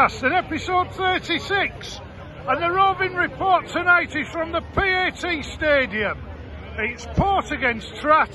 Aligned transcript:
Podcast 0.00 0.22
and 0.22 0.34
episode 0.34 0.90
36. 0.92 2.00
And 2.48 2.62
the 2.62 2.70
roving 2.70 3.12
report 3.12 3.68
tonight 3.68 4.16
is 4.16 4.26
from 4.28 4.50
the 4.50 4.62
PAT 4.72 5.18
Stadium. 5.44 6.18
It's 6.78 7.04
Port 7.16 7.50
against 7.50 7.94
Trat. 7.96 8.30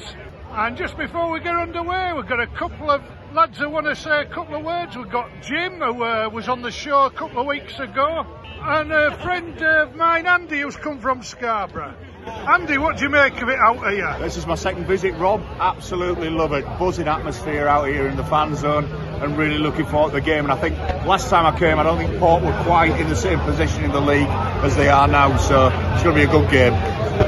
And 0.51 0.77
just 0.77 0.95
before 0.95 1.31
we 1.31 1.39
get 1.39 1.55
underway, 1.55 2.13
we've 2.13 2.27
got 2.27 2.39
a 2.39 2.45
couple 2.45 2.91
of 2.91 3.01
lads 3.33 3.57
who 3.57 3.67
want 3.69 3.87
to 3.87 3.95
say 3.95 4.21
a 4.21 4.25
couple 4.25 4.53
of 4.53 4.63
words. 4.63 4.95
We've 4.95 5.09
got 5.09 5.27
Jim, 5.41 5.79
who 5.79 6.03
uh, 6.03 6.29
was 6.31 6.47
on 6.49 6.61
the 6.61 6.69
show 6.69 7.05
a 7.05 7.11
couple 7.11 7.41
of 7.41 7.47
weeks 7.47 7.79
ago, 7.79 8.27
and 8.61 8.91
a 8.91 9.17
friend 9.23 9.59
of 9.63 9.95
mine, 9.95 10.27
Andy, 10.27 10.59
who's 10.59 10.75
come 10.75 10.99
from 10.99 11.23
Scarborough. 11.23 11.95
Andy, 12.27 12.79
what 12.79 12.97
do 12.97 13.03
you 13.03 13.09
make 13.09 13.39
of 13.41 13.49
it 13.49 13.59
out 13.59 13.91
here? 13.91 14.17
This 14.19 14.35
is 14.35 14.47
my 14.47 14.55
second 14.55 14.85
visit, 14.85 15.13
Rob. 15.15 15.43
Absolutely 15.59 16.29
love 16.29 16.53
it. 16.53 16.65
Buzzing 16.79 17.07
atmosphere 17.07 17.67
out 17.67 17.87
here 17.87 18.07
in 18.07 18.17
the 18.17 18.23
fan 18.23 18.55
zone 18.55 18.85
and 18.85 19.37
really 19.37 19.59
looking 19.59 19.85
forward 19.85 20.09
to 20.09 20.15
the 20.15 20.21
game. 20.21 20.45
And 20.45 20.51
I 20.51 20.55
think 20.55 20.75
last 21.05 21.29
time 21.29 21.45
I 21.45 21.57
came, 21.57 21.77
I 21.77 21.83
don't 21.83 21.99
think 21.99 22.17
Port 22.19 22.43
were 22.43 22.63
quite 22.63 22.99
in 22.99 23.09
the 23.09 23.15
same 23.15 23.39
position 23.41 23.83
in 23.83 23.91
the 23.91 24.01
league 24.01 24.27
as 24.27 24.75
they 24.75 24.89
are 24.89 25.07
now. 25.07 25.37
So 25.37 25.67
it's 25.67 26.03
going 26.03 26.15
to 26.15 26.21
be 26.21 26.23
a 26.23 26.31
good 26.31 26.49
game. 26.49 26.73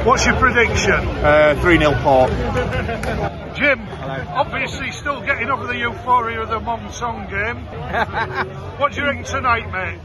What's 0.03 0.25
your 0.25 0.35
prediction? 0.35 0.93
Uh, 0.93 1.57
3 1.61 1.77
0 1.77 1.93
Port. 2.01 2.31
Jim, 3.55 3.87
obviously 4.29 4.91
still 4.91 5.21
getting 5.21 5.49
over 5.49 5.67
the 5.67 5.77
euphoria 5.77 6.41
of 6.41 6.49
the 6.49 6.59
Monson 6.59 7.27
game. 7.29 7.65
what 8.77 8.93
do 8.93 9.01
you 9.01 9.07
reckon 9.07 9.23
tonight, 9.23 9.71
mate? 9.71 9.99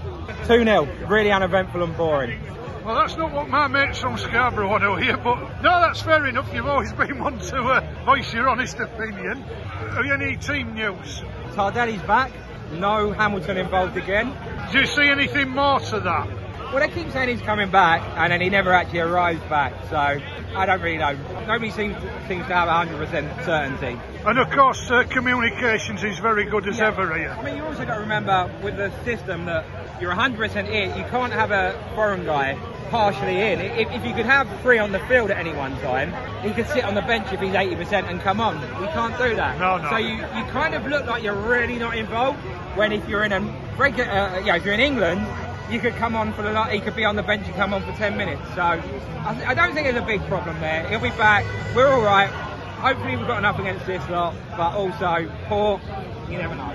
2 0.46 0.64
0. 0.64 0.88
Really 1.08 1.30
uneventful 1.30 1.82
and 1.82 1.96
boring. 1.96 2.40
Well, 2.84 2.96
that's 2.96 3.16
not 3.16 3.32
what 3.32 3.48
my 3.48 3.68
mates 3.68 4.00
from 4.00 4.18
Scarborough 4.18 4.68
want 4.68 4.82
to 4.82 4.96
hear, 4.96 5.16
but 5.16 5.38
no, 5.62 5.80
that's 5.80 6.02
fair 6.02 6.26
enough. 6.26 6.52
You've 6.52 6.66
always 6.66 6.92
been 6.94 7.18
one 7.18 7.38
to 7.38 7.62
uh, 7.62 8.04
voice 8.04 8.32
your 8.34 8.48
honest 8.48 8.78
opinion. 8.80 9.42
Have 9.42 10.04
you 10.04 10.14
any 10.14 10.36
team 10.36 10.74
news? 10.74 11.22
Tardeli's 11.52 12.02
back. 12.02 12.32
No 12.72 13.12
Hamilton 13.12 13.58
involved 13.58 13.96
again. 13.96 14.34
Do 14.72 14.80
you 14.80 14.86
see 14.86 15.08
anything 15.08 15.50
more 15.50 15.78
to 15.78 16.00
that? 16.00 16.26
Well, 16.72 16.80
they 16.80 16.88
keep 16.88 17.10
saying 17.12 17.28
he's 17.28 17.42
coming 17.42 17.70
back, 17.70 18.00
and 18.16 18.32
then 18.32 18.40
he 18.40 18.48
never 18.48 18.72
actually 18.72 19.00
arrives 19.00 19.42
back. 19.42 19.74
So 19.90 19.96
I 19.98 20.64
don't 20.66 20.80
really 20.80 20.96
know. 20.96 21.12
Nobody 21.46 21.70
seems 21.70 21.94
seems 22.26 22.46
to 22.46 22.54
have 22.54 22.66
100% 22.88 23.44
certainty. 23.44 24.00
And 24.24 24.38
of 24.38 24.50
course, 24.50 24.90
uh, 24.90 25.04
communications 25.04 26.02
is 26.02 26.18
very 26.18 26.46
good 26.46 26.66
as 26.66 26.78
Yeah. 26.78 26.86
ever 26.88 27.14
here. 27.14 27.36
I 27.38 27.42
mean, 27.44 27.58
you 27.58 27.64
also 27.64 27.84
got 27.84 27.96
to 27.96 28.00
remember 28.00 28.50
with 28.62 28.78
the 28.78 28.90
system 29.04 29.44
that 29.44 29.66
you're 30.02 30.12
100% 30.12 30.68
in. 30.68 30.98
You 30.98 31.04
can't 31.04 31.32
have 31.32 31.52
a 31.52 31.78
foreign 31.94 32.24
guy 32.26 32.58
partially 32.90 33.40
in. 33.40 33.60
If, 33.60 33.90
if 33.92 34.04
you 34.04 34.12
could 34.12 34.26
have 34.26 34.48
three 34.60 34.78
on 34.78 34.90
the 34.92 34.98
field 35.06 35.30
at 35.30 35.38
any 35.38 35.54
one 35.54 35.78
time, 35.80 36.12
he 36.42 36.52
could 36.52 36.66
sit 36.66 36.84
on 36.84 36.94
the 36.94 37.00
bench 37.02 37.32
if 37.32 37.40
he's 37.40 37.52
80% 37.52 38.10
and 38.10 38.20
come 38.20 38.40
on. 38.40 38.60
We 38.80 38.88
can't 38.88 39.16
do 39.16 39.34
that. 39.36 39.58
No, 39.58 39.78
no. 39.78 39.88
So 39.88 39.96
you, 39.96 40.16
you 40.16 40.44
kind 40.50 40.74
of 40.74 40.86
look 40.86 41.06
like 41.06 41.22
you're 41.22 41.40
really 41.40 41.78
not 41.78 41.96
involved. 41.96 42.38
When 42.76 42.90
if 42.92 43.08
you're 43.08 43.22
in 43.22 43.32
a 43.32 43.40
regular, 43.78 44.10
uh, 44.10 44.40
yeah, 44.40 44.56
if 44.56 44.64
you're 44.64 44.74
in 44.74 44.80
England, 44.80 45.24
you 45.70 45.78
could 45.78 45.94
come 45.94 46.16
on 46.16 46.32
for 46.34 46.42
the 46.42 46.52
lot. 46.52 46.72
He 46.72 46.80
could 46.80 46.96
be 46.96 47.04
on 47.04 47.16
the 47.16 47.22
bench 47.22 47.46
and 47.46 47.54
come 47.54 47.72
on 47.72 47.82
for 47.82 47.92
10 47.92 48.16
minutes. 48.16 48.42
So 48.54 48.62
I, 48.62 49.34
th- 49.34 49.46
I 49.46 49.54
don't 49.54 49.72
think 49.72 49.86
there's 49.86 50.02
a 50.02 50.06
big 50.06 50.20
problem 50.26 50.58
there. 50.60 50.86
He'll 50.88 51.00
be 51.00 51.10
back. 51.10 51.46
We're 51.76 51.88
all 51.88 52.02
right. 52.02 52.28
Hopefully 52.28 53.16
we've 53.16 53.26
got 53.26 53.38
enough 53.38 53.58
against 53.60 53.86
this 53.86 54.06
lot, 54.10 54.34
but 54.50 54.74
also 54.74 55.30
poor. 55.46 55.80
You 56.28 56.38
never 56.38 56.56
know. 56.56 56.72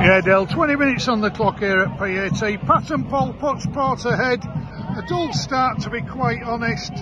Yeah, 0.00 0.20
Dale, 0.20 0.46
20 0.46 0.76
minutes 0.76 1.08
on 1.08 1.20
the 1.20 1.30
clock 1.30 1.58
here 1.58 1.80
at 1.80 1.98
PAT. 1.98 2.60
Patton 2.60 3.04
Paul 3.06 3.32
puts 3.32 3.66
part 3.66 4.04
ahead. 4.04 4.44
A 4.44 5.04
dull 5.08 5.32
start, 5.32 5.80
to 5.80 5.90
be 5.90 6.02
quite 6.02 6.40
honest. 6.44 6.92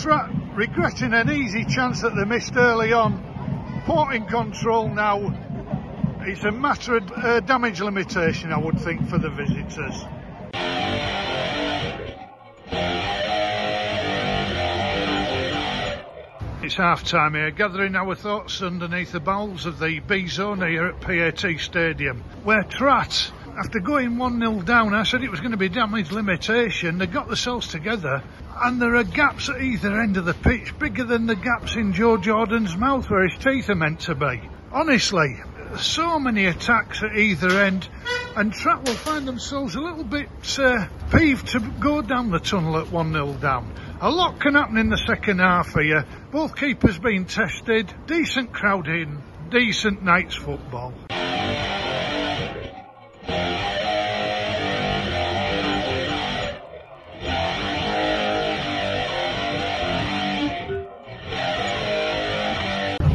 Trat 0.00 0.30
regretting 0.54 1.12
an 1.12 1.28
easy 1.28 1.64
chance 1.64 2.02
that 2.02 2.14
they 2.14 2.24
missed 2.24 2.54
early 2.54 2.92
on. 2.92 3.82
Port 3.84 4.14
in 4.14 4.26
control 4.26 4.88
now. 4.88 5.34
It's 6.20 6.44
a 6.44 6.52
matter 6.52 6.98
of 6.98 7.10
uh, 7.10 7.40
damage 7.40 7.80
limitation, 7.80 8.52
I 8.52 8.58
would 8.58 8.78
think, 8.78 9.08
for 9.08 9.18
the 9.18 9.30
visitors. 9.30 10.04
It's 16.70 16.76
half 16.76 17.02
time 17.02 17.34
here, 17.34 17.50
gathering 17.50 17.96
our 17.96 18.14
thoughts 18.14 18.62
underneath 18.62 19.10
the 19.10 19.18
bowels 19.18 19.66
of 19.66 19.80
the 19.80 19.98
B 19.98 20.28
zone 20.28 20.60
here 20.60 20.86
at 20.86 21.00
PAT 21.00 21.58
Stadium, 21.58 22.22
where 22.44 22.62
Trat, 22.62 23.32
after 23.58 23.80
going 23.80 24.18
1 24.18 24.38
0 24.38 24.62
down, 24.62 24.94
I 24.94 25.02
said 25.02 25.24
it 25.24 25.32
was 25.32 25.40
going 25.40 25.50
to 25.50 25.56
be 25.56 25.68
damage 25.68 26.12
limitation. 26.12 26.98
They 26.98 27.08
got 27.08 27.26
themselves 27.26 27.66
together, 27.66 28.22
and 28.62 28.80
there 28.80 28.94
are 28.94 29.02
gaps 29.02 29.48
at 29.48 29.60
either 29.60 30.00
end 30.00 30.16
of 30.16 30.26
the 30.26 30.32
pitch 30.32 30.78
bigger 30.78 31.02
than 31.02 31.26
the 31.26 31.34
gaps 31.34 31.74
in 31.74 31.92
Joe 31.92 32.16
Jordan's 32.16 32.76
mouth 32.76 33.10
where 33.10 33.26
his 33.26 33.36
teeth 33.42 33.68
are 33.68 33.74
meant 33.74 34.02
to 34.02 34.14
be. 34.14 34.40
Honestly, 34.70 35.40
so 35.76 36.20
many 36.20 36.46
attacks 36.46 37.02
at 37.02 37.16
either 37.16 37.48
end, 37.62 37.88
and 38.36 38.52
Trat 38.52 38.84
will 38.84 38.94
find 38.94 39.26
themselves 39.26 39.74
a 39.74 39.80
little 39.80 40.04
bit 40.04 40.28
uh, 40.60 40.86
peeved 41.10 41.48
to 41.48 41.58
go 41.80 42.00
down 42.00 42.30
the 42.30 42.38
tunnel 42.38 42.78
at 42.78 42.92
1 42.92 43.12
0 43.12 43.32
down. 43.40 43.74
A 44.00 44.10
lot 44.10 44.40
can 44.40 44.54
happen 44.54 44.78
in 44.78 44.88
the 44.88 44.96
second 44.96 45.40
half 45.40 45.74
here. 45.74 46.06
Both 46.32 46.54
keepers 46.54 46.96
being 46.96 47.24
tested, 47.24 47.92
decent 48.06 48.52
crowd 48.52 48.86
in, 48.86 49.20
decent 49.50 50.04
night's 50.04 50.36
football. 50.36 50.92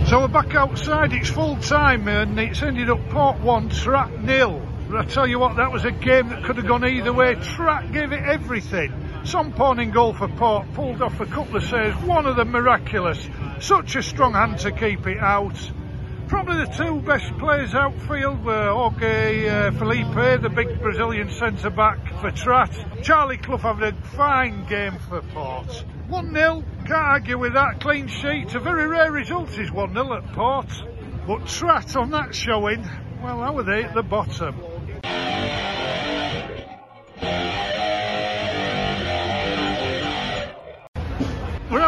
So 0.08 0.20
we're 0.20 0.28
back 0.28 0.54
outside, 0.54 1.14
it's 1.14 1.30
full 1.30 1.56
time 1.56 2.10
and 2.10 2.38
it's 2.38 2.62
ended 2.62 2.90
up 2.90 3.10
part 3.12 3.40
1, 3.40 3.70
Trat 3.70 4.22
nil. 4.22 4.62
But 4.90 4.98
I 4.98 5.06
tell 5.06 5.26
you 5.26 5.40
what, 5.40 5.56
that 5.56 5.72
was 5.72 5.86
a 5.86 5.92
game 5.92 6.28
that 6.30 6.44
could 6.44 6.58
have 6.58 6.68
gone 6.68 6.86
either 6.86 7.14
way. 7.14 7.36
Trat 7.36 7.94
gave 7.94 8.12
it 8.12 8.22
everything. 8.22 9.05
Some 9.26 9.54
pawn 9.54 9.80
in 9.80 9.90
goal 9.90 10.14
for 10.14 10.28
Port, 10.28 10.72
pulled 10.76 11.02
off 11.02 11.20
a 11.20 11.26
couple 11.26 11.56
of 11.56 11.64
saves, 11.64 11.98
one 12.04 12.28
of 12.28 12.36
them 12.36 12.52
miraculous. 12.52 13.28
Such 13.60 13.96
a 13.96 14.04
strong 14.04 14.34
hand 14.34 14.60
to 14.60 14.72
keep 14.72 15.08
it 15.08 15.18
out. 15.18 15.58
Probably 16.28 16.64
the 16.64 16.72
two 16.72 17.02
best 17.02 17.36
players 17.40 17.74
outfield 17.74 18.46
were 18.46 18.72
Jorge 18.72 19.50
uh, 19.50 19.72
Felipe, 19.72 20.42
the 20.44 20.50
big 20.50 20.80
Brazilian 20.80 21.32
centre 21.32 21.72
back 21.72 21.98
for 22.22 22.30
Trat. 22.30 22.70
Charlie 23.02 23.38
Clough 23.38 23.58
having 23.58 23.94
a 23.96 24.02
fine 24.16 24.64
game 24.68 25.00
for 25.10 25.24
Port. 25.34 25.86
1 26.08 26.34
0, 26.34 26.64
can't 26.86 26.92
argue 26.92 27.40
with 27.40 27.54
that. 27.56 27.80
Clean 27.80 28.08
sheet. 28.08 28.54
A 28.54 28.60
very 28.60 28.88
rare 28.88 29.12
result 29.12 29.58
is 29.58 29.72
1 29.72 29.94
0 29.94 30.14
at 30.14 30.34
Port. 30.34 30.70
But 31.26 31.48
Trat 31.48 31.96
on 31.96 32.12
that 32.12 32.36
showing, 32.36 32.88
well, 33.24 33.42
how 33.42 33.54
were 33.54 33.64
they 33.64 33.84
at 33.86 33.96
the 33.96 34.04
bottom? 34.04 34.56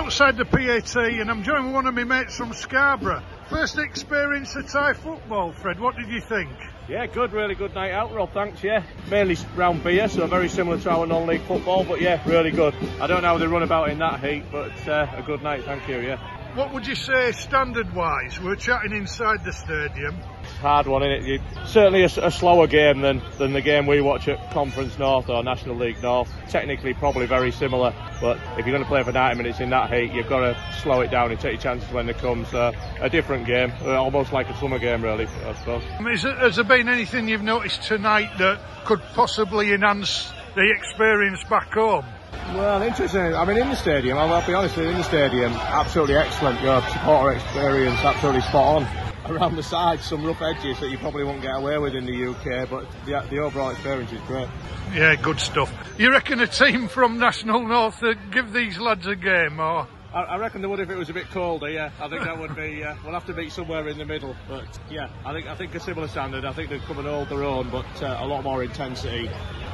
Outside 0.08 0.38
the 0.38 0.46
PAT 0.46 0.96
and 0.96 1.30
I'm 1.30 1.44
joined 1.44 1.66
with 1.66 1.74
one 1.76 1.86
of 1.86 1.94
my 1.94 2.06
mates 2.06 2.38
from 2.38 2.54
Scarborough. 2.54 3.22
First 3.50 3.78
experience 3.78 4.56
of 4.56 4.72
Thai 4.72 4.94
football, 4.94 5.52
Fred. 5.52 5.82
What 5.82 5.98
did 5.98 6.08
you 6.08 6.22
think? 6.22 6.50
Yeah, 6.88 7.08
good, 7.08 7.34
really 7.34 7.56
good 7.56 7.76
night 7.76 7.92
out, 7.92 8.14
Rob. 8.14 8.32
Thanks. 8.32 8.64
Yeah, 8.64 8.84
mainly 9.12 9.36
round 9.58 9.84
beer, 9.84 10.08
so 10.08 10.26
very 10.26 10.48
similar 10.48 10.80
to 10.80 10.90
our 10.92 11.06
non-league 11.06 11.42
football, 11.42 11.84
but 11.84 12.00
yeah, 12.00 12.22
really 12.26 12.52
good. 12.52 12.74
I 13.02 13.08
don't 13.08 13.22
know 13.22 13.28
how 13.28 13.38
they 13.38 13.48
run 13.48 13.64
about 13.64 13.90
in 13.90 14.00
that 14.00 14.24
heat, 14.24 14.46
but 14.50 14.88
uh, 14.88 15.12
a 15.14 15.24
good 15.24 15.44
night. 15.44 15.66
Thank 15.66 15.86
you. 15.90 16.00
Yeah, 16.00 16.56
What 16.56 16.74
would 16.74 16.88
you 16.88 16.96
say 16.96 17.34
standard-wise? 17.34 18.40
We're 18.40 18.56
chatting 18.56 18.94
inside 18.96 19.44
the 19.44 19.52
stadium. 19.52 20.16
Hard 20.58 20.88
one, 20.88 21.04
isn't 21.04 21.30
it? 21.30 21.42
Certainly 21.66 22.04
a 22.04 22.32
slower 22.32 22.68
game 22.68 23.02
than 23.02 23.22
than 23.38 23.54
the 23.54 23.62
game 23.62 23.86
we 23.88 24.02
watch 24.02 24.28
at 24.28 24.52
Conference 24.52 24.98
North 24.98 25.30
or 25.30 25.44
National 25.44 25.76
League 25.76 26.02
North. 26.02 26.32
Technically, 26.50 26.94
probably 26.94 27.26
very 27.26 27.52
similar, 27.52 27.94
but 28.22 28.38
if 28.58 28.66
you're 28.66 28.76
going 28.76 28.84
to 28.84 28.88
play 28.88 29.04
for 29.04 29.12
90 29.12 29.38
minutes 29.38 29.60
in 29.60 29.70
that 29.70 29.92
heat, 29.92 30.12
you've 30.12 30.30
got 30.30 30.40
to 30.40 30.74
slow 30.82 31.02
it 31.02 31.12
down 31.12 31.32
and 31.32 31.40
take 31.40 31.54
your 31.54 31.62
chances 31.62 31.92
when 31.92 32.08
they 32.08 32.14
come. 32.14 32.46
So 32.46 32.72
a 33.00 33.10
different 33.10 33.46
game, 33.46 33.72
uh, 33.82 33.96
almost 33.96 34.34
like 34.34 34.50
a 34.50 34.58
summer 34.58 34.80
game, 34.80 35.04
really. 35.04 35.28
I 35.46 35.54
suppose. 35.56 35.84
I 36.00 36.02
mean, 36.02 36.14
is 36.14 36.24
there, 36.24 36.36
has 36.36 36.56
there 36.56 36.66
been 36.66 36.90
anything 36.90 37.28
you've 37.28 37.42
noticed 37.44 37.84
tonight 37.84 38.38
that 38.38 38.60
could 38.86 39.02
possibly 39.14 39.74
enhance 39.74 40.32
the 40.56 40.70
experience 40.72 41.44
back 41.44 41.74
home? 41.74 42.06
Well, 42.54 42.82
interesting. 42.82 43.36
I 43.36 43.46
mean, 43.46 43.58
in 43.58 43.70
the 43.70 43.76
stadium, 43.76 44.18
I'll, 44.18 44.32
I'll 44.32 44.46
be 44.46 44.54
honest, 44.54 44.78
in 44.78 44.96
the 44.96 45.04
stadium, 45.04 45.52
absolutely 45.54 46.16
excellent. 46.16 46.62
Your 46.62 46.82
supporter 46.82 47.36
experience, 47.36 48.00
absolutely 48.00 48.42
spot 48.42 48.84
on. 48.84 49.07
Around 49.30 49.56
the 49.56 49.64
sides, 49.64 50.06
some 50.06 50.26
rough 50.26 50.42
edges 50.42 50.80
that 50.80 50.90
you 50.90 50.98
probably 50.98 51.24
won't 51.24 51.42
get 51.42 51.56
away 51.56 51.78
with 51.78 51.96
in 51.96 52.06
the 52.06 52.28
UK, 52.28 52.70
but 52.70 52.86
the, 53.06 53.24
the 53.30 53.40
overall 53.40 53.72
experience 53.72 54.12
is 54.12 54.22
great. 54.22 54.48
Yeah, 54.94 55.16
good 55.16 55.40
stuff. 55.40 55.74
You 55.98 56.12
reckon 56.12 56.40
a 56.40 56.48
team 56.48 56.88
from 56.88 57.20
National 57.20 57.68
North 57.68 58.02
would 58.02 58.32
give 58.32 58.54
these 58.54 58.80
lads 58.80 59.06
a 59.06 59.16
game, 59.16 59.60
or 59.60 59.88
I, 60.18 60.24
I 60.24 60.38
reckon 60.38 60.62
they 60.62 60.68
would 60.68 60.80
if 60.80 60.90
it 60.90 60.98
was 60.98 61.10
a 61.10 61.14
bit 61.14 61.30
colder. 61.30 61.70
Yeah, 61.70 61.92
I 62.02 62.10
think 62.10 62.24
that 62.24 62.40
would 62.40 62.56
be. 62.56 62.84
Uh, 62.84 62.96
we'll 63.04 63.14
have 63.14 63.28
to 63.28 63.34
meet 63.34 63.52
somewhere 63.52 63.88
in 63.88 64.00
the 64.00 64.06
middle, 64.06 64.36
but 64.48 64.66
yeah, 64.90 65.10
I 65.24 65.32
think 65.32 65.46
I 65.46 65.54
think 65.54 65.76
a 65.76 65.80
similar 65.80 66.08
standard. 66.08 66.44
I 66.44 66.54
think 66.54 66.72
they'd 66.72 66.82
come 66.82 66.98
and 66.98 67.08
hold 67.08 67.30
their 67.30 67.44
own, 67.44 67.70
but 67.70 67.86
uh, 68.02 68.18
a 68.20 68.26
lot 68.26 68.44
more 68.44 68.64
intensity 68.64 69.30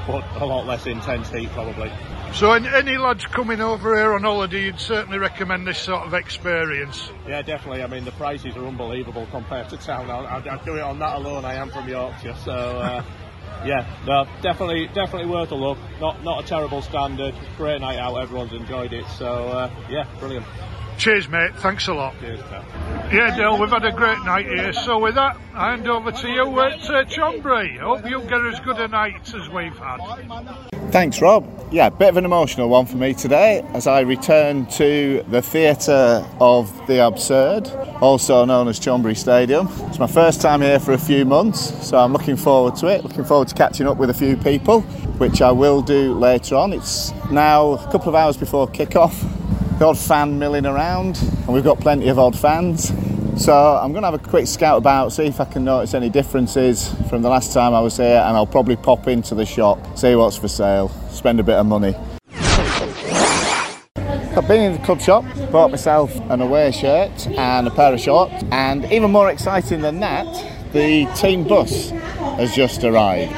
but 0.06 0.24
a 0.42 0.46
lot 0.46 0.66
less 0.66 0.86
intense 0.86 1.30
heat 1.30 1.50
probably. 1.52 1.90
So, 2.34 2.52
any, 2.52 2.98
lads 2.98 3.26
coming 3.26 3.62
over 3.62 3.96
here 3.96 4.14
on 4.14 4.24
holiday, 4.24 4.66
you'd 4.66 4.80
certainly 4.80 5.18
recommend 5.18 5.68
this 5.68 5.78
sort 5.78 6.06
of 6.06 6.14
experience. 6.14 7.10
Yeah, 7.28 7.42
definitely. 7.42 7.84
I 7.84 7.88
mean, 7.88 8.04
the 8.04 8.12
prices 8.12 8.58
are 8.58 8.66
unbelievable 8.66 9.28
compared 9.32 9.70
to 9.70 9.78
town. 9.78 10.10
I'd, 10.10 10.48
I'd 10.48 10.66
do 10.66 10.76
it 10.76 10.82
on 10.82 11.00
that 11.00 11.18
alone. 11.18 11.46
I 11.46 11.54
am 11.54 11.70
from 11.70 11.88
Yorkshire, 11.88 12.36
so 12.44 12.52
uh, 12.52 13.04
yeah, 13.66 13.86
no, 14.06 14.26
definitely, 14.42 14.88
definitely 14.88 15.30
worth 15.30 15.52
a 15.52 15.56
look. 15.56 15.78
Not, 16.00 16.24
not 16.24 16.44
a 16.44 16.48
terrible 16.48 16.82
standard. 16.82 17.34
Great 17.58 17.82
night 17.82 17.98
out. 17.98 18.16
Everyone's 18.16 18.54
enjoyed 18.54 18.94
it. 18.94 19.06
So 19.18 19.26
uh, 19.50 19.70
yeah, 19.90 20.08
brilliant. 20.20 20.46
Cheers, 20.98 21.28
mate. 21.30 21.56
Thanks 21.58 21.88
a 21.88 21.94
lot. 21.94 22.14
Cheers, 22.20 22.42
Pat. 22.44 22.64
Yeah, 23.14 23.36
Dale, 23.38 23.60
we've 23.60 23.70
had 23.70 23.86
a 23.86 23.92
great 23.92 24.18
night 24.24 24.48
here. 24.48 24.74
So, 24.74 24.98
with 24.98 25.14
that, 25.14 25.38
I 25.54 25.70
hand 25.70 25.88
over 25.88 26.12
to 26.12 26.28
you 26.28 26.60
at 26.62 26.82
uh, 26.90 27.06
Chonburi. 27.06 27.78
Hope 27.78 28.10
you 28.10 28.20
get 28.22 28.44
as 28.44 28.60
good 28.62 28.80
a 28.80 28.88
night 28.88 29.32
as 29.36 29.48
we've 29.50 29.78
had. 29.78 30.00
Thanks, 30.92 31.22
Rob. 31.22 31.48
Yeah, 31.72 31.90
bit 31.90 32.10
of 32.10 32.18
an 32.18 32.26
emotional 32.26 32.70
one 32.70 32.88
for 32.88 32.98
me 32.98 33.14
today 33.14 33.62
as 33.76 33.86
I 33.86 34.00
return 34.00 34.66
to 34.78 35.24
the 35.30 35.44
theatre 35.44 36.26
of 36.40 36.76
the 36.88 37.06
absurd, 37.06 37.68
also 38.02 38.46
known 38.46 38.68
as 38.68 38.80
Chonburi 38.80 39.16
Stadium. 39.16 39.70
It's 39.90 40.00
my 40.00 40.08
first 40.08 40.42
time 40.42 40.62
here 40.62 40.80
for 40.80 40.94
a 40.94 40.98
few 40.98 41.24
months, 41.24 41.88
so 41.88 42.00
I'm 42.00 42.14
looking 42.14 42.36
forward 42.36 42.76
to 42.78 42.88
it. 42.88 43.04
Looking 43.04 43.26
forward 43.26 43.48
to 43.50 43.54
catching 43.54 43.86
up 43.86 43.98
with 43.98 44.10
a 44.10 44.16
few 44.16 44.36
people, 44.38 44.82
which 45.20 45.40
I 45.40 45.52
will 45.52 45.84
do 45.84 46.16
later 46.16 46.56
on. 46.56 46.74
It's 46.74 47.14
now 47.30 47.74
a 47.74 47.92
couple 47.92 48.10
of 48.10 48.16
hours 48.16 48.38
before 48.38 48.68
kick-off. 48.68 49.24
Odd 49.84 49.98
fan 49.98 50.40
milling 50.40 50.66
around, 50.66 51.18
and 51.22 51.48
we've 51.50 51.64
got 51.64 51.78
plenty 51.78 52.08
of 52.08 52.18
odd 52.18 52.40
fans. 52.40 52.94
So 53.36 53.54
I'm 53.54 53.92
going 53.92 54.04
to 54.04 54.12
have 54.12 54.14
a 54.14 54.30
quick 54.30 54.48
scout 54.48 54.78
about, 54.78 55.12
see 55.12 55.26
if 55.26 55.42
I 55.42 55.46
can 55.46 55.66
notice 55.66 55.94
any 55.94 56.10
differences 56.10 56.88
from 57.10 57.22
the 57.22 57.28
last 57.28 57.54
time 57.54 57.74
I 57.74 57.82
was 57.82 57.98
here, 57.98 58.24
and 58.26 58.38
I'll 58.38 58.48
probably 58.48 58.78
pop 58.78 59.10
into 59.10 59.36
the 59.36 59.46
shop, 59.46 59.98
see 59.98 60.16
what's 60.16 60.38
for 60.38 60.48
sale, 60.48 60.88
spend 61.10 61.42
a 61.42 61.44
bit 61.44 61.56
of 61.56 61.66
money. 61.66 61.96
I've 63.98 64.48
been 64.48 64.62
in 64.62 64.74
the 64.74 64.86
club 64.86 65.02
shop, 65.02 65.26
bought 65.52 65.70
myself 65.70 66.16
an 66.30 66.40
away 66.40 66.72
shirt 66.72 67.28
and 67.28 67.68
a 67.68 67.72
pair 67.72 67.94
of 67.94 68.00
shorts, 68.00 68.42
and 68.52 68.86
even 68.86 69.12
more 69.12 69.30
exciting 69.30 69.82
than 69.82 70.00
that, 70.00 70.26
the 70.72 71.08
team 71.14 71.46
bus 71.46 71.92
has 72.38 72.54
just 72.56 72.84
arrived. 72.84 73.34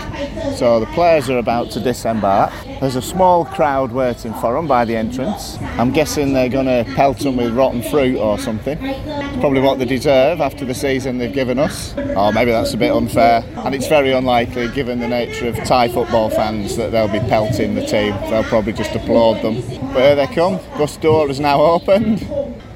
So 0.57 0.79
the 0.79 0.85
players 0.87 1.29
are 1.29 1.37
about 1.37 1.71
to 1.71 1.79
disembark. 1.79 2.53
There's 2.79 2.95
a 2.95 3.01
small 3.01 3.45
crowd 3.45 3.91
waiting 3.91 4.33
for 4.35 4.53
them 4.53 4.67
by 4.67 4.85
the 4.85 4.95
entrance. 4.95 5.57
I'm 5.77 5.91
guessing 5.91 6.33
they're 6.33 6.49
going 6.49 6.65
to 6.65 6.89
pelt 6.95 7.19
them 7.19 7.37
with 7.37 7.53
rotten 7.53 7.81
fruit 7.81 8.17
or 8.17 8.39
something. 8.39 8.77
It's 8.81 9.39
probably 9.39 9.61
what 9.61 9.79
they 9.79 9.85
deserve 9.85 10.39
after 10.39 10.65
the 10.65 10.73
season 10.73 11.17
they've 11.17 11.33
given 11.33 11.59
us. 11.59 11.95
Or 11.97 12.31
maybe 12.31 12.51
that's 12.51 12.73
a 12.73 12.77
bit 12.77 12.91
unfair. 12.91 13.43
And 13.57 13.75
it's 13.75 13.87
very 13.87 14.11
unlikely, 14.11 14.69
given 14.69 14.99
the 14.99 15.07
nature 15.07 15.47
of 15.47 15.55
Thai 15.57 15.89
football 15.89 16.29
fans, 16.29 16.77
that 16.77 16.91
they'll 16.91 17.07
be 17.07 17.19
pelting 17.19 17.75
the 17.75 17.85
team. 17.85 18.15
They'll 18.29 18.43
probably 18.43 18.73
just 18.73 18.95
applaud 18.95 19.41
them. 19.41 19.55
But 19.93 20.01
here 20.01 20.15
they 20.15 20.27
come. 20.27 20.59
Bus 20.77 20.95
door 20.97 21.29
is 21.29 21.39
now 21.39 21.61
opened. 21.61 22.21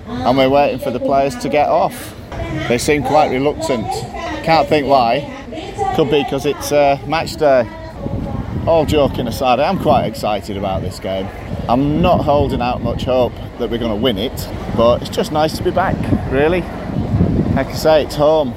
And 0.07 0.37
we're 0.37 0.49
waiting 0.49 0.79
for 0.79 0.91
the 0.91 0.99
players 0.99 1.35
to 1.37 1.49
get 1.49 1.69
off. 1.69 2.15
They 2.67 2.77
seem 2.77 3.03
quite 3.03 3.31
reluctant. 3.31 3.87
Can't 4.43 4.67
think 4.67 4.87
why. 4.87 5.38
Could 5.99 6.11
be 6.11 6.23
because 6.23 6.45
it's 6.45 6.71
uh, 6.71 6.97
match 7.07 7.35
day. 7.35 7.69
All 8.65 8.85
joking 8.85 9.27
aside, 9.27 9.59
I 9.59 9.67
am 9.67 9.77
quite 9.77 10.05
excited 10.05 10.55
about 10.55 10.81
this 10.81 10.97
game. 10.97 11.27
I'm 11.67 12.01
not 12.01 12.23
holding 12.23 12.61
out 12.61 12.81
much 12.81 13.03
hope 13.03 13.33
that 13.57 13.69
we're 13.69 13.79
going 13.79 13.91
to 13.91 14.01
win 14.01 14.17
it, 14.17 14.47
but 14.77 15.01
it's 15.01 15.09
just 15.09 15.33
nice 15.33 15.57
to 15.57 15.61
be 15.61 15.71
back, 15.71 15.97
really. 16.31 16.61
Like 17.51 17.67
I 17.67 17.73
say, 17.73 18.03
it's 18.05 18.15
home. 18.15 18.53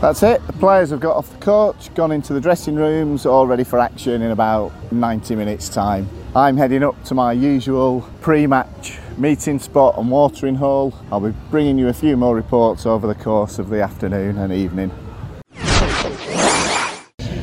That's 0.00 0.24
it. 0.24 0.44
The 0.48 0.52
players 0.54 0.90
have 0.90 0.98
got 0.98 1.14
off 1.14 1.30
the 1.30 1.38
coach, 1.38 1.94
gone 1.94 2.10
into 2.10 2.32
the 2.32 2.40
dressing 2.40 2.74
rooms, 2.74 3.24
all 3.24 3.46
ready 3.46 3.62
for 3.62 3.78
action 3.78 4.20
in 4.20 4.32
about 4.32 4.72
90 4.92 5.36
minutes' 5.36 5.68
time. 5.68 6.08
I'm 6.34 6.56
heading 6.56 6.82
up 6.82 7.00
to 7.04 7.14
my 7.14 7.30
usual 7.30 8.00
pre-match 8.20 8.98
meeting 9.18 9.58
spot 9.58 9.98
and 9.98 10.10
watering 10.10 10.54
hole. 10.54 10.94
I'll 11.10 11.20
be 11.20 11.34
bringing 11.50 11.78
you 11.78 11.88
a 11.88 11.92
few 11.92 12.16
more 12.16 12.34
reports 12.34 12.86
over 12.86 13.06
the 13.06 13.14
course 13.14 13.58
of 13.58 13.68
the 13.68 13.82
afternoon 13.82 14.38
and 14.38 14.52
evening. 14.52 14.90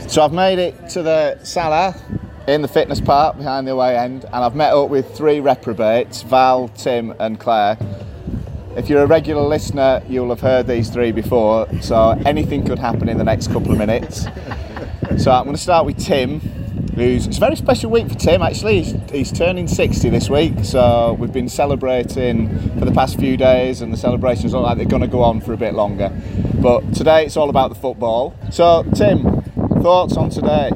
So 0.07 0.23
I've 0.23 0.33
made 0.33 0.59
it 0.59 0.89
to 0.89 1.03
the 1.03 1.39
Salah 1.43 1.95
in 2.47 2.63
the 2.63 2.67
fitness 2.67 2.99
park 2.99 3.37
behind 3.37 3.67
the 3.67 3.71
away 3.71 3.95
end 3.95 4.25
and 4.25 4.35
I've 4.35 4.55
met 4.55 4.73
up 4.73 4.89
with 4.89 5.15
three 5.15 5.39
reprobates, 5.39 6.23
Val, 6.23 6.67
Tim 6.69 7.13
and 7.19 7.39
Clare. 7.39 7.77
If 8.75 8.89
you're 8.89 9.03
a 9.03 9.07
regular 9.07 9.43
listener, 9.43 10.01
you'll 10.07 10.29
have 10.29 10.41
heard 10.41 10.65
these 10.67 10.89
three 10.89 11.11
before, 11.11 11.67
so 11.81 12.11
anything 12.25 12.65
could 12.65 12.79
happen 12.79 13.09
in 13.09 13.17
the 13.17 13.23
next 13.23 13.47
couple 13.47 13.71
of 13.71 13.77
minutes. 13.77 14.25
So 15.17 15.31
I'm 15.31 15.43
going 15.43 15.55
to 15.55 15.61
start 15.61 15.85
with 15.85 15.97
Tim, 15.97 16.39
who's 16.99 17.27
it's 17.27 17.37
a 17.37 17.39
very 17.39 17.55
special 17.55 17.89
week 17.89 18.07
for 18.07 18.15
Tim 18.15 18.41
actually. 18.41 18.81
He's, 18.81 19.11
he's, 19.11 19.31
turning 19.31 19.67
60 19.67 20.09
this 20.09 20.29
week, 20.29 20.53
so 20.63 21.13
we've 21.19 21.31
been 21.31 21.49
celebrating 21.49 22.49
for 22.77 22.85
the 22.85 22.91
past 22.91 23.19
few 23.19 23.37
days, 23.37 23.81
and 23.81 23.91
the 23.91 23.97
celebrations 23.97 24.53
look 24.53 24.63
like 24.63 24.77
they're 24.77 24.85
going 24.85 25.01
to 25.01 25.07
go 25.07 25.23
on 25.23 25.41
for 25.41 25.53
a 25.53 25.57
bit 25.57 25.73
longer. 25.73 26.11
But 26.55 26.93
today 26.93 27.25
it's 27.25 27.37
all 27.37 27.49
about 27.49 27.69
the 27.69 27.75
football. 27.75 28.35
So, 28.51 28.83
Tim, 28.95 29.41
thoughts 29.81 30.17
on 30.17 30.29
today? 30.29 30.71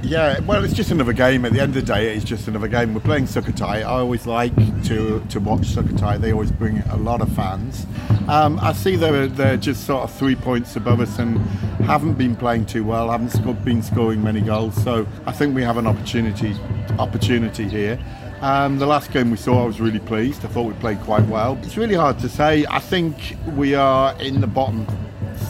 Yeah, 0.00 0.38
well, 0.40 0.62
it's 0.64 0.74
just 0.74 0.92
another 0.92 1.12
game. 1.12 1.44
At 1.44 1.52
the 1.52 1.60
end 1.60 1.76
of 1.76 1.84
the 1.84 1.92
day, 1.92 2.14
it's 2.14 2.24
just 2.24 2.46
another 2.46 2.68
game. 2.68 2.94
We're 2.94 3.00
playing 3.00 3.24
Sukhothai. 3.24 3.78
I 3.78 3.82
always 3.82 4.26
like 4.26 4.54
to 4.84 5.20
to 5.28 5.40
watch 5.40 5.62
Sukhothai. 5.62 6.20
They 6.20 6.32
always 6.32 6.52
bring 6.52 6.78
a 6.90 6.96
lot 6.96 7.20
of 7.20 7.30
fans. 7.32 7.84
Um, 8.28 8.60
I 8.60 8.74
see 8.74 8.94
they're, 8.94 9.26
they're 9.26 9.56
just 9.56 9.84
sort 9.86 10.04
of 10.04 10.12
three 10.12 10.36
points 10.36 10.76
above 10.76 11.00
us 11.00 11.18
and 11.18 11.38
haven't 11.80 12.14
been 12.14 12.36
playing 12.36 12.66
too 12.66 12.84
well, 12.84 13.10
haven't 13.10 13.30
sco- 13.30 13.54
been 13.54 13.82
scoring 13.82 14.22
many 14.22 14.40
goals. 14.40 14.80
So 14.84 15.04
I 15.26 15.32
think 15.32 15.54
we 15.56 15.62
have 15.62 15.78
an 15.78 15.86
opportunity 15.86 16.54
opportunity 16.98 17.68
here. 17.68 17.98
Um, 18.40 18.78
the 18.78 18.86
last 18.86 19.10
game 19.10 19.32
we 19.32 19.36
saw, 19.36 19.64
I 19.64 19.66
was 19.66 19.80
really 19.80 19.98
pleased. 19.98 20.44
I 20.44 20.48
thought 20.48 20.66
we 20.66 20.74
played 20.74 21.00
quite 21.00 21.26
well. 21.26 21.58
It's 21.62 21.76
really 21.76 21.96
hard 21.96 22.20
to 22.20 22.28
say. 22.28 22.64
I 22.70 22.78
think 22.78 23.34
we 23.56 23.74
are 23.74 24.14
in 24.20 24.40
the 24.40 24.46
bottom 24.46 24.86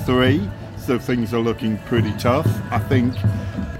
three, 0.06 0.48
so 0.78 0.98
things 0.98 1.34
are 1.34 1.40
looking 1.40 1.76
pretty 1.80 2.12
tough. 2.12 2.48
I 2.70 2.78
think 2.78 3.14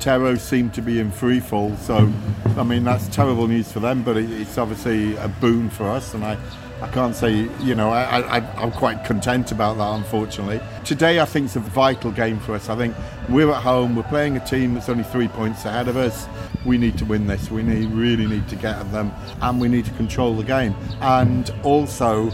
Tero 0.09 0.39
seem 0.39 0.71
to 0.71 0.81
be 0.81 1.01
in 1.01 1.11
free 1.11 1.39
fall, 1.39 1.77
so 1.77 2.11
I 2.57 2.63
mean 2.63 2.83
that's 2.83 3.07
terrible 3.09 3.47
news 3.47 3.71
for 3.71 3.81
them, 3.81 4.03
but 4.03 4.17
it, 4.17 4.31
it's 4.31 4.57
obviously 4.57 5.15
a 5.17 5.29
boon 5.29 5.69
for 5.69 5.85
us, 5.85 6.15
and 6.15 6.25
I. 6.25 6.39
I 6.81 6.87
can't 6.87 7.13
say, 7.13 7.49
you 7.61 7.75
know, 7.75 7.91
I, 7.91 8.37
I'm 8.37 8.71
quite 8.71 9.05
content 9.05 9.51
about 9.51 9.79
that, 9.79 9.95
unfortunately. 9.97 10.61
Today, 10.85 11.19
I 11.19 11.25
think 11.25 11.47
it's 11.47 11.57
a 11.57 11.59
vital 11.59 12.13
game 12.13 12.39
for 12.39 12.55
us. 12.55 12.69
I 12.69 12.77
think 12.77 12.95
we're 13.29 13.51
at 13.51 13.65
home, 13.65 13.97
we're 13.97 14.05
playing 14.05 14.37
a 14.37 14.47
team 14.47 14.75
that's 14.75 14.89
only 14.89 15.03
three 15.03 15.27
points 15.27 15.65
ahead 15.65 15.89
of 15.89 15.97
us. 15.97 16.29
We 16.65 16.79
need 16.79 16.97
to 16.99 17.05
win 17.05 17.27
this. 17.27 17.51
We 17.51 17.65
need, 17.65 17.91
really 17.91 18.29
need 18.29 18.49
to 18.51 18.55
get 18.55 18.77
at 18.77 18.93
them, 18.93 19.11
and 19.43 19.61
we 19.61 19.67
need 19.67 19.87
to 19.87 19.91
control 19.95 20.37
the 20.37 20.45
game. 20.45 20.73
And 21.01 21.53
also, 21.65 22.31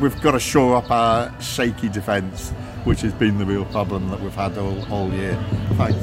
we've 0.00 0.18
got 0.22 0.30
to 0.30 0.40
shore 0.40 0.76
up 0.76 0.90
our 0.90 1.38
shaky 1.42 1.90
defence, 1.90 2.54
which 2.84 3.00
has 3.02 3.12
been 3.12 3.38
the 3.38 3.46
real 3.46 3.64
problem 3.66 4.08
that 4.10 4.20
we've 4.20 4.34
had 4.34 4.56
all, 4.58 4.92
all 4.92 5.12
year. 5.12 5.38
Thanks. 5.74 5.98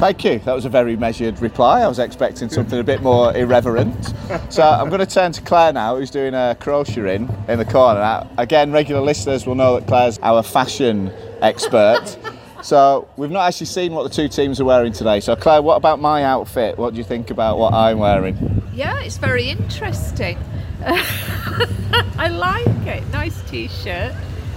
Thank 0.00 0.24
you. 0.24 0.38
That 0.40 0.54
was 0.54 0.64
a 0.64 0.68
very 0.68 0.96
measured 0.96 1.40
reply. 1.40 1.82
I 1.82 1.88
was 1.88 1.98
expecting 1.98 2.48
something 2.48 2.78
a 2.78 2.84
bit 2.84 3.02
more 3.02 3.34
irreverent. 3.36 4.12
So 4.48 4.62
I'm 4.62 4.88
going 4.88 5.00
to 5.00 5.06
turn 5.06 5.32
to 5.32 5.42
Clare 5.42 5.72
now, 5.72 5.96
who's 5.96 6.10
doing 6.10 6.34
a 6.34 6.56
crocheting 6.58 7.28
in 7.48 7.58
the 7.58 7.64
corner. 7.64 8.00
Now, 8.00 8.30
again, 8.38 8.72
regular 8.72 9.00
listeners 9.00 9.46
will 9.46 9.54
know 9.54 9.78
that 9.78 9.86
Clare's 9.86 10.18
our 10.22 10.42
fashion 10.42 11.12
expert. 11.40 12.16
So 12.62 13.06
we've 13.16 13.30
not 13.30 13.46
actually 13.46 13.66
seen 13.66 13.92
what 13.92 14.04
the 14.04 14.08
two 14.08 14.26
teams 14.26 14.60
are 14.60 14.64
wearing 14.64 14.92
today. 14.92 15.20
So 15.20 15.36
Clare, 15.36 15.62
what 15.62 15.76
about 15.76 16.00
my 16.00 16.24
outfit? 16.24 16.78
What 16.78 16.94
do 16.94 16.98
you 16.98 17.04
think 17.04 17.30
about 17.30 17.58
what 17.58 17.74
I'm 17.74 17.98
wearing? 17.98 18.62
Yeah, 18.72 19.00
it's 19.02 19.18
very 19.18 19.50
interesting. 19.50 20.38
I 20.84 22.28
like 22.28 22.66
it. 22.86 23.06
Nice 23.08 23.40
t-shirt, 23.50 24.14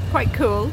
quite 0.10 0.34
cool. 0.34 0.72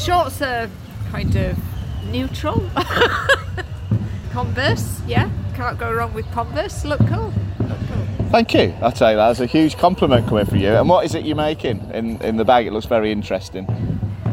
Shorts 0.00 0.40
are 0.40 0.70
kind 1.10 1.36
of 1.36 1.58
neutral. 2.06 2.70
Converse, 4.32 5.02
yeah, 5.06 5.28
can't 5.54 5.78
go 5.78 5.92
wrong 5.92 6.14
with 6.14 6.24
Converse. 6.32 6.86
Look 6.86 7.00
cool. 7.00 7.34
Look 7.58 7.78
cool. 7.86 8.26
Thank 8.30 8.54
you. 8.54 8.74
I'll 8.80 8.92
tell 8.92 9.10
you 9.10 9.18
that. 9.18 9.28
That's 9.28 9.40
a 9.40 9.46
huge 9.46 9.76
compliment 9.76 10.26
coming 10.26 10.46
from 10.46 10.56
you. 10.56 10.70
And 10.70 10.88
what 10.88 11.04
is 11.04 11.14
it 11.14 11.26
you're 11.26 11.36
making 11.36 11.90
in, 11.92 12.16
in 12.22 12.38
the 12.38 12.46
bag? 12.46 12.66
It 12.66 12.72
looks 12.72 12.86
very 12.86 13.12
interesting. 13.12 13.66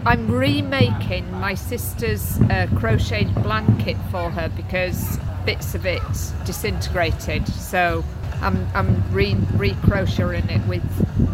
I'm 0.05 0.31
remaking 0.31 1.29
my 1.33 1.53
sister's 1.53 2.39
uh, 2.43 2.67
crocheted 2.77 3.35
blanket 3.43 3.97
for 4.09 4.29
her 4.29 4.47
because 4.47 5.19
bits 5.45 5.75
of 5.75 5.85
it 5.85 6.01
disintegrated. 6.45 7.45
So 7.49 8.05
I'm, 8.41 8.67
I'm 8.73 9.03
re, 9.11 9.35
re-crocheting 9.53 10.49
it 10.49 10.65
with 10.67 10.83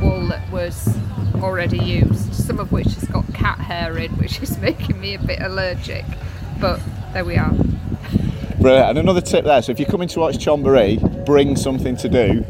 wool 0.02 0.28
that 0.28 0.50
was 0.52 0.96
already 1.42 1.78
used, 1.78 2.34
some 2.34 2.60
of 2.60 2.72
which 2.72 2.94
has 2.94 3.04
got 3.06 3.32
cat 3.34 3.60
hair 3.60 3.98
in, 3.98 4.12
which 4.14 4.42
is 4.42 4.58
making 4.60 5.00
me 5.00 5.16
a 5.16 5.20
bit 5.20 5.42
allergic. 5.42 6.06
But 6.60 6.80
there 7.14 7.26
we 7.26 7.36
are. 7.36 7.54
Brilliant. 8.60 8.90
And 8.90 8.98
another 9.00 9.20
tip 9.20 9.44
there, 9.44 9.62
so 9.62 9.72
if 9.74 9.80
you're 9.80 9.90
coming 9.90 10.08
to 10.10 10.20
watch 10.20 10.38
Chonburi, 10.38 11.26
bring 11.26 11.58
something 11.58 11.98
to 11.98 12.08
do 12.08 12.46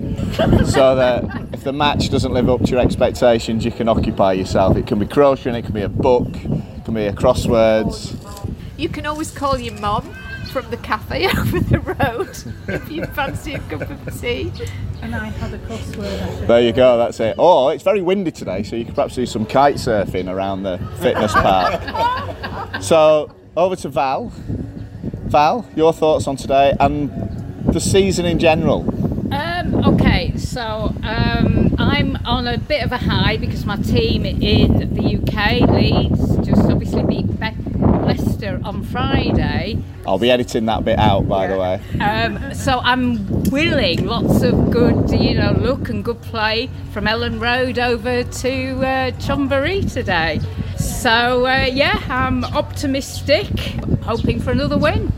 so 0.66 0.96
that 0.96 1.24
if 1.54 1.64
the 1.64 1.74
match 1.74 2.10
doesn't 2.10 2.34
live 2.34 2.50
up 2.50 2.62
to 2.62 2.72
your 2.72 2.80
expectations, 2.80 3.66
you 3.66 3.72
can 3.72 3.88
occupy 3.90 4.34
yourself. 4.34 4.78
It 4.78 4.86
can 4.86 5.00
be 5.00 5.08
crocheting, 5.08 5.56
it 5.56 5.64
can 5.64 5.74
be 5.74 5.82
a 5.82 5.90
book, 5.90 6.28
it 6.36 6.86
can 6.86 6.94
be 6.94 7.06
a 7.06 7.14
crosswords. 7.14 8.16
You 8.78 8.90
can 8.90 9.06
always 9.06 9.32
call 9.32 9.58
your 9.58 9.74
mom 9.80 10.16
from 10.54 10.70
the 10.70 10.78
cafe 10.78 11.26
over 11.38 11.60
the 11.60 11.80
road 11.80 12.30
if 12.68 12.92
you 12.92 13.04
fancy 13.08 13.56
a 13.56 13.60
cup 13.60 13.82
of 13.90 14.22
tea. 14.22 14.52
And 15.02 15.16
I 15.16 15.26
had 15.26 15.52
a 15.52 15.58
crossword. 15.58 16.48
There 16.48 16.62
you 16.62 16.72
go, 16.72 16.98
that's 16.98 17.20
it. 17.20 17.36
Oh, 17.40 17.70
it's 17.70 17.84
very 17.84 18.04
windy 18.04 18.32
today, 18.32 18.62
so 18.62 18.76
you 18.76 18.86
could 18.86 18.94
perhaps 18.94 19.16
do 19.16 19.26
some 19.26 19.48
kite 19.48 19.76
surfing 19.76 20.32
around 20.32 20.62
the 20.62 20.78
fitness 21.02 21.34
park. 21.34 22.82
so, 22.84 23.36
over 23.58 23.76
to 23.78 23.90
Val. 23.90 24.32
Val, 25.26 25.68
your 25.76 25.92
thoughts 25.92 26.28
on 26.28 26.36
today 26.36 26.74
and 26.80 27.10
the 27.66 27.82
season 27.82 28.26
in 28.28 28.38
general? 28.38 28.82
Um, 29.34 29.76
okay, 29.96 30.38
so 30.38 30.94
um, 31.02 31.76
I'm 31.80 32.16
on 32.26 32.48
a 32.48 32.60
bit 32.60 32.84
of 32.86 32.92
a 32.92 33.00
high 33.00 33.38
because 33.38 33.66
my 33.66 33.78
team 33.78 34.24
in 34.26 34.94
the 34.94 35.18
UK, 35.18 35.68
Leeds, 35.68 36.46
just 36.46 36.70
obviously 36.70 37.04
beat 37.04 37.40
Be- 37.40 37.63
Leicester 38.44 38.62
on 38.66 38.84
Friday. 38.84 39.82
I'll 40.06 40.20
be 40.20 40.30
editing 40.30 40.66
that 40.66 40.84
bit 40.84 41.00
out, 41.00 41.28
by 41.28 41.48
the 41.48 41.58
way. 41.58 41.82
Um, 42.00 42.54
so 42.54 42.80
I'm 42.80 43.44
willing 43.46 44.06
lots 44.06 44.42
of 44.42 44.70
good, 44.70 45.10
you 45.12 45.36
know, 45.36 45.54
look 45.54 45.90
and 45.90 46.04
good 46.04 46.22
play 46.22 46.70
from 46.92 47.06
Elland 47.06 47.40
Road 47.40 47.80
over 47.80 48.24
to 48.24 48.72
uh, 48.80 49.12
Chonburi 49.12 49.92
today. 49.92 50.42
So 50.78 51.46
uh, 51.46 51.70
yeah, 51.72 52.02
I'm 52.10 52.44
optimistic, 52.44 53.48
hoping 54.04 54.42
for 54.42 54.52
another 54.52 54.78
win. 54.78 55.12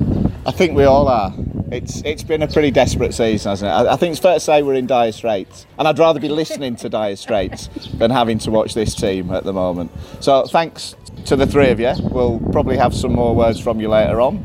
I 0.45 0.51
think 0.51 0.75
we 0.75 0.83
all 0.83 1.07
are. 1.07 1.33
It's 1.71 2.03
it's 2.03 2.23
been 2.23 2.43
a 2.43 2.47
pretty 2.47 2.69
desperate 2.69 3.15
season, 3.15 3.49
hasn't 3.49 3.69
it? 3.69 3.73
I, 3.73 3.93
I 3.93 3.95
think 3.95 4.11
it's 4.11 4.21
fair 4.21 4.35
to 4.35 4.39
say 4.39 4.61
we're 4.61 4.75
in 4.75 4.85
dire 4.85 5.11
straits, 5.11 5.65
and 5.79 5.87
I'd 5.87 5.97
rather 5.97 6.19
be 6.19 6.29
listening 6.29 6.75
to 6.77 6.89
dire 6.89 7.15
straits 7.15 7.69
than 7.95 8.11
having 8.11 8.37
to 8.39 8.51
watch 8.51 8.75
this 8.75 8.93
team 8.93 9.31
at 9.31 9.43
the 9.43 9.53
moment. 9.53 9.91
So 10.19 10.45
thanks 10.45 10.95
to 11.25 11.35
the 11.35 11.47
three 11.47 11.69
of 11.69 11.79
you. 11.79 11.93
We'll 12.01 12.39
probably 12.51 12.77
have 12.77 12.93
some 12.93 13.13
more 13.13 13.35
words 13.35 13.59
from 13.59 13.79
you 13.79 13.89
later 13.89 14.21
on 14.21 14.37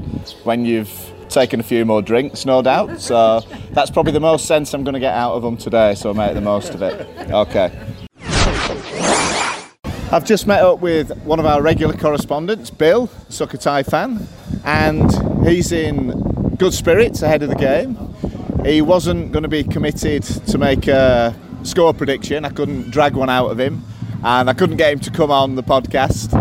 when 0.45 0.65
you've 0.65 1.13
taken 1.29 1.61
a 1.61 1.63
few 1.63 1.85
more 1.85 2.03
drinks, 2.03 2.45
no 2.45 2.63
doubt. 2.63 3.01
So 3.01 3.41
that's 3.71 3.91
probably 3.91 4.13
the 4.13 4.21
most 4.21 4.47
sense 4.47 4.75
I'm 4.75 4.85
going 4.85 4.95
to 4.95 5.01
get 5.01 5.15
out 5.15 5.35
of 5.35 5.43
them 5.43 5.57
today. 5.57 5.95
So 5.95 6.13
make 6.13 6.35
the 6.35 6.41
most 6.41 6.75
of 6.75 6.83
it. 6.83 7.07
Okay. 7.31 7.71
I've 10.13 10.25
just 10.25 10.47
met 10.47 10.61
up 10.61 10.81
with 10.81 11.17
one 11.23 11.39
of 11.39 11.47
our 11.47 11.63
regular 11.63 11.95
correspondents, 11.97 12.69
Bill, 12.69 13.07
Sukhothai 13.29 13.89
fan, 13.89 14.27
and 14.65 15.47
he's 15.47 15.71
in 15.71 16.11
good 16.57 16.75
spirits 16.75 17.23
ahead 17.23 17.45
of 17.45 17.49
the 17.49 17.55
game. 17.55 17.97
He 18.65 18.83
wasn't 18.83 19.31
going 19.31 19.45
to 19.45 19.49
be 19.49 19.63
committed 19.63 20.25
to 20.25 20.59
make 20.59 20.89
a 20.89 21.33
score 21.63 21.95
prediction. 21.95 22.45
I 22.45 22.49
couldn't 22.49 22.91
drag 22.91 23.15
one 23.15 23.31
out 23.31 23.51
of 23.51 23.61
him, 23.61 23.85
and 24.25 24.51
I 24.51 24.53
couldn't 24.53 24.79
get 24.79 24.93
him 24.93 24.99
to 24.99 25.11
come 25.13 25.31
on 25.31 25.55
the 25.55 25.63
podcast. 25.63 26.35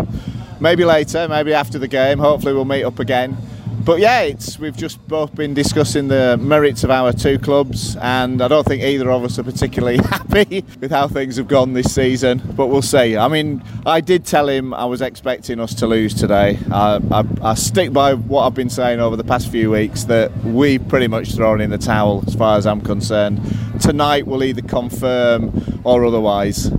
Maybe 0.60 0.84
later, 0.84 1.26
maybe 1.28 1.54
after 1.54 1.78
the 1.78 1.88
game. 1.88 2.18
Hopefully, 2.18 2.52
we'll 2.52 2.64
meet 2.64 2.84
up 2.84 2.98
again. 2.98 3.36
But 3.84 3.98
yeah, 3.98 4.20
it's 4.20 4.58
we've 4.58 4.76
just 4.76 5.04
both 5.08 5.34
been 5.34 5.54
discussing 5.54 6.08
the 6.08 6.36
merits 6.36 6.84
of 6.84 6.90
our 6.90 7.14
two 7.14 7.38
clubs, 7.38 7.96
and 7.96 8.42
I 8.42 8.48
don't 8.48 8.66
think 8.66 8.82
either 8.82 9.10
of 9.10 9.24
us 9.24 9.38
are 9.38 9.42
particularly 9.42 9.96
happy 10.04 10.66
with 10.80 10.90
how 10.90 11.08
things 11.08 11.36
have 11.38 11.48
gone 11.48 11.72
this 11.72 11.94
season. 11.94 12.42
But 12.54 12.66
we'll 12.66 12.82
see. 12.82 13.16
I 13.16 13.26
mean, 13.28 13.62
I 13.86 14.02
did 14.02 14.26
tell 14.26 14.50
him 14.50 14.74
I 14.74 14.84
was 14.84 15.00
expecting 15.00 15.60
us 15.60 15.74
to 15.76 15.86
lose 15.86 16.12
today. 16.12 16.58
I, 16.70 17.00
I, 17.10 17.24
I 17.42 17.54
stick 17.54 17.90
by 17.92 18.12
what 18.12 18.46
I've 18.46 18.54
been 18.54 18.68
saying 18.68 19.00
over 19.00 19.16
the 19.16 19.24
past 19.24 19.50
few 19.50 19.70
weeks 19.70 20.04
that 20.04 20.30
we 20.44 20.78
pretty 20.78 21.08
much 21.08 21.34
thrown 21.34 21.62
in 21.62 21.70
the 21.70 21.78
towel 21.78 22.22
as 22.26 22.34
far 22.34 22.58
as 22.58 22.66
I'm 22.66 22.82
concerned. 22.82 23.40
Tonight 23.80 24.26
will 24.26 24.44
either 24.44 24.62
confirm 24.62 25.80
or 25.84 26.04
otherwise. 26.04 26.70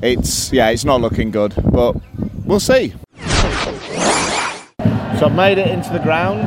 It's 0.00 0.52
yeah, 0.52 0.68
it's 0.68 0.84
not 0.84 1.00
looking 1.00 1.32
good, 1.32 1.54
but 1.72 1.96
we'll 2.44 2.60
see. 2.60 2.94
So 5.18 5.24
I've 5.24 5.34
made 5.34 5.56
it 5.56 5.68
into 5.68 5.90
the 5.94 5.98
ground, 5.98 6.42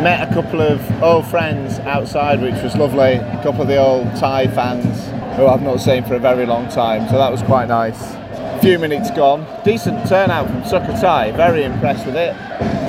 met 0.00 0.30
a 0.30 0.32
couple 0.32 0.62
of 0.62 0.80
old 1.02 1.26
friends 1.26 1.80
outside, 1.80 2.40
which 2.40 2.54
was 2.62 2.76
lovely. 2.76 3.14
A 3.14 3.40
couple 3.42 3.62
of 3.62 3.66
the 3.66 3.78
old 3.78 4.14
Thai 4.14 4.46
fans 4.46 5.08
who 5.36 5.48
I've 5.48 5.62
not 5.62 5.80
seen 5.80 6.04
for 6.04 6.14
a 6.14 6.20
very 6.20 6.46
long 6.46 6.68
time, 6.68 7.08
so 7.08 7.18
that 7.18 7.32
was 7.32 7.42
quite 7.42 7.66
nice. 7.66 8.00
A 8.14 8.58
few 8.62 8.78
minutes 8.78 9.10
gone, 9.10 9.44
decent 9.64 10.06
turnout 10.08 10.46
from 10.46 10.62
Sukhothai, 10.62 11.34
very 11.34 11.64
impressed 11.64 12.06
with 12.06 12.14
it. 12.14 12.36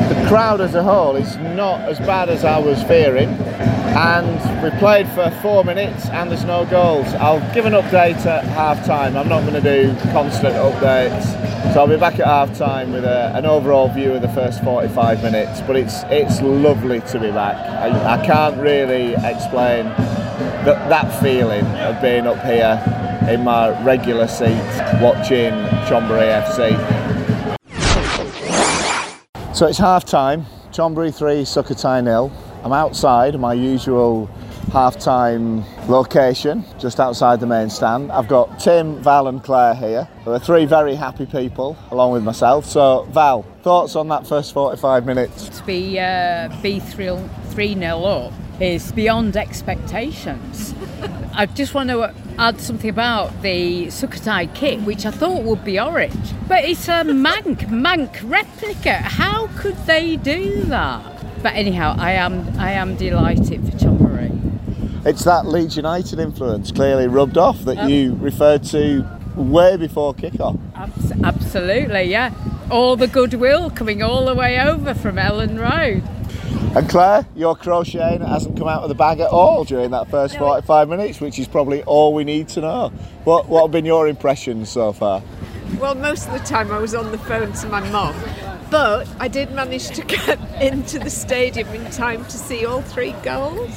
The 0.09 0.25
crowd 0.27 0.61
as 0.61 0.75
a 0.75 0.83
whole 0.83 1.15
is 1.15 1.35
not 1.37 1.81
as 1.81 1.97
bad 1.97 2.29
as 2.29 2.45
I 2.45 2.59
was 2.59 2.83
fearing, 2.83 3.29
and 3.95 4.63
we 4.63 4.71
played 4.79 5.07
for 5.09 5.29
four 5.41 5.63
minutes 5.63 6.07
and 6.09 6.31
there's 6.31 6.45
no 6.45 6.65
goals. 6.65 7.07
I'll 7.15 7.53
give 7.53 7.65
an 7.65 7.73
update 7.73 8.25
at 8.25 8.43
half 8.43 8.83
time. 8.85 9.15
I'm 9.15 9.29
not 9.29 9.41
going 9.41 9.53
to 9.53 9.61
do 9.61 9.95
constant 10.11 10.55
updates. 10.55 11.23
So 11.73 11.81
I'll 11.81 11.87
be 11.87 11.97
back 11.97 12.19
at 12.19 12.25
half 12.25 12.57
time 12.57 12.91
with 12.91 13.05
a, 13.05 13.31
an 13.35 13.45
overall 13.45 13.87
view 13.89 14.13
of 14.13 14.23
the 14.23 14.29
first 14.29 14.63
45 14.63 15.21
minutes. 15.21 15.61
But 15.61 15.75
it's 15.75 16.03
it's 16.05 16.41
lovely 16.41 17.01
to 17.01 17.19
be 17.19 17.29
back. 17.31 17.55
I, 17.55 18.15
I 18.19 18.25
can't 18.25 18.57
really 18.57 19.13
explain 19.13 19.85
that, 20.65 20.89
that 20.89 21.21
feeling 21.21 21.65
of 21.77 22.01
being 22.01 22.25
up 22.25 22.43
here 22.43 22.81
in 23.29 23.43
my 23.43 23.79
regular 23.83 24.27
seat 24.27 24.57
watching 25.01 25.53
Chonburi 25.85 26.41
FC. 26.43 26.73
So 29.55 29.67
it's 29.67 29.77
half 29.77 30.03
time, 30.03 30.47
Chonburi 30.71 31.15
3, 31.15 31.43
Sukhothai 31.43 32.03
nil. 32.03 32.31
I'm 32.63 32.71
outside 32.71 33.37
my 33.37 33.53
usual 33.53 34.27
half 34.71 34.97
time 34.97 35.65
location, 35.89 36.63
just 36.79 36.99
outside 36.99 37.41
the 37.41 37.45
main 37.45 37.69
stand. 37.69 38.09
I've 38.09 38.29
got 38.29 38.57
Tim, 38.57 39.03
Val, 39.03 39.27
and 39.27 39.43
Clare 39.43 39.75
here. 39.75 40.07
There 40.23 40.33
are 40.33 40.39
three 40.39 40.65
very 40.65 40.95
happy 40.95 41.25
people, 41.25 41.77
along 41.91 42.13
with 42.13 42.23
myself. 42.23 42.65
So, 42.65 43.05
Val, 43.11 43.43
thoughts 43.63 43.97
on 43.97 44.07
that 44.07 44.25
first 44.25 44.53
45 44.53 45.05
minutes? 45.05 45.49
To 45.49 45.63
be 45.65 45.99
uh, 45.99 46.49
be 46.61 46.79
3 46.79 47.19
0 47.53 48.03
up 48.03 48.33
is 48.61 48.93
beyond 48.93 49.35
expectations. 49.35 50.73
I 51.33 51.47
just 51.47 51.73
want 51.73 51.89
to 51.89 52.13
add 52.37 52.61
something 52.61 52.89
about 52.89 53.41
the 53.41 53.87
Sukhothai 53.87 54.53
kit, 54.55 54.79
which 54.81 55.05
I 55.05 55.11
thought 55.11 55.43
would 55.43 55.65
be 55.65 55.79
orange, 55.79 56.31
but 56.47 56.63
it's 56.63 56.87
a 56.87 57.03
Mank 57.03 57.67
Mank 57.67 58.21
replica. 58.23 58.93
How 58.93 59.47
could 59.57 59.75
they 59.85 60.15
do 60.15 60.63
that? 60.63 61.12
But 61.43 61.55
anyhow, 61.55 61.95
I 61.99 62.13
am 62.13 62.57
I 62.57 62.71
am 62.71 62.95
delighted 62.95 63.63
for 63.65 63.77
Chonburi. 63.77 65.05
It's 65.05 65.25
that 65.25 65.45
Leeds 65.45 65.75
United 65.75 66.17
influence 66.19 66.71
clearly 66.71 67.07
rubbed 67.07 67.37
off 67.37 67.59
that 67.65 67.77
Um, 67.79 67.89
you 67.89 68.15
referred 68.21 68.63
to 68.65 69.05
way 69.35 69.75
before 69.75 70.13
kick-off. 70.13 70.55
Abs- 70.75 71.11
absolutely, 71.23 72.03
yeah. 72.03 72.31
All 72.71 72.95
the 72.95 73.07
goodwill 73.07 73.69
coming 73.69 74.01
all 74.01 74.25
the 74.25 74.33
way 74.35 74.57
over 74.59 74.93
from 74.93 75.17
Elland 75.17 75.59
Road. 75.59 76.03
And 76.77 76.89
Clare, 76.89 77.25
your 77.35 77.55
crocheting 77.55 78.21
hasn't 78.25 78.57
come 78.57 78.67
out 78.69 78.83
of 78.83 78.89
the 78.89 78.95
bag 78.95 79.19
at 79.19 79.29
all 79.29 79.63
during 79.65 79.91
that 79.91 80.09
first 80.09 80.37
45 80.37 80.87
minutes, 80.87 81.19
which 81.19 81.37
is 81.37 81.47
probably 81.47 81.83
all 81.83 82.13
we 82.13 82.23
need 82.23 82.47
to 82.49 82.61
know. 82.61 82.89
What, 83.25 83.49
what 83.49 83.63
have 83.63 83.71
been 83.71 83.85
your 83.85 84.07
impressions 84.07 84.69
so 84.69 84.93
far? 84.93 85.21
Well, 85.79 85.95
most 85.95 86.27
of 86.27 86.33
the 86.33 86.39
time 86.39 86.71
I 86.71 86.77
was 86.79 86.95
on 86.95 87.11
the 87.11 87.17
phone 87.17 87.51
to 87.51 87.67
my 87.67 87.81
mum, 87.89 88.15
but 88.73 89.07
I 89.19 89.27
did 89.27 89.51
manage 89.51 89.89
to 89.91 90.01
get 90.03 90.39
into 90.61 90.97
the 90.97 91.11
stadium 91.11 91.67
in 91.75 91.91
time 91.91 92.25
to 92.25 92.31
see 92.31 92.65
all 92.65 92.81
three 92.81 93.11
goals, 93.21 93.69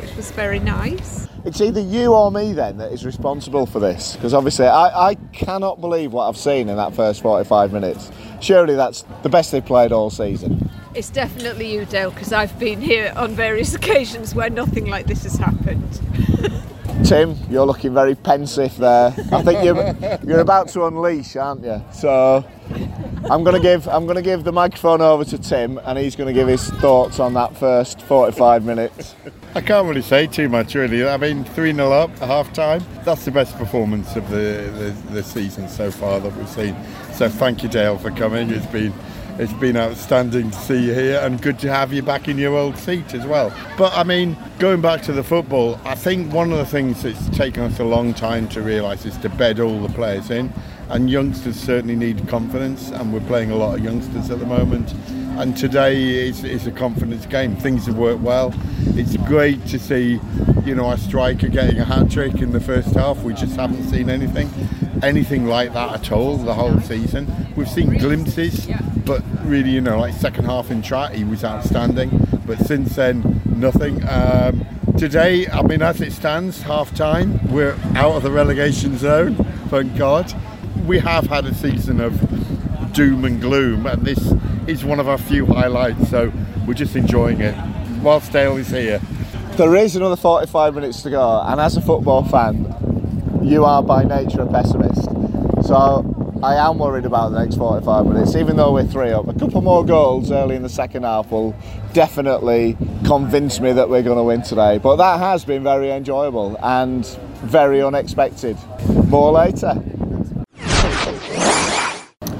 which 0.00 0.16
was 0.16 0.30
very 0.30 0.58
nice. 0.58 1.28
It's 1.44 1.60
either 1.60 1.80
you 1.80 2.14
or 2.14 2.30
me 2.32 2.54
then 2.54 2.78
that 2.78 2.92
is 2.92 3.04
responsible 3.04 3.66
for 3.66 3.78
this, 3.78 4.16
because 4.16 4.32
obviously 4.32 4.64
I, 4.68 5.10
I 5.10 5.14
cannot 5.34 5.82
believe 5.82 6.14
what 6.14 6.28
I've 6.28 6.38
seen 6.38 6.70
in 6.70 6.76
that 6.76 6.94
first 6.94 7.20
45 7.20 7.74
minutes. 7.74 8.10
Surely 8.40 8.74
that's 8.74 9.04
the 9.22 9.28
best 9.28 9.52
they've 9.52 9.62
played 9.62 9.92
all 9.92 10.08
season. 10.08 10.70
It's 10.94 11.10
definitely 11.10 11.70
you, 11.70 11.84
Dale, 11.84 12.10
because 12.10 12.32
I've 12.32 12.58
been 12.58 12.80
here 12.80 13.12
on 13.14 13.32
various 13.32 13.74
occasions 13.80 14.34
where 14.34 14.48
nothing 14.48 14.86
like 14.86 15.06
this 15.08 15.24
has 15.24 15.36
happened. 15.36 16.00
Tim, 17.04 17.36
you're 17.50 17.66
looking 17.66 17.92
very 17.92 18.14
pensive 18.14 18.76
there. 18.78 19.14
I 19.32 19.42
think 19.42 19.64
you're 19.64 19.94
you're 20.24 20.40
about 20.40 20.68
to 20.68 20.86
unleash, 20.86 21.36
aren't 21.36 21.64
you? 21.64 21.82
So 21.92 22.44
I'm 23.28 23.42
gonna 23.44 23.60
give 23.60 23.88
I'm 23.88 24.06
gonna 24.06 24.22
give 24.22 24.44
the 24.44 24.52
microphone 24.52 25.00
over 25.00 25.24
to 25.24 25.38
Tim, 25.38 25.78
and 25.78 25.98
he's 25.98 26.14
gonna 26.14 26.32
give 26.32 26.48
his 26.48 26.70
thoughts 26.70 27.18
on 27.18 27.34
that 27.34 27.56
first 27.56 28.02
45 28.02 28.64
minutes. 28.64 29.14
I 29.54 29.60
can't 29.60 29.86
really 29.86 30.02
say 30.02 30.26
too 30.26 30.48
much, 30.48 30.74
really. 30.74 31.06
I 31.06 31.16
mean, 31.16 31.44
3 31.44 31.74
0 31.74 31.92
up 31.92 32.10
at 32.22 32.28
half 32.28 32.52
time. 32.52 32.82
That's 33.04 33.24
the 33.24 33.30
best 33.30 33.56
performance 33.56 34.16
of 34.16 34.28
the, 34.30 34.70
the, 34.78 35.12
the 35.12 35.22
season 35.22 35.68
so 35.68 35.90
far 35.90 36.20
that 36.20 36.34
we've 36.36 36.48
seen. 36.48 36.76
So 37.12 37.28
thank 37.28 37.62
you, 37.62 37.68
Dale, 37.68 37.98
for 37.98 38.10
coming. 38.12 38.50
It's 38.50 38.66
been 38.66 38.94
it's 39.38 39.52
been 39.54 39.76
outstanding 39.76 40.50
to 40.50 40.58
see 40.58 40.86
you 40.86 40.94
here 40.94 41.20
and 41.22 41.40
good 41.40 41.58
to 41.60 41.72
have 41.72 41.92
you 41.92 42.02
back 42.02 42.28
in 42.28 42.38
your 42.38 42.56
old 42.56 42.76
seat 42.76 43.14
as 43.14 43.26
well. 43.26 43.54
But 43.78 43.92
I 43.94 44.04
mean, 44.04 44.36
going 44.58 44.80
back 44.80 45.02
to 45.02 45.12
the 45.12 45.24
football, 45.24 45.80
I 45.84 45.94
think 45.94 46.32
one 46.32 46.52
of 46.52 46.58
the 46.58 46.66
things 46.66 47.02
that's 47.02 47.28
taken 47.30 47.62
us 47.62 47.78
a 47.78 47.84
long 47.84 48.14
time 48.14 48.48
to 48.50 48.62
realise 48.62 49.06
is 49.06 49.16
to 49.18 49.28
bed 49.30 49.60
all 49.60 49.80
the 49.80 49.92
players 49.94 50.30
in. 50.30 50.52
And 50.88 51.08
youngsters 51.08 51.56
certainly 51.56 51.96
need 51.96 52.28
confidence, 52.28 52.90
and 52.90 53.14
we're 53.14 53.20
playing 53.20 53.50
a 53.50 53.56
lot 53.56 53.78
of 53.78 53.84
youngsters 53.84 54.30
at 54.30 54.38
the 54.38 54.46
moment. 54.46 54.92
And 55.38 55.56
today 55.56 56.28
is, 56.28 56.44
is 56.44 56.66
a 56.66 56.70
confidence 56.70 57.26
game. 57.26 57.56
Things 57.56 57.86
have 57.86 57.96
worked 57.96 58.20
well. 58.20 58.54
It's 58.94 59.16
great 59.16 59.64
to 59.66 59.78
see, 59.78 60.20
you 60.64 60.74
know, 60.74 60.86
our 60.86 60.98
striker 60.98 61.48
getting 61.48 61.78
a 61.78 61.84
hat 61.84 62.10
trick 62.10 62.34
in 62.34 62.52
the 62.52 62.60
first 62.60 62.94
half. 62.94 63.22
We 63.22 63.34
just 63.34 63.56
haven't 63.56 63.88
seen 63.88 64.10
anything, 64.10 64.50
anything 65.02 65.46
like 65.46 65.72
that 65.72 65.94
at 65.94 66.12
all 66.12 66.36
the 66.36 66.54
whole 66.54 66.78
season. 66.80 67.26
We've 67.56 67.68
seen 67.68 67.96
glimpses, 67.98 68.68
but 69.04 69.24
really, 69.42 69.70
you 69.70 69.80
know, 69.80 69.98
like 69.98 70.14
second 70.14 70.44
half 70.44 70.70
in 70.70 70.82
track, 70.82 71.12
he 71.14 71.24
was 71.24 71.44
outstanding. 71.44 72.10
But 72.46 72.58
since 72.58 72.94
then, 72.94 73.40
nothing. 73.46 74.06
Um, 74.08 74.66
today, 74.98 75.48
I 75.48 75.62
mean, 75.62 75.82
as 75.82 76.00
it 76.00 76.12
stands, 76.12 76.62
half 76.62 76.94
time, 76.94 77.40
we're 77.50 77.76
out 77.96 78.12
of 78.12 78.22
the 78.22 78.30
relegation 78.30 78.96
zone, 78.98 79.34
thank 79.68 79.96
God. 79.96 80.32
We 80.86 80.98
have 80.98 81.26
had 81.26 81.46
a 81.46 81.54
season 81.54 82.00
of 82.00 82.92
doom 82.92 83.24
and 83.24 83.40
gloom, 83.40 83.86
and 83.86 84.02
this 84.02 84.32
is 84.66 84.84
one 84.84 85.00
of 85.00 85.08
our 85.08 85.18
few 85.18 85.46
highlights, 85.46 86.08
so 86.08 86.32
we're 86.66 86.74
just 86.74 86.94
enjoying 86.96 87.40
it 87.40 87.54
whilst 88.02 88.32
Dale 88.32 88.56
is 88.56 88.68
here. 88.68 89.00
There 89.56 89.74
is 89.76 89.96
another 89.96 90.16
45 90.16 90.74
minutes 90.74 91.02
to 91.02 91.10
go, 91.10 91.42
and 91.46 91.60
as 91.60 91.76
a 91.76 91.80
football 91.80 92.24
fan, 92.24 92.66
you 93.42 93.64
are 93.64 93.82
by 93.82 94.04
nature 94.04 94.42
a 94.42 94.46
pessimist. 94.46 95.04
So 95.66 96.38
I 96.42 96.56
am 96.56 96.78
worried 96.78 97.04
about 97.04 97.30
the 97.30 97.40
next 97.40 97.56
45 97.56 98.06
minutes, 98.06 98.34
even 98.34 98.56
though 98.56 98.72
we're 98.72 98.86
three 98.86 99.10
up. 99.10 99.28
A 99.28 99.34
couple 99.34 99.60
more 99.60 99.84
goals 99.84 100.30
early 100.30 100.56
in 100.56 100.62
the 100.62 100.68
second 100.68 101.04
half 101.04 101.30
will 101.30 101.54
definitely 101.92 102.76
convince 103.04 103.60
me 103.60 103.72
that 103.72 103.88
we're 103.88 104.02
going 104.02 104.16
to 104.16 104.24
win 104.24 104.42
today. 104.42 104.78
But 104.78 104.96
that 104.96 105.18
has 105.18 105.44
been 105.44 105.62
very 105.62 105.90
enjoyable 105.90 106.56
and 106.62 107.06
very 107.42 107.82
unexpected. 107.82 108.56
More 109.08 109.32
later. 109.32 109.82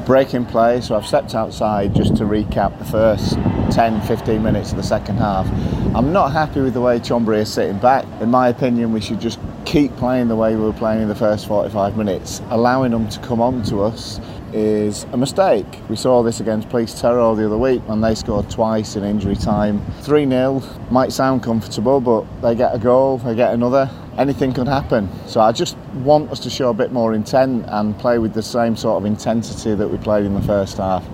Breaking 0.06 0.44
play, 0.44 0.80
so 0.80 0.97
I've 0.97 1.06
stepped 1.06 1.37
outside 1.37 1.94
just 1.94 2.16
to 2.16 2.25
recap 2.25 2.76
the 2.80 2.85
first 2.85 3.35
10 3.71 4.00
15 4.02 4.42
minutes 4.42 4.73
of 4.73 4.76
the 4.76 4.82
second 4.82 5.18
half. 5.18 5.47
I'm 5.94 6.12
not 6.12 6.32
happy 6.32 6.61
with 6.61 6.75
the 6.75 6.80
way 6.80 6.99
Chonburi 6.99 7.38
is 7.38 7.52
sitting 7.52 7.78
back. 7.78 8.04
In 8.21 8.28
my 8.28 8.49
opinion, 8.49 8.92
we 8.92 9.00
should 9.00 9.21
just 9.21 9.38
keep 9.64 9.94
playing 9.99 10.26
the 10.26 10.35
way 10.35 10.56
we 10.56 10.62
were 10.62 10.73
playing 10.73 11.02
in 11.02 11.09
the 11.09 11.14
first 11.14 11.47
45 11.47 11.97
minutes. 11.97 12.42
Allowing 12.50 12.90
them 12.90 13.09
to 13.11 13.21
come 13.21 13.40
on 13.40 13.62
to 13.64 13.82
us 13.82 14.21
is 14.52 15.04
a 15.12 15.16
mistake. 15.16 15.66
We 15.88 15.94
saw 15.94 16.25
this 16.25 16.40
against 16.40 16.68
Police 16.68 17.00
Tero 17.00 17.37
the 17.37 17.47
other 17.47 17.56
week 17.56 17.87
when 17.87 18.00
they 18.00 18.16
scored 18.16 18.50
twice 18.50 18.97
in 18.97 19.04
injury 19.04 19.37
time. 19.37 19.80
3 20.00 20.28
0 20.28 20.62
might 20.90 21.12
sound 21.12 21.44
comfortable, 21.44 22.00
but 22.00 22.25
they 22.42 22.56
get 22.56 22.75
a 22.75 22.78
goal, 22.78 23.18
they 23.18 23.37
get 23.37 23.54
another. 23.54 23.88
Anything 24.19 24.52
could 24.52 24.69
happen. 24.69 25.09
So 25.26 25.40
I 25.40 25.52
just 25.52 25.76
want 26.04 26.31
us 26.31 26.40
to 26.40 26.50
show 26.50 26.71
a 26.71 26.75
bit 26.75 26.92
more 26.92 27.14
intent 27.14 27.64
and 27.69 27.99
play 27.99 28.19
with 28.19 28.35
the 28.35 28.42
same 28.42 28.76
sort 28.76 29.02
of 29.02 29.07
intensity 29.07 29.75
that 29.75 29.88
we 29.88 29.99
played 29.99 30.26
in 30.26 30.35
the 30.35 30.42
first 30.42 30.76
half. 30.76 31.04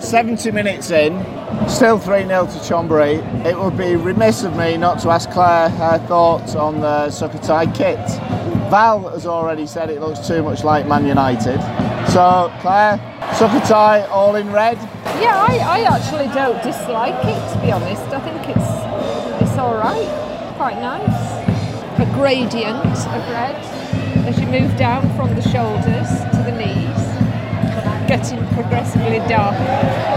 70 0.00 0.50
minutes 0.50 0.90
in, 0.90 1.18
still 1.68 1.98
3 1.98 2.26
0 2.26 2.46
to 2.46 2.52
Chonburi. 2.58 3.44
It 3.44 3.58
would 3.58 3.76
be 3.76 3.96
remiss 3.96 4.44
of 4.44 4.56
me 4.56 4.76
not 4.76 5.00
to 5.00 5.10
ask 5.10 5.30
Clare 5.30 5.68
her 5.70 5.98
thoughts 6.06 6.54
on 6.54 6.80
the 6.80 7.08
Sukhothai 7.08 7.74
kit. 7.74 7.98
Val 8.70 9.08
has 9.08 9.26
already 9.26 9.66
said 9.66 9.90
it 9.90 10.00
looks 10.00 10.26
too 10.26 10.42
much 10.42 10.64
like 10.64 10.86
Man 10.86 11.06
United. 11.06 11.60
So, 12.10 12.52
Clare, 12.60 12.98
Sukhothai 13.34 14.08
all 14.10 14.36
in 14.36 14.52
red? 14.52 14.76
Yeah, 15.20 15.46
I, 15.48 15.58
I 15.58 15.80
actually 15.82 16.32
don't 16.34 16.62
dislike 16.62 17.24
it 17.24 17.52
to 17.52 17.60
be 17.60 17.72
honest. 17.72 18.02
I 18.02 18.20
think 18.20 18.56
it's 18.56 19.42
it's 19.42 19.58
all 19.58 19.74
right, 19.74 20.33
quite 20.56 20.80
nice. 20.80 22.00
A 22.00 22.06
gradient 22.14 22.76
of 22.76 23.30
red 23.30 23.56
as 24.26 24.38
you 24.38 24.46
move 24.46 24.76
down 24.76 25.02
from 25.16 25.34
the 25.34 25.42
shoulders 25.42 26.08
to 26.30 26.42
the 26.44 26.52
knees, 26.52 28.08
getting 28.08 28.44
progressively 28.54 29.18
darker. 29.28 30.14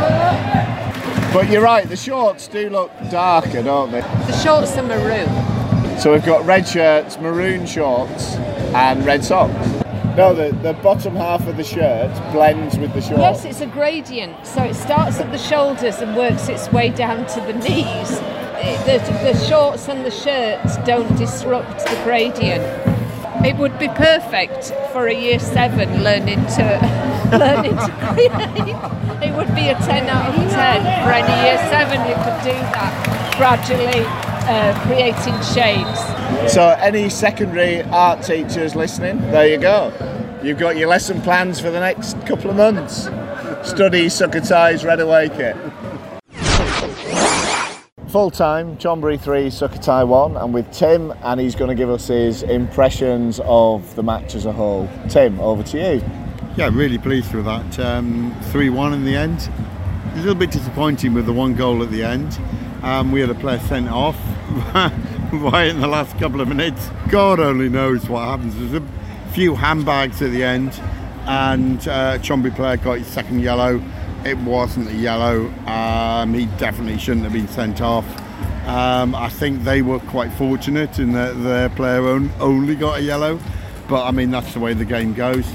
But 1.33 1.49
you're 1.49 1.61
right, 1.61 1.87
the 1.89 1.95
shorts 1.95 2.47
do 2.47 2.69
look 2.69 2.91
darker, 3.09 3.63
don't 3.63 3.91
they? 3.91 4.01
The 4.01 4.37
shorts 4.37 4.77
are 4.77 4.83
maroon. 4.83 5.27
So 5.99 6.13
we've 6.13 6.25
got 6.25 6.45
red 6.45 6.67
shirts, 6.67 7.17
maroon 7.19 7.65
shorts, 7.65 8.35
and 8.75 9.03
red 9.05 9.23
socks. 9.23 9.67
No, 10.15 10.33
the, 10.33 10.55
the 10.63 10.73
bottom 10.81 11.15
half 11.15 11.47
of 11.47 11.57
the 11.57 11.63
shirt 11.63 12.11
blends 12.31 12.77
with 12.77 12.93
the 12.93 13.01
shorts. 13.01 13.19
Yes, 13.19 13.45
it's 13.45 13.61
a 13.61 13.67
gradient. 13.67 14.45
So 14.45 14.63
it 14.63 14.75
starts 14.75 15.19
at 15.19 15.31
the 15.31 15.37
shoulders 15.37 15.97
and 15.97 16.15
works 16.15 16.47
its 16.47 16.71
way 16.71 16.89
down 16.89 17.25
to 17.27 17.41
the 17.41 17.53
knees. 17.53 18.19
The, 18.85 18.99
the 19.23 19.37
shorts 19.47 19.87
and 19.87 20.05
the 20.05 20.11
shirts 20.11 20.77
don't 20.85 21.15
disrupt 21.17 21.85
the 21.85 21.99
gradient. 22.03 22.63
It 23.45 23.55
would 23.57 23.77
be 23.79 23.87
perfect 23.87 24.73
for 24.91 25.07
a 25.07 25.13
year 25.13 25.39
seven 25.39 26.03
learning 26.03 26.45
to 26.57 27.27
learning 27.31 27.75
to 27.77 27.91
create. 28.01 29.29
It 29.29 29.35
would 29.35 29.53
be 29.55 29.69
a 29.69 29.75
ten 29.75 30.09
out 30.09 30.29
of 30.29 30.51
ten 30.51 30.81
for 31.03 31.11
any 31.11 31.47
year 31.47 31.57
seven 31.69 31.99
who 32.01 32.13
could 32.15 32.43
do 32.43 32.57
that 32.73 33.35
gradually 33.37 34.03
uh, 34.47 34.73
creating 34.85 35.35
shapes. 35.43 36.51
So, 36.51 36.69
any 36.79 37.09
secondary 37.09 37.83
art 37.83 38.23
teachers 38.23 38.75
listening, 38.75 39.19
there 39.31 39.47
you 39.47 39.57
go. 39.57 39.93
You've 40.43 40.57
got 40.57 40.77
your 40.77 40.87
lesson 40.89 41.21
plans 41.21 41.59
for 41.59 41.69
the 41.69 41.79
next 41.79 42.19
couple 42.25 42.49
of 42.49 42.57
months. 42.57 43.03
Study 43.67 44.07
Sukhothai's 44.07 44.85
Red 44.85 44.99
Away 44.99 45.29
kit. 45.29 45.55
Full 48.09 48.31
time, 48.31 48.77
Chonburi 48.77 49.19
3, 49.19 49.47
Sukhothai 49.47 50.07
1, 50.07 50.37
and 50.37 50.53
with 50.53 50.71
Tim, 50.71 51.13
and 51.23 51.41
he's 51.41 51.55
going 51.55 51.67
to 51.67 51.75
give 51.75 51.89
us 51.89 52.07
his 52.07 52.41
impressions 52.41 53.41
of 53.43 53.95
the 53.95 54.03
match 54.03 54.33
as 54.33 54.45
a 54.45 54.53
whole. 54.53 54.87
Tim, 55.09 55.37
over 55.41 55.61
to 55.63 55.77
you. 55.77 56.01
Yeah, 56.55 56.69
really 56.71 56.97
pleased 56.97 57.33
with 57.33 57.43
that. 57.43 57.77
Um, 57.79 58.33
3 58.43 58.69
1 58.69 58.93
in 58.93 59.03
the 59.03 59.13
end. 59.13 59.49
A 60.13 60.17
little 60.19 60.35
bit 60.35 60.51
disappointing 60.51 61.13
with 61.13 61.25
the 61.25 61.33
one 61.33 61.53
goal 61.53 61.83
at 61.83 61.91
the 61.91 62.01
end. 62.01 62.39
Um, 62.81 63.11
we 63.11 63.19
had 63.19 63.29
a 63.29 63.35
player 63.35 63.59
sent 63.59 63.89
off 63.89 64.15
right 65.33 65.67
in 65.67 65.81
the 65.81 65.87
last 65.87 66.17
couple 66.17 66.39
of 66.39 66.47
minutes. 66.47 66.89
God 67.09 67.41
only 67.41 67.67
knows 67.67 68.07
what 68.07 68.23
happens. 68.23 68.55
There's 68.55 68.81
a 68.81 68.87
few 69.33 69.53
handbags 69.53 70.21
at 70.21 70.31
the 70.31 70.45
end, 70.45 70.79
and 71.25 71.85
uh, 71.89 72.19
Chombi 72.19 72.55
player 72.55 72.77
got 72.77 72.99
his 72.99 73.07
second 73.07 73.41
yellow. 73.41 73.83
It 74.27 74.37
wasn't 74.39 74.89
a 74.89 74.93
yellow. 74.93 75.47
Um, 75.67 76.33
he 76.33 76.47
definitely 76.57 76.99
shouldn't 76.99 77.23
have 77.23 77.31
been 77.31 77.47
sent 77.47 77.79
off. 77.79 78.05
Um, 78.67 79.15
I 79.15 79.29
think 79.29 79.63
they 79.63 79.81
were 79.81 79.99
quite 79.99 80.33
fortunate 80.33 80.99
in 80.99 81.13
that 81.13 81.41
their 81.43 81.69
player 81.69 82.05
on- 82.09 82.29
only 82.41 82.75
got 82.75 82.99
a 82.99 83.01
yellow, 83.01 83.39
but 83.87 84.03
I 84.05 84.11
mean 84.11 84.29
that's 84.29 84.53
the 84.53 84.59
way 84.59 84.73
the 84.73 84.83
game 84.83 85.13
goes. 85.13 85.45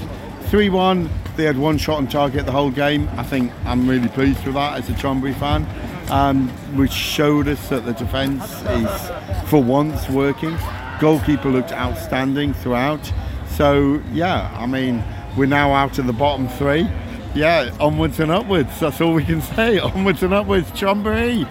3 0.45 0.69
1, 0.69 1.07
they 1.35 1.43
had 1.43 1.55
one 1.55 1.77
shot 1.77 1.97
on 1.97 2.07
target 2.07 2.47
the 2.47 2.51
whole 2.51 2.71
game. 2.71 3.07
I 3.15 3.21
think 3.21 3.51
I'm 3.63 3.87
really 3.87 4.07
pleased 4.07 4.43
with 4.43 4.55
that 4.55 4.79
as 4.79 4.89
a 4.89 4.93
Chonburi 4.93 5.35
fan, 5.35 5.67
um, 6.09 6.49
which 6.75 6.91
showed 6.91 7.47
us 7.47 7.69
that 7.69 7.85
the 7.85 7.93
defence 7.93 8.43
is 8.71 9.11
for 9.49 9.61
once 9.61 10.09
working. 10.09 10.57
Goalkeeper 10.99 11.49
looked 11.49 11.73
outstanding 11.73 12.55
throughout. 12.55 13.13
So, 13.49 14.01
yeah, 14.11 14.51
I 14.57 14.65
mean, 14.65 15.03
we're 15.37 15.45
now 15.45 15.73
out 15.73 15.99
of 15.99 16.07
the 16.07 16.13
bottom 16.13 16.47
three. 16.47 16.89
Yeah, 17.35 17.75
onwards 17.79 18.19
and 18.19 18.31
upwards. 18.31 18.79
That's 18.79 19.01
all 19.01 19.13
we 19.13 19.25
can 19.25 19.41
say. 19.41 19.79
Onwards 19.93 20.21
and 20.21 20.35
upwards, 20.35 20.69
Chonburi. 20.71 21.47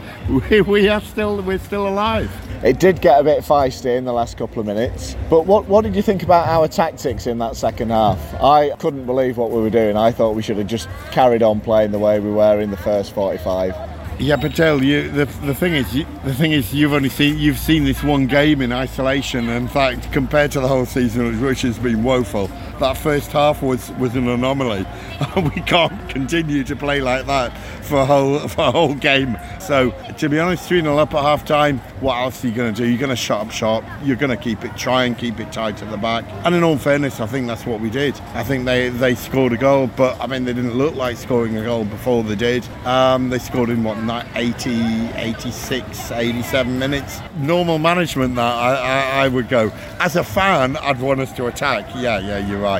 We, 0.48 0.60
we 0.60 0.88
are 0.88 1.00
still, 1.00 1.42
we're 1.42 1.58
still 1.58 1.88
alive. 1.88 2.30
It 2.62 2.78
did 2.78 3.00
get 3.00 3.20
a 3.20 3.24
bit 3.24 3.42
feisty 3.42 3.96
in 3.96 4.04
the 4.04 4.12
last 4.12 4.36
couple 4.36 4.60
of 4.60 4.66
minutes. 4.66 5.16
But 5.28 5.44
what, 5.44 5.66
what 5.66 5.82
did 5.82 5.96
you 5.96 6.02
think 6.02 6.22
about 6.22 6.46
our 6.46 6.68
tactics 6.68 7.26
in 7.26 7.38
that 7.38 7.56
second 7.56 7.90
half? 7.90 8.20
I 8.40 8.70
couldn't 8.76 9.06
believe 9.06 9.38
what 9.38 9.50
we 9.50 9.60
were 9.60 9.70
doing. 9.70 9.96
I 9.96 10.12
thought 10.12 10.36
we 10.36 10.42
should 10.42 10.58
have 10.58 10.68
just 10.68 10.88
carried 11.10 11.42
on 11.42 11.60
playing 11.60 11.90
the 11.90 11.98
way 11.98 12.20
we 12.20 12.30
were 12.30 12.60
in 12.60 12.70
the 12.70 12.76
first 12.76 13.12
45. 13.12 13.74
Yeah, 14.20 14.36
Patel. 14.36 14.84
You 14.84 15.10
the, 15.10 15.24
the 15.24 15.54
thing 15.54 15.74
is, 15.74 15.92
you, 15.92 16.06
the 16.24 16.34
thing 16.34 16.52
is, 16.52 16.72
you've 16.72 16.92
only 16.92 17.08
seen 17.08 17.38
you've 17.38 17.58
seen 17.58 17.82
this 17.82 18.04
one 18.04 18.28
game 18.28 18.62
in 18.62 18.70
isolation. 18.70 19.48
In 19.48 19.66
fact, 19.66 20.12
compared 20.12 20.52
to 20.52 20.60
the 20.60 20.68
whole 20.68 20.86
season, 20.86 21.40
which 21.40 21.62
has 21.62 21.76
been 21.76 22.04
woeful, 22.04 22.48
that 22.82 22.96
first 22.96 23.32
half 23.32 23.62
was 23.62 23.90
was 23.92 24.14
an 24.14 24.28
anomaly. 24.28 24.86
we 25.36 25.62
can't 25.62 26.08
continue 26.08 26.64
to 26.64 26.76
play 26.76 27.00
like 27.00 27.26
that 27.26 27.56
for 27.82 28.00
a 28.00 28.06
whole 28.06 28.38
for 28.48 28.62
a 28.62 28.70
whole 28.70 28.94
game. 28.94 29.38
So, 29.60 29.92
to 30.18 30.28
be 30.28 30.38
honest, 30.38 30.66
three 30.68 30.80
0 30.82 30.98
up 30.98 31.14
at 31.14 31.22
half 31.22 31.44
time. 31.44 31.78
What 32.00 32.16
else 32.16 32.44
are 32.44 32.48
you 32.48 32.54
going 32.54 32.74
to 32.74 32.82
do? 32.82 32.88
You're 32.88 32.98
going 32.98 33.10
to 33.10 33.16
shut 33.16 33.40
up 33.40 33.50
shop. 33.52 33.84
You're 34.02 34.16
going 34.16 34.36
to 34.36 34.42
keep 34.42 34.64
it, 34.64 34.76
try 34.76 35.04
and 35.04 35.16
keep 35.16 35.38
it 35.38 35.52
tight 35.52 35.80
at 35.82 35.90
the 35.90 35.96
back. 35.96 36.24
And 36.44 36.54
in 36.54 36.64
all 36.64 36.76
fairness, 36.76 37.20
I 37.20 37.26
think 37.26 37.46
that's 37.46 37.64
what 37.64 37.80
we 37.80 37.90
did. 37.90 38.18
I 38.34 38.42
think 38.42 38.64
they 38.64 38.88
they 38.88 39.14
scored 39.14 39.52
a 39.52 39.56
goal, 39.56 39.88
but 39.96 40.20
I 40.20 40.26
mean 40.26 40.44
they 40.44 40.52
didn't 40.52 40.74
look 40.74 40.94
like 40.94 41.16
scoring 41.16 41.56
a 41.56 41.64
goal 41.64 41.84
before 41.84 42.24
they 42.24 42.34
did. 42.36 42.66
Um, 42.84 43.30
they 43.30 43.38
scored 43.38 43.70
in 43.70 43.84
what 43.84 43.92
80, 44.34 45.10
86, 45.14 46.10
87 46.10 46.78
minutes. 46.78 47.20
Normal 47.36 47.78
management 47.78 48.34
that 48.34 48.54
I, 48.54 48.74
I, 48.74 49.24
I 49.24 49.28
would 49.28 49.48
go. 49.48 49.70
As 50.00 50.16
a 50.16 50.24
fan, 50.24 50.76
I'd 50.78 51.00
want 51.00 51.20
us 51.20 51.32
to 51.34 51.46
attack. 51.46 51.86
Yeah, 51.94 52.18
yeah, 52.18 52.38
you're 52.48 52.60
right. 52.60 52.71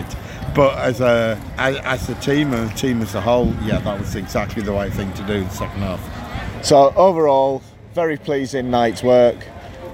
But 0.55 0.79
as 0.79 1.01
a 1.01 1.41
as, 1.57 2.09
a 2.09 2.15
team 2.17 2.53
and 2.53 2.71
a 2.71 2.75
team 2.75 3.01
as 3.01 3.15
a 3.15 3.21
whole, 3.21 3.55
yeah, 3.63 3.79
that 3.79 3.99
was 3.99 4.15
exactly 4.15 4.63
the 4.63 4.73
right 4.73 4.93
thing 4.93 5.13
to 5.15 5.23
do 5.27 5.35
in 5.35 5.45
the 5.45 5.51
second 5.51 5.81
half. 5.81 6.65
So, 6.65 6.93
overall, 6.95 7.63
very 7.95 8.19
pleasing 8.19 8.71
night's 8.71 9.03
work. 9.03 9.37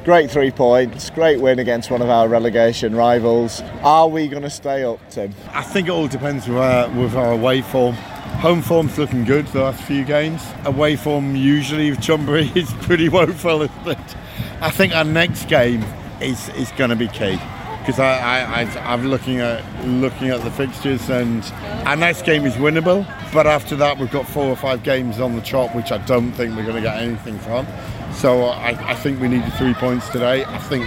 Great 0.05 0.31
three 0.31 0.51
points, 0.51 1.11
great 1.11 1.41
win 1.41 1.59
against 1.59 1.91
one 1.91 2.03
of 2.03 2.09
our 2.09 2.29
relegation 2.29 2.97
rivals. 2.97 3.63
Are 3.83 4.09
we 4.09 4.27
going 4.27 4.43
to 4.43 4.51
stay 4.51 4.83
up, 4.83 4.99
Tim? 5.11 5.35
I 5.53 5.63
think 5.63 5.89
it 5.89 5.91
all 5.91 6.09
depends 6.09 6.49
with 6.49 6.57
our, 6.57 6.89
with 6.91 7.15
our 7.15 7.33
away 7.33 7.63
form. 7.63 7.95
Home 8.41 8.63
form's 8.63 8.97
looking 8.99 9.25
good 9.25 9.47
the 9.49 9.63
last 9.63 9.83
few 9.83 10.05
games. 10.05 10.43
Away 10.65 10.97
form 10.97 11.37
usually 11.37 11.91
with 11.91 12.01
Chonburi 12.01 12.57
is 12.57 12.73
pretty 12.85 13.09
woeful, 13.09 13.63
isn't? 13.63 14.17
I 14.61 14.71
think 14.71 14.95
our 14.95 15.05
next 15.05 15.49
game 15.49 15.85
is, 16.21 16.49
is 16.51 16.73
going 16.73 16.91
to 16.91 16.97
be 16.97 17.09
key 17.09 17.39
because 17.89 18.01
I, 18.01 18.19
I, 18.19 18.63
I, 18.65 18.93
I'm 18.93 19.07
looking 19.07 19.41
at 19.41 19.65
looking 19.87 20.29
at 20.29 20.43
the 20.43 20.51
fixtures 20.51 21.09
and 21.09 21.43
our 21.87 21.97
next 21.97 22.27
game 22.27 22.45
is 22.45 22.53
winnable. 22.57 23.07
but 23.33 23.47
after 23.47 23.77
that 23.77 23.97
we've 23.97 24.11
got 24.11 24.29
four 24.29 24.45
or 24.45 24.57
five 24.57 24.83
games 24.83 25.21
on 25.21 25.35
the 25.35 25.41
chop, 25.41 25.75
which 25.75 25.91
I 25.91 25.97
don't 26.05 26.33
think 26.33 26.55
we're 26.55 26.65
going 26.65 26.77
to 26.77 26.83
get 26.83 26.99
anything 26.99 27.39
from. 27.39 27.67
So 28.13 28.45
I, 28.45 28.91
I 28.91 28.95
think 28.95 29.23
we 29.23 29.29
needed 29.29 29.51
three 29.55 29.73
points 29.73 30.07
today. 30.11 30.45
I 30.45 30.59
think 30.59 30.87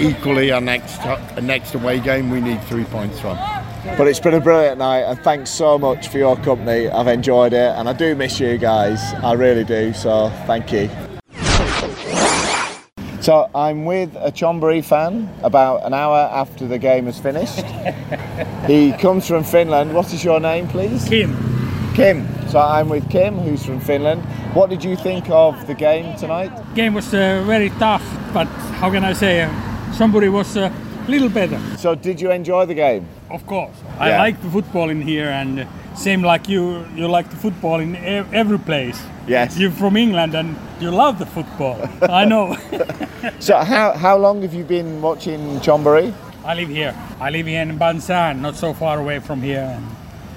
equally 0.00 0.52
our 0.52 0.60
next 0.60 1.00
our 1.00 1.40
next 1.40 1.74
away 1.74 1.98
game 1.98 2.30
we 2.30 2.40
need 2.40 2.62
three 2.64 2.84
points 2.84 3.18
from. 3.18 3.36
But 3.98 4.06
it's 4.06 4.20
been 4.20 4.34
a 4.34 4.40
brilliant 4.40 4.78
night, 4.78 5.00
and 5.00 5.18
thanks 5.24 5.50
so 5.50 5.76
much 5.76 6.06
for 6.06 6.18
your 6.18 6.36
company. 6.36 6.88
I've 6.88 7.08
enjoyed 7.08 7.52
it, 7.52 7.74
and 7.76 7.88
I 7.88 7.94
do 7.94 8.14
miss 8.14 8.38
you 8.38 8.58
guys. 8.58 9.00
I 9.24 9.32
really 9.32 9.64
do. 9.64 9.92
So 9.92 10.28
thank 10.46 10.70
you. 10.70 10.88
So 13.22 13.48
I'm 13.54 13.84
with 13.84 14.16
a 14.16 14.32
Chonburi 14.32 14.84
fan 14.84 15.28
about 15.44 15.84
an 15.86 15.94
hour 15.94 16.28
after 16.32 16.66
the 16.66 16.76
game 16.78 17.06
has 17.06 17.20
finished. 17.20 17.60
he 18.66 18.92
comes 18.94 19.28
from 19.28 19.44
Finland. 19.44 19.94
What 19.94 20.12
is 20.12 20.24
your 20.24 20.40
name, 20.40 20.66
please? 20.66 21.08
Kim. 21.08 21.30
Kim. 21.94 22.26
So 22.48 22.58
I'm 22.58 22.88
with 22.88 23.08
Kim, 23.10 23.38
who's 23.38 23.64
from 23.64 23.78
Finland. 23.78 24.22
What 24.54 24.70
did 24.70 24.82
you 24.82 24.96
think 24.96 25.30
of 25.30 25.66
the 25.68 25.74
game 25.74 26.16
tonight? 26.16 26.50
Game 26.74 26.94
was 26.94 27.14
uh, 27.14 27.44
very 27.46 27.70
tough, 27.78 28.02
but 28.34 28.48
how 28.80 28.90
can 28.90 29.04
I 29.04 29.12
say? 29.12 29.42
Uh, 29.42 29.50
somebody 29.92 30.28
was 30.28 30.56
a 30.56 30.72
little 31.06 31.28
better. 31.28 31.60
So 31.78 31.94
did 31.94 32.20
you 32.20 32.32
enjoy 32.32 32.66
the 32.66 32.74
game? 32.74 33.06
Of 33.30 33.46
course. 33.46 33.76
I 34.00 34.08
Yeah. 34.08 34.18
like 34.18 34.42
the 34.42 34.50
football 34.50 34.90
in 34.90 35.00
here, 35.00 35.28
and 35.30 35.64
same 35.94 36.22
like 36.22 36.48
you, 36.48 36.84
you 36.94 37.06
like 37.08 37.30
the 37.30 37.36
football 37.36 37.80
in 37.80 37.96
every 38.34 38.58
place. 38.58 39.00
Yes. 39.26 39.56
You're 39.58 39.70
from 39.70 39.96
England 39.96 40.34
and 40.34 40.56
you 40.80 40.90
love 40.90 41.18
the 41.18 41.26
football. 41.26 41.78
I 42.02 42.24
know. 42.24 42.56
So 43.38 43.56
how 43.58 43.92
how 43.92 44.16
long 44.18 44.42
have 44.42 44.52
you 44.52 44.64
been 44.64 45.00
watching 45.00 45.60
Chonburi? 45.60 46.12
I 46.44 46.54
live 46.54 46.68
here. 46.68 46.92
I 47.20 47.30
live 47.30 47.46
here 47.46 47.62
in 47.62 47.78
Bang 47.78 47.98
Saen, 47.98 48.40
not 48.40 48.56
so 48.56 48.74
far 48.74 48.98
away 48.98 49.20
from 49.20 49.40
here, 49.42 49.62
and 49.76 49.86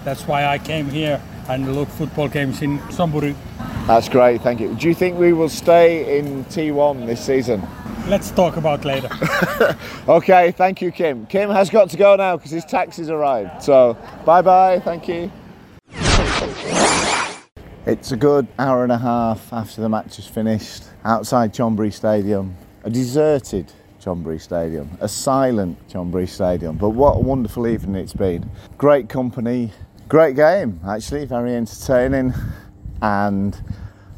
that's 0.04 0.28
why 0.28 0.46
I 0.46 0.60
came 0.60 0.88
here 0.88 1.20
and 1.50 1.74
look 1.74 1.90
football 1.90 2.28
games 2.28 2.62
in 2.62 2.78
Samburi. 2.90 3.36
That's 3.88 4.08
great, 4.08 4.42
thank 4.42 4.60
you. 4.60 4.76
Do 4.76 4.88
you 4.88 4.94
think 4.94 5.18
we 5.18 5.34
will 5.34 5.50
stay 5.50 6.20
in 6.20 6.46
T1 6.46 7.08
this 7.08 7.26
season? 7.26 7.68
Let's 8.08 8.30
talk 8.32 8.58
about 8.58 8.86
later. 8.86 9.10
Okay, 10.08 10.52
thank 10.52 10.82
you, 10.84 10.92
Kim. 10.92 11.26
Kim 11.26 11.50
has 11.50 11.72
got 11.72 11.90
to 11.90 11.98
go 11.98 12.16
now 12.16 12.38
because 12.38 12.52
his 12.52 12.66
taxi's 12.66 13.10
arrived. 13.10 13.64
So, 13.64 13.98
bye 14.24 14.44
bye, 14.44 14.80
thank 14.80 15.08
you. 15.08 15.32
It's 17.88 18.12
a 18.12 18.18
good 18.18 18.48
hour 18.58 18.82
and 18.82 18.92
a 18.92 18.98
half 18.98 19.54
after 19.54 19.80
the 19.80 19.90
match 19.90 20.18
is 20.18 20.26
finished 20.26 20.86
outside 21.04 21.54
Chonburi 21.54 21.94
Stadium. 21.94 22.56
A 22.84 22.90
deserted 22.90 23.72
Chonburi 24.02 24.42
Stadium, 24.42 24.90
a 25.02 25.08
silent 25.08 25.78
Chonburi 25.88 26.28
Stadium. 26.28 26.78
But 26.78 26.90
what 26.90 27.18
a 27.18 27.20
wonderful 27.20 27.68
evening 27.68 27.94
it's 28.02 28.12
been. 28.12 28.50
Great 28.80 29.08
company, 29.08 29.72
great 30.10 30.36
game, 30.36 30.80
actually, 30.88 31.26
very 31.26 31.54
entertaining. 31.54 32.34
And 33.04 33.56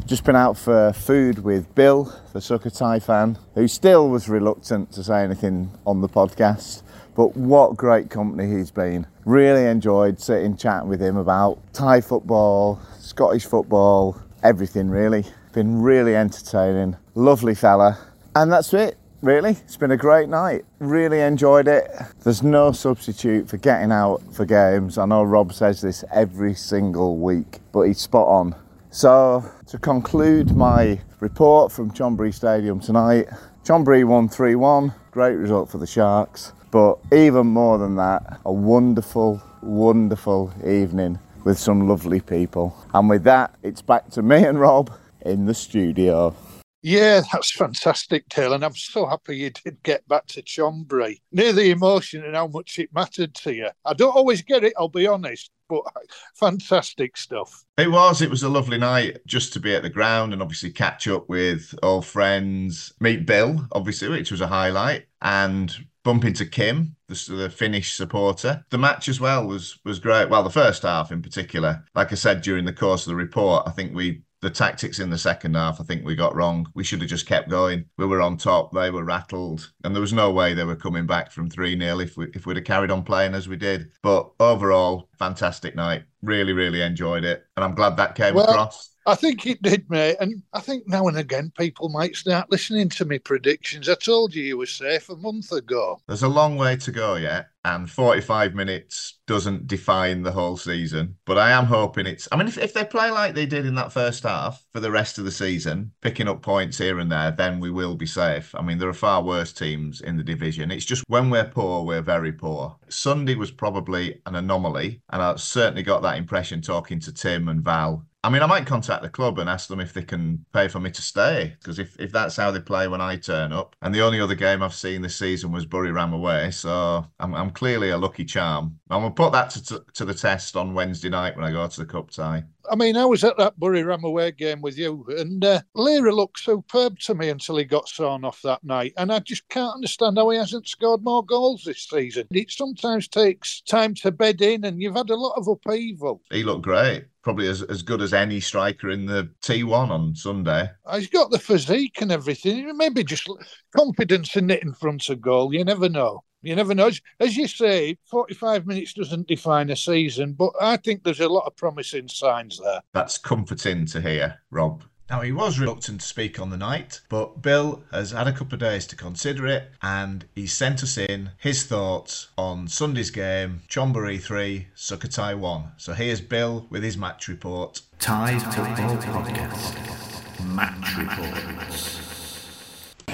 just 0.05 0.23
been 0.23 0.37
out 0.37 0.57
for 0.57 0.93
food 0.93 1.39
with 1.39 1.75
Bill, 1.75 2.05
the 2.31 2.39
Sukhothai 2.39 3.03
fan, 3.03 3.37
who 3.53 3.67
still 3.67 4.07
was 4.09 4.29
reluctant 4.29 4.93
to 4.93 5.03
say 5.03 5.25
anything 5.25 5.71
on 5.85 5.99
the 5.99 6.07
podcast. 6.07 6.83
But 7.15 7.35
what 7.35 7.75
great 7.75 8.09
company 8.09 8.49
he's 8.49 8.71
been. 8.71 9.07
Really 9.27 9.65
enjoyed 9.65 10.21
sitting 10.21 10.55
chatting 10.55 10.87
with 10.87 11.01
him 11.01 11.17
about 11.17 11.59
Thai 11.73 11.99
football, 11.99 12.79
Scottish 12.97 13.45
football, 13.45 14.17
everything 14.41 14.89
really. 14.89 15.25
Been 15.51 15.81
really 15.81 16.15
entertaining. 16.15 16.95
Lovely 17.13 17.53
fella. 17.53 17.99
And 18.37 18.49
that's 18.49 18.73
it, 18.73 18.97
really. 19.21 19.49
It's 19.49 19.75
been 19.75 19.91
a 19.91 19.97
great 19.97 20.29
night. 20.29 20.63
Really 20.79 21.19
enjoyed 21.19 21.67
it. 21.67 21.91
There's 22.23 22.41
no 22.41 22.71
substitute 22.71 23.49
for 23.49 23.57
getting 23.57 23.91
out 23.91 24.21
for 24.33 24.45
games. 24.45 24.97
I 24.97 25.05
know 25.05 25.23
Rob 25.23 25.51
says 25.51 25.81
this 25.81 26.05
every 26.09 26.53
single 26.53 27.17
week, 27.17 27.59
but 27.73 27.81
he's 27.81 27.99
spot 27.99 28.29
on. 28.29 28.55
So, 28.91 29.43
to 29.65 29.77
conclude 29.77 30.55
my 30.55 31.01
report 31.19 31.73
from 31.73 31.91
Chonburi 31.91 32.33
Stadium 32.33 32.79
tonight, 32.79 33.27
Chonburi 33.65 34.05
won 34.05 34.29
3 34.29 34.55
1. 34.55 34.93
Great 35.11 35.35
result 35.35 35.69
for 35.69 35.79
the 35.79 35.87
Sharks. 35.87 36.53
But 36.71 36.97
even 37.13 37.47
more 37.47 37.77
than 37.77 37.95
that, 37.95 38.39
a 38.45 38.51
wonderful, 38.51 39.41
wonderful 39.61 40.53
evening 40.65 41.19
with 41.43 41.57
some 41.57 41.87
lovely 41.87 42.19
people. 42.19 42.75
And 42.93 43.09
with 43.09 43.23
that, 43.23 43.55
it's 43.63 43.81
back 43.81 44.09
to 44.11 44.21
me 44.21 44.43
and 44.43 44.59
Rob 44.59 44.91
in 45.21 45.45
the 45.45 45.53
studio. 45.53 46.35
Yeah, 46.83 47.21
that's 47.31 47.51
fantastic, 47.51 48.29
Taylor, 48.29 48.55
and 48.55 48.63
I'm 48.63 48.75
so 48.75 49.07
happy 49.07 49.37
you 49.37 49.49
did 49.49 49.81
get 49.83 50.07
back 50.07 50.27
to 50.27 50.41
Chonburi. 50.41 51.19
Near 51.31 51.51
the 51.51 51.71
emotion 51.71 52.23
and 52.23 52.35
how 52.35 52.47
much 52.47 52.77
it 52.79 52.93
mattered 52.93 53.33
to 53.35 53.53
you. 53.53 53.69
I 53.83 53.93
don't 53.93 54.15
always 54.15 54.41
get 54.41 54.63
it, 54.63 54.73
I'll 54.77 54.87
be 54.87 55.07
honest, 55.07 55.49
but 55.67 55.81
fantastic 56.35 57.17
stuff. 57.17 57.65
It 57.77 57.91
was. 57.91 58.21
It 58.21 58.29
was 58.29 58.43
a 58.43 58.49
lovely 58.49 58.77
night 58.77 59.17
just 59.25 59.53
to 59.53 59.59
be 59.59 59.75
at 59.75 59.83
the 59.83 59.89
ground 59.89 60.33
and 60.33 60.41
obviously 60.41 60.69
catch 60.69 61.07
up 61.07 61.27
with 61.27 61.73
old 61.81 62.05
friends, 62.05 62.93
meet 62.99 63.25
Bill, 63.25 63.67
obviously, 63.71 64.09
which 64.09 64.31
was 64.31 64.41
a 64.41 64.47
highlight, 64.47 65.07
and 65.21 65.75
bump 66.07 66.23
into 66.23 66.45
Kim, 66.45 66.95
the, 67.09 67.35
the 67.35 67.49
Finnish 67.49 67.93
supporter. 67.93 68.63
The 68.69 68.77
match 68.77 69.09
as 69.09 69.19
well 69.19 69.45
was 69.45 69.77
was 69.83 69.99
great. 69.99 70.29
Well, 70.29 70.41
the 70.41 70.49
first 70.49 70.83
half 70.83 71.11
in 71.11 71.21
particular, 71.21 71.83
like 71.95 72.13
I 72.13 72.15
said 72.15 72.41
during 72.41 72.63
the 72.63 72.71
course 72.71 73.05
of 73.05 73.11
the 73.11 73.15
report, 73.15 73.67
I 73.67 73.71
think 73.71 73.93
we 73.93 74.21
the 74.41 74.49
tactics 74.49 74.99
in 74.99 75.09
the 75.09 75.17
second 75.17 75.55
half, 75.55 75.81
I 75.81 75.83
think 75.83 76.05
we 76.05 76.15
got 76.15 76.35
wrong. 76.35 76.67
We 76.75 76.83
should 76.83 77.01
have 77.01 77.09
just 77.09 77.25
kept 77.25 77.49
going. 77.49 77.85
We 77.97 78.05
were 78.05 78.21
on 78.21 78.37
top, 78.37 78.71
they 78.71 78.91
were 78.91 79.03
rattled, 79.03 79.69
and 79.83 79.93
there 79.93 80.01
was 80.01 80.13
no 80.13 80.31
way 80.31 80.53
they 80.53 80.63
were 80.63 80.75
coming 80.75 81.07
back 81.07 81.31
from 81.31 81.49
3 81.49 81.77
0 81.77 81.99
if, 81.99 82.15
we, 82.15 82.27
if 82.33 82.45
we'd 82.45 82.55
have 82.55 82.65
carried 82.65 82.91
on 82.91 83.03
playing 83.03 83.33
as 83.33 83.49
we 83.49 83.57
did. 83.57 83.91
But 84.01 84.29
overall, 84.39 85.09
fantastic 85.17 85.75
night. 85.75 86.03
Really, 86.21 86.53
really 86.53 86.83
enjoyed 86.83 87.25
it. 87.25 87.45
And 87.57 87.65
I'm 87.65 87.75
glad 87.75 87.97
that 87.97 88.15
came 88.15 88.35
Well, 88.35 88.47
across. 88.47 88.91
I 89.07 89.15
think 89.15 89.47
it 89.47 89.61
did, 89.61 89.89
mate. 89.89 90.17
And 90.19 90.43
I 90.51 90.59
think 90.59 90.85
now 90.85 91.07
and 91.07 91.17
again 91.17 91.53
people 91.57 91.87
might 91.87 92.17
start 92.17 92.51
listening 92.51 92.89
to 92.89 93.05
me 93.05 93.19
predictions. 93.19 93.87
I 93.87 93.95
told 93.95 94.35
you 94.35 94.43
you 94.43 94.57
were 94.57 94.65
safe 94.65 95.07
a 95.07 95.15
month 95.15 95.53
ago. 95.53 96.01
There's 96.07 96.23
a 96.23 96.27
long 96.27 96.57
way 96.57 96.75
to 96.75 96.91
go 96.91 97.15
yet, 97.15 97.47
and 97.75 97.89
45 97.89 98.55
minutes 98.55 99.19
doesn't 99.27 99.67
define 99.67 100.23
the 100.23 100.31
whole 100.31 100.55
season. 100.55 101.17
But 101.25 101.37
I 101.37 101.51
am 101.51 101.65
hoping 101.65 102.05
it's. 102.05 102.27
I 102.31 102.37
mean, 102.37 102.47
if, 102.47 102.57
if 102.57 102.73
they 102.73 102.85
play 102.85 103.11
like 103.11 103.35
they 103.35 103.45
did 103.45 103.65
in 103.65 103.75
that 103.75 103.91
first 103.91 104.23
half 104.23 104.65
for 104.73 104.79
the 104.79 104.91
rest 104.91 105.17
of 105.17 105.25
the 105.25 105.31
season, 105.31 105.91
picking 106.01 106.29
up 106.29 106.41
points 106.41 106.77
here 106.77 106.99
and 106.99 107.11
there, 107.11 107.31
then 107.31 107.59
we 107.59 107.69
will 107.69 107.95
be 107.95 108.05
safe. 108.05 108.55
I 108.55 108.61
mean, 108.61 108.77
there 108.77 108.89
are 108.89 108.93
far 108.93 109.21
worse 109.21 109.51
teams 109.51 110.01
in 110.01 110.15
the 110.15 110.23
division. 110.23 110.71
It's 110.71 110.85
just 110.85 111.03
when 111.07 111.29
we're 111.29 111.49
poor, 111.49 111.83
we're 111.83 112.01
very 112.01 112.31
poor. 112.31 112.77
Sunday 112.87 113.35
was 113.35 113.51
probably 113.51 114.21
an 114.25 114.35
anomaly, 114.35 115.01
and 115.09 115.21
I 115.21 115.35
certainly 115.35 115.83
got 115.83 116.01
that 116.03 116.17
impression 116.17 116.61
talking 116.61 116.99
to 117.01 117.13
Tim 117.13 117.49
and 117.49 117.61
Val 117.61 118.05
I 118.27 118.29
mean, 118.29 118.41
I 118.41 118.47
might 118.47 118.65
contact 118.65 119.03
the 119.03 119.09
club 119.09 119.39
and 119.39 119.49
ask 119.49 119.69
them 119.69 119.79
if 119.79 119.93
they 119.93 120.01
can 120.01 120.45
pay 120.51 120.67
for 120.67 120.81
me 120.81 120.91
to 120.91 121.01
stay 121.01 121.55
because 121.59 121.79
if, 121.79 121.95
if 121.97 122.11
that's 122.11 122.35
how 122.35 122.51
they 122.51 122.59
play 122.59 122.89
when 122.89 122.99
I 122.99 123.15
turn 123.15 123.53
up, 123.53 123.75
and 123.81 123.95
the 123.95 124.01
only 124.01 124.19
other 124.19 124.35
game 124.35 124.61
I've 124.61 124.73
seen 124.73 125.01
this 125.01 125.15
season 125.15 125.53
was 125.53 125.65
Buriram 125.65 126.13
away, 126.13 126.51
so 126.51 127.05
I'm, 127.21 127.33
I'm 127.33 127.51
clearly 127.57 127.89
a 127.89 127.97
lucky 127.97 128.23
charm. 128.23 128.77
I'm 128.91 129.01
gonna 129.01 129.15
put 129.15 129.31
that 129.31 129.49
to, 129.49 129.63
to, 129.65 129.85
to 129.95 130.05
the 130.05 130.13
test 130.13 130.55
on 130.55 130.75
Wednesday 130.75 131.09
night 131.09 131.35
when 131.35 131.43
I 131.43 131.51
go 131.51 131.67
to 131.67 131.79
the 131.79 131.87
cup 131.87 132.11
tie. 132.11 132.43
I 132.69 132.75
mean, 132.75 132.95
I 132.95 133.05
was 133.05 133.23
at 133.23 133.35
that 133.37 133.59
Buriram 133.59 134.03
away 134.03 134.31
game 134.31 134.61
with 134.61 134.77
you, 134.77 135.03
and 135.17 135.43
uh, 135.43 135.61
Lira 135.73 136.13
looked 136.13 136.39
superb 136.39 136.99
to 136.99 137.15
me 137.15 137.29
until 137.29 137.57
he 137.57 137.63
got 137.63 137.89
sawn 137.89 138.23
off 138.23 138.43
that 138.43 138.63
night. 138.63 138.93
And 138.97 139.11
I 139.11 139.19
just 139.19 139.49
can't 139.49 139.73
understand 139.73 140.19
how 140.19 140.29
he 140.29 140.37
hasn't 140.37 140.67
scored 140.67 141.03
more 141.03 141.25
goals 141.25 141.63
this 141.63 141.87
season. 141.89 142.27
It 142.29 142.51
sometimes 142.51 143.07
takes 143.07 143.61
time 143.61 143.95
to 143.95 144.11
bed 144.11 144.39
in, 144.43 144.63
and 144.63 144.79
you've 144.79 144.95
had 144.95 145.09
a 145.09 145.15
lot 145.15 145.33
of 145.35 145.47
upheaval. 145.47 146.21
He 146.29 146.43
looked 146.43 146.63
great, 146.63 147.05
probably 147.23 147.47
as, 147.47 147.63
as 147.63 147.81
good 147.81 148.03
as 148.03 148.13
any 148.13 148.39
striker 148.39 148.91
in 148.91 149.07
the 149.07 149.31
T1 149.41 149.89
on 149.89 150.15
Sunday. 150.15 150.69
He's 150.93 151.07
got 151.07 151.31
the 151.31 151.39
physique 151.39 152.01
and 152.01 152.11
everything. 152.11 152.77
Maybe 152.77 153.03
just 153.03 153.27
confidence 153.75 154.35
in 154.35 154.51
it 154.51 154.61
in 154.61 154.73
front 154.73 155.09
of 155.09 155.21
goal. 155.21 155.53
You 155.53 155.63
never 155.63 155.89
know. 155.89 156.23
You 156.41 156.55
never 156.55 156.75
know. 156.75 156.87
As- 156.87 157.01
As 157.19 157.35
you 157.35 157.47
say, 157.47 157.97
45 158.05 158.67
minutes 158.67 158.93
doesn't 158.93 159.27
define 159.27 159.69
a 159.69 159.75
season, 159.75 160.33
but 160.33 160.51
I 160.61 160.77
think 160.77 161.03
there's 161.03 161.19
a 161.19 161.27
lot 161.29 161.45
of 161.45 161.55
promising 161.55 162.07
signs 162.07 162.59
there. 162.63 162.81
That's 162.93 163.17
comforting 163.17 163.85
to 163.87 164.01
hear, 164.01 164.39
Rob. 164.51 164.83
Now, 165.09 165.21
he 165.21 165.31
was 165.31 165.57
reluctant 165.57 166.01
to 166.01 166.07
speak 166.07 166.37
on 166.37 166.49
the 166.49 166.57
night, 166.57 166.99
but 167.07 167.41
Bill 167.41 167.81
has 167.93 168.11
had 168.11 168.27
a 168.27 168.33
couple 168.33 168.55
of 168.55 168.59
days 168.59 168.85
to 168.87 168.95
consider 168.97 169.47
it 169.47 169.71
and 169.81 170.25
he 170.35 170.45
sent 170.47 170.83
us 170.83 170.97
in 170.97 171.31
his 171.37 171.63
thoughts 171.63 172.27
on 172.37 172.67
Sunday's 172.67 173.09
game, 173.09 173.61
Chonburi 173.69 174.21
3, 174.21 174.67
Sukhothai 174.75 175.37
1. 175.39 175.63
So 175.77 175.93
here's 175.93 176.19
Bill 176.19 176.67
with 176.69 176.83
his 176.83 176.97
match 176.97 177.29
report. 177.29 177.81
Thai 177.99 178.37
Football 178.37 178.97
Podcast. 178.97 180.45
Match 180.45 180.97
Reports. 180.97 181.99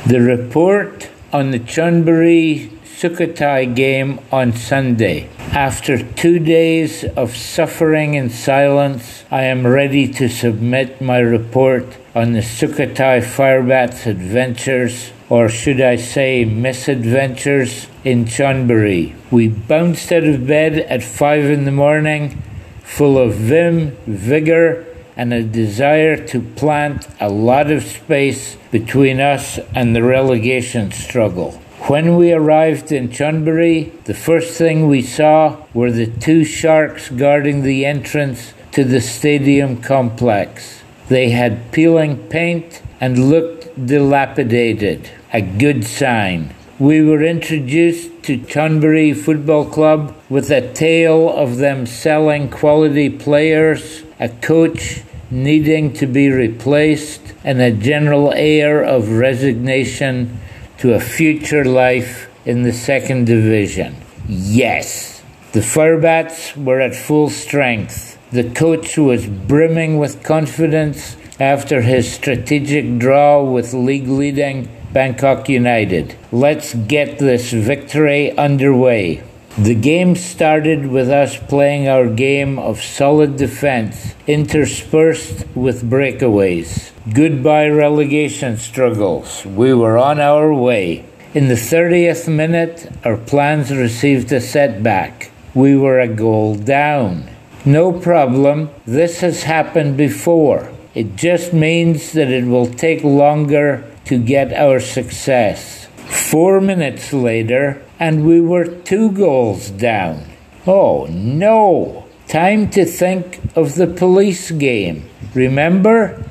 The 0.08 0.20
report 0.20 1.10
on 1.32 1.52
the 1.52 1.60
Chonburi 1.60 2.72
Sukhothai 2.98 3.76
game 3.76 4.20
on 4.32 4.54
Sunday. 4.54 5.28
After 5.52 6.02
two 6.02 6.40
days 6.40 7.04
of 7.04 7.36
suffering 7.36 8.14
in 8.14 8.30
silence, 8.30 9.26
I 9.32 9.44
am 9.44 9.66
ready 9.66 10.08
to 10.14 10.30
submit 10.30 11.02
my 11.02 11.20
report 11.20 11.86
on 12.16 12.34
the 12.34 12.40
Sukhothai 12.40 13.22
Firebats 13.22 14.06
adventures, 14.06 15.12
or 15.28 15.50
should 15.50 15.82
I 15.82 15.96
say 15.96 16.46
misadventures, 16.46 17.88
in 18.04 18.26
Chonburi. 18.26 19.16
We 19.32 19.48
bounced 19.48 20.12
out 20.12 20.24
of 20.24 20.46
bed 20.46 20.80
at 20.80 21.04
five 21.04 21.46
in 21.46 21.66
the 21.66 21.72
morning 21.72 22.42
full 22.84 23.18
of 23.18 23.34
vim, 23.34 23.98
vigour, 24.06 24.86
and 25.16 25.34
a 25.34 25.44
desire 25.44 26.18
to 26.28 26.42
plant 26.42 27.08
a 27.20 27.30
lot 27.30 27.72
of 27.72 27.84
space 27.84 28.58
between 28.72 29.20
us 29.20 29.60
and 29.74 29.96
the 29.96 30.04
relegation 30.04 30.92
struggle. 30.92 31.63
When 31.88 32.16
we 32.16 32.32
arrived 32.32 32.94
in 32.94 33.10
Chonburi, 33.10 34.06
the 34.06 34.14
first 34.14 34.58
thing 34.58 34.88
we 34.88 35.02
saw 35.02 35.58
were 35.74 35.92
the 35.92 36.08
two 36.08 36.46
sharks 36.46 37.10
guarding 37.10 37.64
the 37.64 37.86
entrance 37.86 38.54
to 38.72 38.86
the 38.86 39.02
stadium 39.02 39.82
complex. 39.82 40.82
They 41.10 41.32
had 41.32 41.74
peeling 41.74 42.30
paint 42.30 42.82
and 43.02 43.30
looked 43.30 43.86
dilapidated, 43.86 45.10
a 45.34 45.42
good 45.42 45.84
sign. 45.84 46.56
We 46.80 47.02
were 47.02 47.22
introduced 47.22 48.24
to 48.24 48.38
Chonburi 48.38 49.14
Football 49.14 49.66
Club 49.66 50.16
with 50.30 50.52
a 50.52 50.72
tale 50.74 51.30
of 51.30 51.58
them 51.58 51.86
selling 51.86 52.50
quality 52.50 53.10
players, 53.10 54.04
a 54.22 54.30
coach 54.30 55.02
needing 55.30 55.92
to 55.96 56.08
be 56.08 56.30
replaced, 56.30 57.34
and 57.44 57.60
a 57.60 57.72
general 57.74 58.32
air 58.32 58.82
of 58.82 59.10
resignation 59.10 60.40
to 60.84 60.94
a 60.94 61.00
future 61.00 61.64
life 61.64 62.30
in 62.46 62.64
the 62.64 62.74
second 62.74 63.24
division. 63.26 63.96
Yes, 64.28 65.24
the 65.54 65.62
Firebats 65.62 66.62
were 66.62 66.82
at 66.82 66.94
full 66.94 67.30
strength. 67.30 68.20
The 68.32 68.50
coach 68.50 68.98
was 68.98 69.26
brimming 69.26 69.98
with 69.98 70.22
confidence 70.24 71.16
after 71.40 71.84
his 71.84 72.12
strategic 72.12 73.00
draw 73.00 73.42
with 73.42 73.74
league 73.74 74.10
leading 74.10 74.68
Bangkok 74.92 75.48
United. 75.48 76.18
Let's 76.34 76.74
get 76.74 77.18
this 77.18 77.54
victory 77.54 78.38
underway. 78.38 79.24
The 79.58 79.76
game 79.76 80.16
started 80.16 80.88
with 80.88 81.12
us 81.12 81.38
playing 81.38 81.88
our 81.88 82.08
game 82.08 82.58
of 82.58 82.82
solid 82.82 83.38
defense, 83.38 84.16
interspersed 84.26 85.46
with 85.54 85.88
breakaways. 85.88 86.92
Goodbye 87.14 87.68
relegation 87.68 88.58
struggles. 88.58 89.46
We 89.46 89.76
were 89.76 89.96
on 89.96 90.20
our 90.20 90.52
way. 90.52 91.06
In 91.36 91.50
the 91.50 91.54
30th 91.54 92.28
minute, 92.28 92.92
our 93.06 93.16
plans 93.16 93.72
received 93.72 94.32
a 94.32 94.42
setback. 94.42 95.30
We 95.54 95.78
were 95.78 96.00
a 96.00 96.08
goal 96.08 96.56
down. 96.56 97.30
No 97.64 97.92
problem, 97.92 98.72
this 98.88 99.20
has 99.20 99.44
happened 99.44 99.98
before. 99.98 100.72
It 100.96 101.16
just 101.16 101.54
means 101.54 102.14
that 102.14 102.32
it 102.32 102.46
will 102.46 102.74
take 102.74 103.04
longer 103.04 103.84
to 104.06 104.18
get 104.18 104.52
our 104.52 104.80
success. 104.80 105.86
Four 106.08 106.60
minutes 106.60 107.14
later, 107.14 107.84
and 108.04 108.26
we 108.26 108.42
were 108.42 108.66
two 108.66 109.10
goals 109.14 109.70
down. 109.70 110.26
Oh 110.68 111.08
no! 111.10 112.04
Time 112.28 112.70
to 112.72 112.84
think 112.84 113.40
of 113.56 113.76
the 113.76 113.88
police 113.88 114.52
game. 114.52 115.08
Remember? 115.34 116.22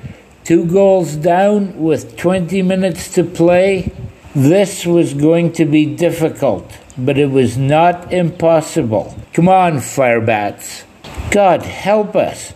Two 0.44 0.66
goals 0.66 1.16
down 1.16 1.78
with 1.78 2.18
20 2.18 2.61
minutes 2.61 3.14
to 3.14 3.24
play? 3.24 3.90
This 4.35 4.85
was 4.85 5.14
going 5.14 5.52
to 5.52 5.64
be 5.64 5.87
difficult, 5.87 6.78
but 6.98 7.16
it 7.16 7.30
was 7.30 7.56
not 7.56 8.12
impossible. 8.12 9.16
Come 9.32 9.48
on, 9.48 9.78
Firebats. 9.78 10.85
God 11.30 11.62
help 11.62 12.14
us. 12.14 12.52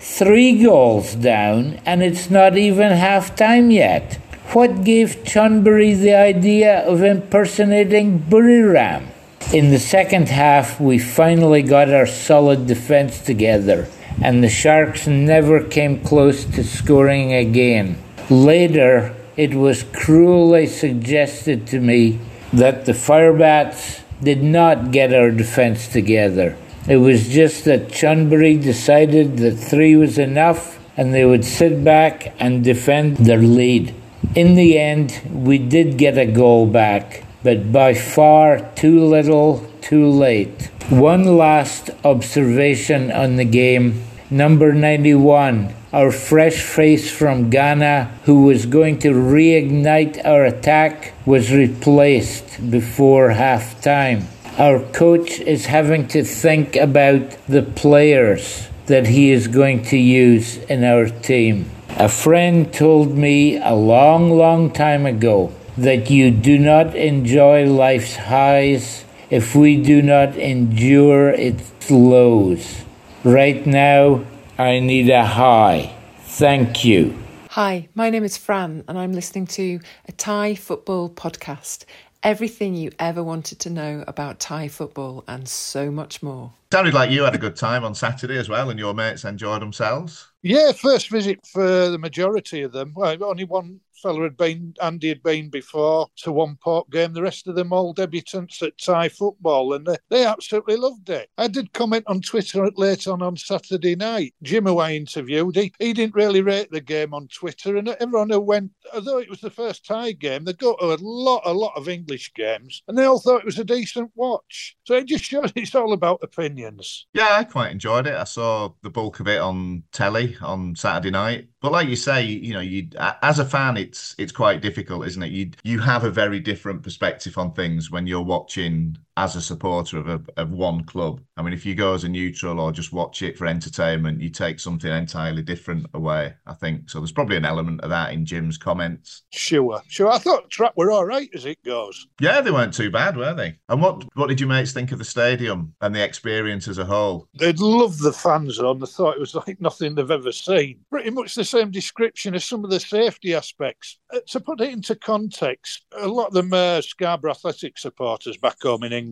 Three 0.00 0.62
goals 0.62 1.14
down, 1.16 1.80
and 1.84 2.02
it's 2.02 2.30
not 2.30 2.56
even 2.56 2.92
half 2.92 3.36
time 3.36 3.70
yet. 3.70 4.18
What 4.54 4.84
gave 4.84 5.24
Chonburi 5.24 5.98
the 5.98 6.14
idea 6.14 6.86
of 6.86 7.02
impersonating 7.02 8.20
Buriram? 8.20 9.08
In 9.52 9.70
the 9.70 9.80
second 9.80 10.28
half, 10.28 10.78
we 10.80 10.96
finally 10.96 11.62
got 11.62 11.92
our 11.92 12.06
solid 12.06 12.68
defense 12.68 13.20
together, 13.20 13.88
and 14.22 14.44
the 14.44 14.48
Sharks 14.48 15.08
never 15.08 15.60
came 15.60 16.04
close 16.04 16.44
to 16.44 16.62
scoring 16.62 17.32
again. 17.32 17.98
Later, 18.30 19.16
it 19.36 19.54
was 19.54 19.82
cruelly 19.92 20.68
suggested 20.68 21.66
to 21.66 21.80
me 21.80 22.20
that 22.52 22.84
the 22.84 22.92
Firebats 22.92 24.02
did 24.22 24.44
not 24.44 24.92
get 24.92 25.12
our 25.12 25.32
defense 25.32 25.88
together. 25.88 26.56
It 26.88 26.98
was 26.98 27.28
just 27.28 27.64
that 27.64 27.88
Chonburi 27.88 28.62
decided 28.62 29.38
that 29.38 29.56
three 29.56 29.96
was 29.96 30.16
enough 30.16 30.78
and 30.96 31.12
they 31.12 31.24
would 31.24 31.44
sit 31.44 31.82
back 31.82 32.32
and 32.38 32.62
defend 32.62 33.16
their 33.16 33.42
lead. 33.42 33.92
In 34.34 34.56
the 34.56 34.76
end, 34.76 35.20
we 35.32 35.58
did 35.58 35.96
get 35.96 36.18
a 36.18 36.26
goal 36.26 36.66
back, 36.66 37.22
but 37.44 37.70
by 37.70 37.94
far 37.94 38.58
too 38.74 39.04
little, 39.04 39.64
too 39.80 40.08
late. 40.08 40.72
One 40.88 41.36
last 41.36 41.90
observation 42.02 43.12
on 43.12 43.36
the 43.36 43.44
game. 43.44 44.02
Number 44.30 44.72
91, 44.72 45.72
our 45.92 46.10
fresh 46.10 46.60
face 46.60 47.12
from 47.12 47.48
Ghana, 47.48 48.10
who 48.24 48.42
was 48.42 48.66
going 48.66 48.98
to 49.00 49.12
reignite 49.12 50.20
our 50.24 50.44
attack, 50.44 51.14
was 51.24 51.52
replaced 51.52 52.68
before 52.72 53.30
half 53.30 53.80
time. 53.82 54.26
Our 54.58 54.80
coach 54.80 55.38
is 55.38 55.66
having 55.66 56.08
to 56.08 56.24
think 56.24 56.74
about 56.74 57.38
the 57.46 57.62
players 57.62 58.66
that 58.86 59.06
he 59.06 59.30
is 59.30 59.46
going 59.46 59.84
to 59.84 59.96
use 59.96 60.58
in 60.64 60.82
our 60.82 61.08
team. 61.08 61.70
A 61.96 62.08
friend 62.08 62.74
told 62.74 63.16
me 63.16 63.56
a 63.56 63.72
long, 63.72 64.28
long 64.30 64.72
time 64.72 65.06
ago 65.06 65.52
that 65.78 66.10
you 66.10 66.32
do 66.32 66.58
not 66.58 66.96
enjoy 66.96 67.66
life's 67.66 68.16
highs 68.16 69.04
if 69.30 69.54
we 69.54 69.80
do 69.80 70.02
not 70.02 70.34
endure 70.34 71.28
its 71.28 71.88
lows. 71.88 72.82
Right 73.22 73.64
now, 73.64 74.24
I 74.58 74.80
need 74.80 75.08
a 75.08 75.24
high. 75.24 75.94
Thank 76.22 76.84
you. 76.84 77.16
Hi, 77.50 77.88
my 77.94 78.10
name 78.10 78.24
is 78.24 78.36
Fran, 78.36 78.82
and 78.88 78.98
I'm 78.98 79.12
listening 79.12 79.46
to 79.46 79.78
a 80.08 80.12
Thai 80.12 80.56
football 80.56 81.08
podcast. 81.08 81.84
Everything 82.24 82.74
you 82.74 82.90
ever 82.98 83.22
wanted 83.22 83.60
to 83.60 83.70
know 83.70 84.02
about 84.08 84.40
Thai 84.40 84.66
football 84.66 85.22
and 85.28 85.48
so 85.48 85.92
much 85.92 86.24
more. 86.24 86.54
Sounded 86.72 86.92
like 86.92 87.12
you 87.12 87.22
had 87.22 87.36
a 87.36 87.38
good 87.38 87.54
time 87.54 87.84
on 87.84 87.94
Saturday 87.94 88.36
as 88.36 88.48
well, 88.48 88.68
and 88.68 88.80
your 88.80 88.94
mates 88.94 89.24
enjoyed 89.24 89.62
themselves. 89.62 90.32
Yeah, 90.44 90.70
first 90.72 91.10
visit 91.10 91.44
for 91.46 91.88
the 91.90 91.98
majority 91.98 92.62
of 92.62 92.70
them. 92.72 92.92
Well, 92.94 93.24
only 93.24 93.44
one 93.44 93.80
fella 94.04 94.22
had 94.22 94.36
been, 94.36 94.74
Andy 94.82 95.08
had 95.08 95.22
been 95.22 95.48
before 95.48 96.08
to 96.18 96.30
one 96.30 96.56
port 96.62 96.90
game. 96.90 97.14
The 97.14 97.22
rest 97.22 97.48
of 97.48 97.54
them 97.54 97.72
all 97.72 97.94
debutants 97.94 98.62
at 98.62 98.76
Thai 98.76 99.08
football, 99.08 99.72
and 99.72 99.86
they, 99.86 99.96
they 100.10 100.26
absolutely 100.26 100.76
loved 100.76 101.08
it. 101.08 101.30
I 101.38 101.48
did 101.48 101.72
comment 101.72 102.04
on 102.06 102.20
Twitter 102.20 102.70
late 102.76 103.08
on 103.08 103.22
on 103.22 103.36
Saturday 103.36 103.96
night. 103.96 104.34
Jim, 104.42 104.66
who 104.66 104.78
I 104.78 104.92
interviewed, 104.92 105.56
he, 105.56 105.72
he 105.78 105.94
didn't 105.94 106.14
really 106.14 106.42
rate 106.42 106.70
the 106.70 106.82
game 106.82 107.14
on 107.14 107.28
Twitter, 107.28 107.76
and 107.76 107.88
everyone 107.88 108.28
who 108.28 108.40
went, 108.40 108.72
although 108.92 109.18
it 109.18 109.30
was 109.30 109.40
the 109.40 109.50
first 109.50 109.86
Thai 109.86 110.12
game, 110.12 110.44
they 110.44 110.52
go 110.52 110.76
to 110.76 110.94
a 110.94 110.98
lot, 111.00 111.42
a 111.46 111.52
lot 111.52 111.72
of 111.76 111.88
English 111.88 112.32
games, 112.34 112.82
and 112.86 112.98
they 112.98 113.04
all 113.04 113.18
thought 113.18 113.40
it 113.40 113.46
was 113.46 113.58
a 113.58 113.64
decent 113.64 114.10
watch. 114.14 114.76
So 114.84 114.96
it 114.96 115.06
just 115.06 115.24
shows 115.24 115.50
it's 115.56 115.74
all 115.74 115.94
about 115.94 116.20
opinions. 116.22 117.06
Yeah, 117.14 117.28
I 117.30 117.44
quite 117.44 117.72
enjoyed 117.72 118.06
it. 118.06 118.14
I 118.14 118.24
saw 118.24 118.70
the 118.82 118.90
bulk 118.90 119.20
of 119.20 119.28
it 119.28 119.40
on 119.40 119.84
telly 119.92 120.36
on 120.42 120.76
Saturday 120.76 121.10
night. 121.10 121.48
But 121.64 121.72
like 121.72 121.88
you 121.88 121.96
say, 121.96 122.26
you 122.26 122.52
know, 122.52 122.60
you 122.60 122.90
as 123.22 123.38
a 123.38 123.44
fan, 123.46 123.78
it's 123.78 124.14
it's 124.18 124.32
quite 124.32 124.60
difficult, 124.60 125.06
isn't 125.06 125.22
it? 125.22 125.32
You 125.32 125.50
you 125.62 125.78
have 125.78 126.04
a 126.04 126.10
very 126.10 126.38
different 126.38 126.82
perspective 126.82 127.38
on 127.38 127.54
things 127.54 127.90
when 127.90 128.06
you're 128.06 128.20
watching 128.20 128.98
as 129.16 129.36
a 129.36 129.40
supporter 129.40 129.98
of 129.98 130.08
a, 130.08 130.20
of 130.36 130.50
one 130.50 130.84
club. 130.84 131.20
I 131.36 131.42
mean, 131.42 131.52
if 131.52 131.64
you 131.64 131.74
go 131.74 131.94
as 131.94 132.04
a 132.04 132.08
neutral 132.08 132.60
or 132.60 132.72
just 132.72 132.92
watch 132.92 133.22
it 133.22 133.38
for 133.38 133.46
entertainment, 133.46 134.20
you 134.20 134.28
take 134.28 134.58
something 134.58 134.90
entirely 134.90 135.42
different 135.42 135.86
away. 135.94 136.34
I 136.46 136.54
think 136.54 136.90
so. 136.90 136.98
There's 136.98 137.12
probably 137.12 137.36
an 137.36 137.44
element 137.44 137.80
of 137.82 137.90
that 137.90 138.12
in 138.12 138.26
Jim's 138.26 138.58
comments. 138.58 139.22
Sure, 139.30 139.80
sure. 139.88 140.10
I 140.10 140.18
thought 140.18 140.50
Trat 140.50 140.76
were 140.76 140.90
all 140.90 141.04
right 141.04 141.28
as 141.34 141.44
it 141.44 141.62
goes. 141.64 142.06
Yeah, 142.20 142.40
they 142.40 142.50
weren't 142.50 142.74
too 142.74 142.90
bad, 142.90 143.16
were 143.16 143.34
they? 143.34 143.54
And 143.68 143.80
what 143.80 144.04
what 144.14 144.28
did 144.28 144.40
you 144.40 144.46
mates 144.46 144.72
think 144.72 144.92
of 144.92 144.98
the 144.98 145.04
stadium 145.04 145.74
and 145.80 145.94
the 145.94 146.02
experience 146.02 146.68
as 146.68 146.78
a 146.78 146.84
whole? 146.84 147.28
They'd 147.38 147.60
love 147.60 147.98
the 147.98 148.12
fans 148.12 148.54
zone. 148.54 148.80
They 148.80 148.86
thought 148.86 149.16
it 149.16 149.20
was 149.20 149.34
like 149.34 149.60
nothing 149.60 149.94
they've 149.94 150.10
ever 150.10 150.32
seen. 150.32 150.80
Pretty 150.90 151.10
much 151.10 151.34
the 151.34 151.44
same 151.44 151.70
description 151.70 152.34
as 152.34 152.44
some 152.44 152.64
of 152.64 152.70
the 152.70 152.80
safety 152.80 153.34
aspects. 153.34 153.98
Uh, 154.12 154.20
to 154.28 154.40
put 154.40 154.60
it 154.60 154.72
into 154.72 154.94
context, 154.96 155.84
a 155.96 156.06
lot 156.06 156.28
of 156.28 156.34
them 156.34 156.52
are 156.52 156.82
Scarborough 156.82 157.32
Athletic 157.32 157.78
supporters 157.78 158.36
back 158.36 158.60
home 158.62 158.82
in 158.84 158.92
England, 158.92 159.03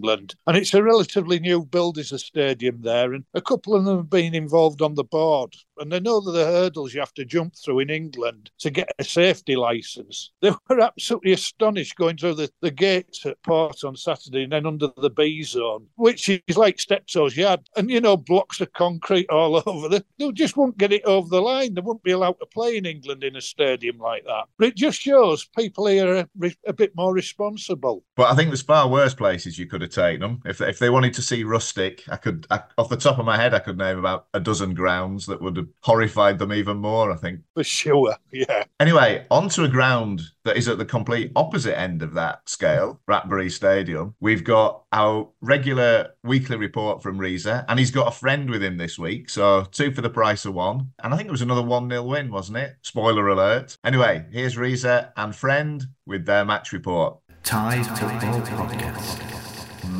and 0.46 0.56
it's 0.56 0.74
a 0.74 0.82
relatively 0.82 1.38
new 1.38 1.64
build 1.64 1.98
a 1.98 2.04
stadium 2.04 2.80
there, 2.82 3.12
and 3.12 3.24
a 3.34 3.40
couple 3.40 3.74
of 3.74 3.84
them 3.84 3.96
have 3.96 4.10
been 4.10 4.34
involved 4.34 4.82
on 4.82 4.94
the 4.94 5.04
board, 5.04 5.54
and 5.78 5.92
they 5.92 6.00
know 6.00 6.20
that 6.20 6.32
the 6.32 6.44
hurdles 6.44 6.94
you 6.94 7.00
have 7.00 7.14
to 7.14 7.24
jump 7.24 7.54
through 7.56 7.80
in 7.80 7.90
England 7.90 8.50
to 8.58 8.70
get 8.70 8.92
a 8.98 9.04
safety 9.04 9.56
license. 9.56 10.30
They 10.40 10.52
were 10.68 10.80
absolutely 10.80 11.32
astonished 11.32 11.96
going 11.96 12.16
through 12.16 12.34
the, 12.34 12.50
the 12.60 12.70
gates 12.70 13.26
at 13.26 13.42
Port 13.42 13.84
on 13.84 13.96
Saturday 13.96 14.44
and 14.44 14.52
then 14.52 14.66
under 14.66 14.88
the 14.96 15.10
B 15.10 15.42
zone, 15.42 15.86
which 15.96 16.28
is 16.28 16.56
like 16.56 16.80
Steptoe's 16.80 17.36
Yard, 17.36 17.60
and 17.76 17.90
you 17.90 18.00
know, 18.00 18.16
blocks 18.16 18.60
of 18.60 18.72
concrete 18.72 19.28
all 19.30 19.62
over. 19.66 19.88
They, 19.88 20.02
they 20.18 20.32
just 20.32 20.56
won't 20.56 20.78
get 20.78 20.92
it 20.92 21.04
over 21.04 21.28
the 21.28 21.40
line. 21.40 21.74
They 21.74 21.80
won't 21.80 22.02
be 22.02 22.12
allowed 22.12 22.38
to 22.40 22.46
play 22.46 22.76
in 22.76 22.86
England 22.86 23.24
in 23.24 23.36
a 23.36 23.40
stadium 23.40 23.98
like 23.98 24.24
that. 24.24 24.44
But 24.58 24.68
it 24.68 24.76
just 24.76 25.00
shows 25.00 25.46
people 25.56 25.86
here 25.86 26.16
are 26.16 26.26
re- 26.36 26.56
a 26.66 26.72
bit 26.72 26.94
more 26.96 27.12
responsible. 27.12 28.04
But 28.16 28.30
I 28.30 28.34
think 28.34 28.50
there's 28.50 28.62
far 28.62 28.88
worse 28.88 29.14
places 29.14 29.58
you 29.58 29.66
could 29.66 29.81
have 29.82 29.90
taken 29.90 30.20
them. 30.20 30.40
If, 30.44 30.60
if 30.60 30.78
they 30.78 30.90
wanted 30.90 31.14
to 31.14 31.22
see 31.22 31.44
rustic, 31.44 32.04
I 32.08 32.16
could, 32.16 32.46
I, 32.50 32.62
off 32.78 32.88
the 32.88 32.96
top 32.96 33.18
of 33.18 33.26
my 33.26 33.36
head, 33.36 33.54
I 33.54 33.58
could 33.58 33.78
name 33.78 33.98
about 33.98 34.26
a 34.34 34.40
dozen 34.40 34.74
grounds 34.74 35.26
that 35.26 35.40
would 35.40 35.56
have 35.56 35.68
horrified 35.80 36.38
them 36.38 36.52
even 36.52 36.78
more, 36.78 37.10
I 37.10 37.16
think. 37.16 37.40
For 37.54 37.64
sure, 37.64 38.16
yeah. 38.32 38.64
Anyway, 38.80 39.26
onto 39.30 39.64
a 39.64 39.68
ground 39.68 40.22
that 40.44 40.56
is 40.56 40.68
at 40.68 40.78
the 40.78 40.84
complete 40.84 41.32
opposite 41.36 41.78
end 41.78 42.02
of 42.02 42.14
that 42.14 42.48
scale, 42.48 43.00
Ratburi 43.08 43.50
Stadium. 43.50 44.14
We've 44.20 44.44
got 44.44 44.82
our 44.92 45.28
regular 45.40 46.10
weekly 46.24 46.56
report 46.56 47.02
from 47.02 47.18
Riza, 47.18 47.64
and 47.68 47.78
he's 47.78 47.90
got 47.90 48.08
a 48.08 48.16
friend 48.16 48.50
with 48.50 48.62
him 48.62 48.76
this 48.76 48.98
week. 48.98 49.30
So 49.30 49.64
two 49.70 49.92
for 49.92 50.00
the 50.00 50.10
price 50.10 50.44
of 50.44 50.54
one. 50.54 50.90
And 51.02 51.14
I 51.14 51.16
think 51.16 51.28
it 51.28 51.32
was 51.32 51.42
another 51.42 51.62
1 51.62 51.88
0 51.88 52.02
win, 52.04 52.30
wasn't 52.30 52.58
it? 52.58 52.76
Spoiler 52.82 53.28
alert. 53.28 53.76
Anyway, 53.84 54.24
here's 54.30 54.58
Riza 54.58 55.12
and 55.16 55.34
friend 55.34 55.86
with 56.06 56.26
their 56.26 56.44
match 56.44 56.72
report. 56.72 57.18
Thai 57.42 57.82
Football 57.82 58.40
Podcast. 58.42 59.31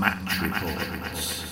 Match 0.02 0.42
Reports. 0.42 1.46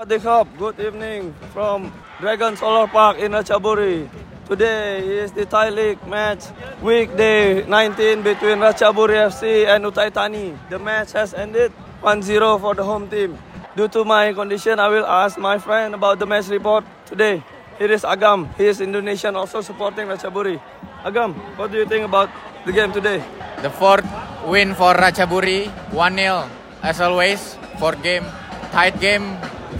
Good 0.00 0.80
evening 0.80 1.36
from 1.52 1.92
Dragon 2.18 2.56
Solar 2.56 2.88
Park 2.88 3.18
in 3.18 3.32
Ratchaburi. 3.32 4.08
Today 4.48 5.04
is 5.04 5.32
the 5.32 5.44
Thai 5.44 5.68
League 5.68 6.00
match, 6.08 6.48
weekday 6.80 7.60
19 7.68 8.22
between 8.22 8.56
Ratchaburi 8.56 9.28
FC 9.28 9.68
and 9.68 9.84
Uthai 9.84 10.08
Thani. 10.08 10.56
The 10.70 10.78
match 10.78 11.12
has 11.12 11.34
ended 11.34 11.72
1-0 12.00 12.24
for 12.58 12.74
the 12.74 12.84
home 12.84 13.04
team. 13.10 13.36
Due 13.76 13.88
to 13.88 14.02
my 14.02 14.32
condition, 14.32 14.80
I 14.80 14.88
will 14.88 15.04
ask 15.04 15.36
my 15.36 15.58
friend 15.58 15.94
about 15.94 16.20
the 16.20 16.26
match 16.26 16.48
report 16.48 16.88
today. 17.04 17.44
Here 17.76 17.92
is 17.92 18.02
Agam. 18.02 18.48
He 18.56 18.64
is 18.64 18.80
Indonesian, 18.80 19.36
also 19.36 19.60
supporting 19.60 20.08
Ratchaburi. 20.08 20.56
Agam, 21.04 21.36
what 21.60 21.70
do 21.70 21.76
you 21.76 21.84
think 21.84 22.06
about 22.06 22.30
the 22.64 22.72
game 22.72 22.92
today? 22.92 23.22
The 23.60 23.68
fourth 23.68 24.08
win 24.48 24.74
for 24.74 24.94
Ratchaburi, 24.94 25.68
1-0 25.92 26.61
as 26.82 27.00
always. 27.00 27.56
for 27.82 27.98
game, 27.98 28.24
tight 28.70 28.94
game, 29.00 29.26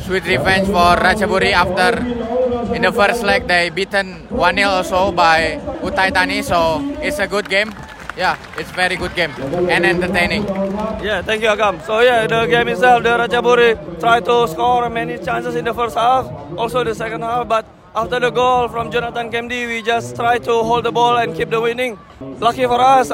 sweet 0.02 0.26
revenge 0.26 0.66
for 0.66 0.98
Ratchaburi 0.98 1.52
after 1.52 2.02
in 2.74 2.82
the 2.82 2.90
first 2.90 3.22
leg 3.22 3.46
they 3.46 3.70
beaten 3.70 4.26
1-0 4.28 4.66
also 4.66 5.12
by 5.12 5.60
Uthai 5.86 6.12
Thani, 6.12 6.42
so 6.42 6.82
it's 7.00 7.20
a 7.20 7.28
good 7.28 7.48
game. 7.48 7.72
Yeah, 8.16 8.36
it's 8.58 8.70
very 8.72 8.96
good 8.96 9.14
game 9.14 9.30
and 9.70 9.86
entertaining. 9.86 10.42
Yeah, 11.00 11.22
thank 11.22 11.42
you, 11.42 11.48
Agam. 11.48 11.80
So 11.86 12.00
yeah, 12.00 12.26
the 12.26 12.44
game 12.46 12.68
itself, 12.68 13.04
the 13.04 13.10
Ratchaburi 13.10 14.00
tried 14.00 14.24
to 14.26 14.48
score 14.48 14.90
many 14.90 15.16
chances 15.18 15.54
in 15.54 15.64
the 15.64 15.72
first 15.72 15.96
half, 15.96 16.26
also 16.58 16.82
the 16.82 16.94
second 16.94 17.22
half, 17.22 17.46
but 17.48 17.64
after 17.94 18.18
the 18.20 18.30
goal 18.30 18.68
from 18.68 18.90
Jonathan 18.90 19.30
Khemdee, 19.30 19.66
we 19.66 19.82
just 19.82 20.16
try 20.16 20.38
to 20.38 20.52
hold 20.62 20.84
the 20.84 20.92
ball 20.92 21.16
and 21.18 21.34
keep 21.34 21.50
the 21.50 21.60
winning. 21.60 21.98
Lucky 22.20 22.64
for 22.64 22.80
us, 22.80 23.10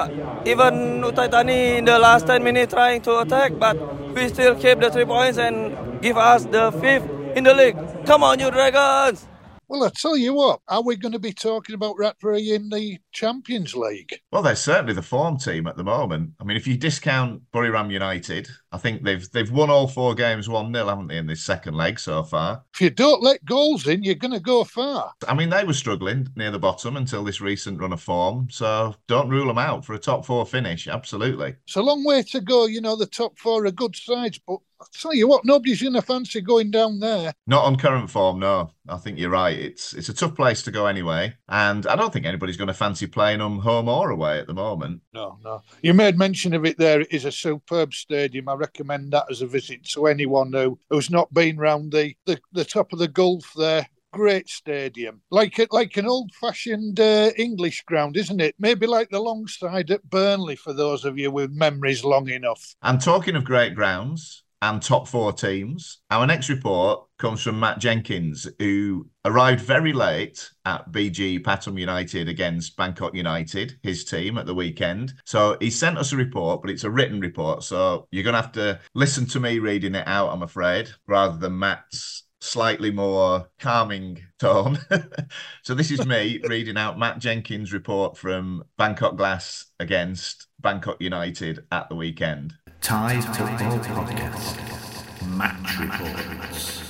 even 0.46 1.02
Uthai 1.02 1.30
Thani 1.30 1.78
in 1.78 1.84
the 1.84 1.98
last 1.98 2.26
10 2.26 2.42
minutes 2.42 2.72
trying 2.72 3.00
to 3.02 3.18
attack, 3.20 3.52
but 3.58 3.76
we 4.14 4.28
still 4.28 4.54
keep 4.54 4.80
the 4.80 4.90
three 4.90 5.04
points 5.04 5.38
and 5.38 6.00
give 6.02 6.16
us 6.16 6.44
the 6.44 6.72
fifth 6.80 7.08
in 7.36 7.44
the 7.44 7.54
league. 7.54 7.76
Come 8.06 8.22
on, 8.22 8.38
you 8.38 8.50
Dragons! 8.50 9.27
Well, 9.68 9.84
I 9.84 9.90
tell 9.90 10.16
you 10.16 10.32
what, 10.32 10.60
are 10.68 10.82
we 10.82 10.96
going 10.96 11.12
to 11.12 11.18
be 11.18 11.34
talking 11.34 11.74
about 11.74 11.96
Ratburi 11.96 12.54
in 12.54 12.70
the 12.70 12.98
Champions 13.12 13.74
League? 13.74 14.18
Well, 14.32 14.40
they're 14.40 14.56
certainly 14.56 14.94
the 14.94 15.02
form 15.02 15.36
team 15.36 15.66
at 15.66 15.76
the 15.76 15.84
moment. 15.84 16.30
I 16.40 16.44
mean, 16.44 16.56
if 16.56 16.66
you 16.66 16.78
discount 16.78 17.42
Buriram 17.52 17.92
United, 17.92 18.48
I 18.72 18.78
think 18.78 19.02
they've 19.02 19.30
they've 19.32 19.50
won 19.50 19.68
all 19.68 19.86
four 19.86 20.14
games 20.14 20.48
1 20.48 20.72
0, 20.72 20.86
haven't 20.86 21.08
they, 21.08 21.18
in 21.18 21.26
this 21.26 21.44
second 21.44 21.74
leg 21.74 22.00
so 22.00 22.22
far? 22.22 22.64
If 22.72 22.80
you 22.80 22.88
don't 22.88 23.22
let 23.22 23.44
goals 23.44 23.86
in, 23.86 24.02
you're 24.02 24.14
going 24.14 24.32
to 24.32 24.40
go 24.40 24.64
far. 24.64 25.12
I 25.28 25.34
mean, 25.34 25.50
they 25.50 25.64
were 25.64 25.74
struggling 25.74 26.28
near 26.34 26.50
the 26.50 26.58
bottom 26.58 26.96
until 26.96 27.22
this 27.22 27.42
recent 27.42 27.78
run 27.78 27.92
of 27.92 28.00
form, 28.00 28.48
so 28.50 28.94
don't 29.06 29.28
rule 29.28 29.48
them 29.48 29.58
out 29.58 29.84
for 29.84 29.92
a 29.92 29.98
top 29.98 30.24
four 30.24 30.46
finish, 30.46 30.88
absolutely. 30.88 31.56
It's 31.66 31.76
a 31.76 31.82
long 31.82 32.04
way 32.04 32.22
to 32.22 32.40
go. 32.40 32.64
You 32.64 32.80
know, 32.80 32.96
the 32.96 33.04
top 33.04 33.38
four 33.38 33.66
are 33.66 33.70
good 33.70 33.96
sides, 33.96 34.40
but 34.46 34.60
I'll 34.80 34.88
tell 34.92 35.14
you 35.14 35.26
what, 35.26 35.44
nobody's 35.44 35.82
going 35.82 35.94
to 35.94 36.02
fancy 36.02 36.40
going 36.40 36.70
down 36.70 37.00
there. 37.00 37.32
Not 37.46 37.64
on 37.64 37.76
current 37.76 38.10
form, 38.10 38.38
no. 38.38 38.70
I 38.88 38.96
think 38.96 39.18
you're 39.18 39.30
right. 39.30 39.58
It's 39.58 39.92
it's 39.92 40.08
a 40.08 40.14
tough 40.14 40.34
place 40.34 40.62
to 40.62 40.70
go 40.70 40.86
anyway, 40.86 41.34
and 41.48 41.86
I 41.86 41.96
don't 41.96 42.12
think 42.12 42.26
anybody's 42.26 42.56
going 42.56 42.68
to 42.68 42.74
fancy 42.74 43.06
playing 43.06 43.40
them 43.40 43.58
home 43.58 43.88
or 43.88 44.10
away 44.10 44.38
at 44.38 44.46
the 44.46 44.54
moment. 44.54 45.02
No, 45.12 45.38
no. 45.42 45.62
You 45.82 45.94
made 45.94 46.16
mention 46.16 46.54
of 46.54 46.64
it 46.64 46.78
there. 46.78 47.00
It 47.00 47.12
is 47.12 47.24
a 47.24 47.32
superb 47.32 47.92
stadium. 47.92 48.48
I 48.48 48.54
recommend 48.54 49.12
that 49.12 49.26
as 49.30 49.42
a 49.42 49.46
visit 49.46 49.84
to 49.90 50.06
anyone 50.06 50.52
who, 50.52 50.78
who's 50.90 51.10
not 51.10 51.32
been 51.34 51.58
round 51.58 51.92
the, 51.92 52.14
the, 52.26 52.38
the 52.52 52.64
top 52.64 52.92
of 52.92 52.98
the 52.98 53.08
Gulf 53.08 53.52
there. 53.56 53.88
Great 54.10 54.48
stadium, 54.48 55.20
like 55.30 55.58
it, 55.58 55.70
like 55.70 55.94
an 55.98 56.06
old-fashioned 56.06 56.98
uh, 56.98 57.30
English 57.36 57.82
ground, 57.82 58.16
isn't 58.16 58.40
it? 58.40 58.54
Maybe 58.58 58.86
like 58.86 59.10
the 59.10 59.20
long 59.20 59.46
side 59.46 59.90
at 59.90 60.08
Burnley 60.08 60.56
for 60.56 60.72
those 60.72 61.04
of 61.04 61.18
you 61.18 61.30
with 61.30 61.52
memories 61.52 62.02
long 62.02 62.30
enough. 62.30 62.74
And 62.80 63.02
talking 63.02 63.36
of 63.36 63.44
great 63.44 63.74
grounds, 63.74 64.44
and 64.62 64.82
top 64.82 65.06
four 65.06 65.32
teams. 65.32 65.98
Our 66.10 66.26
next 66.26 66.48
report 66.48 67.04
comes 67.18 67.42
from 67.42 67.60
Matt 67.60 67.78
Jenkins, 67.78 68.46
who 68.58 69.08
arrived 69.24 69.60
very 69.60 69.92
late 69.92 70.50
at 70.64 70.90
BG 70.90 71.42
Pathum 71.42 71.78
United 71.78 72.28
against 72.28 72.76
Bangkok 72.76 73.14
United, 73.14 73.78
his 73.82 74.04
team 74.04 74.38
at 74.38 74.46
the 74.46 74.54
weekend. 74.54 75.14
So 75.24 75.56
he 75.60 75.70
sent 75.70 75.98
us 75.98 76.12
a 76.12 76.16
report, 76.16 76.62
but 76.62 76.70
it's 76.70 76.84
a 76.84 76.90
written 76.90 77.20
report. 77.20 77.62
So 77.62 78.06
you're 78.10 78.24
going 78.24 78.34
to 78.34 78.42
have 78.42 78.52
to 78.52 78.80
listen 78.94 79.26
to 79.26 79.40
me 79.40 79.58
reading 79.58 79.94
it 79.94 80.06
out, 80.06 80.30
I'm 80.30 80.42
afraid, 80.42 80.90
rather 81.06 81.36
than 81.36 81.58
Matt's 81.58 82.24
slightly 82.40 82.90
more 82.90 83.50
calming 83.58 84.22
tone. 84.38 84.78
so 85.62 85.74
this 85.74 85.90
is 85.90 86.06
me 86.06 86.40
reading 86.48 86.76
out 86.76 86.98
Matt 86.98 87.18
Jenkins' 87.18 87.72
report 87.72 88.16
from 88.16 88.64
Bangkok 88.76 89.16
Glass 89.16 89.66
against 89.80 90.46
Bangkok 90.60 91.00
United 91.00 91.64
at 91.70 91.88
the 91.88 91.96
weekend. 91.96 92.54
Thai 92.80 93.20
Football 93.20 93.78
Podcast. 93.80 95.26
Match 95.36 95.78
Reports. 95.78 96.82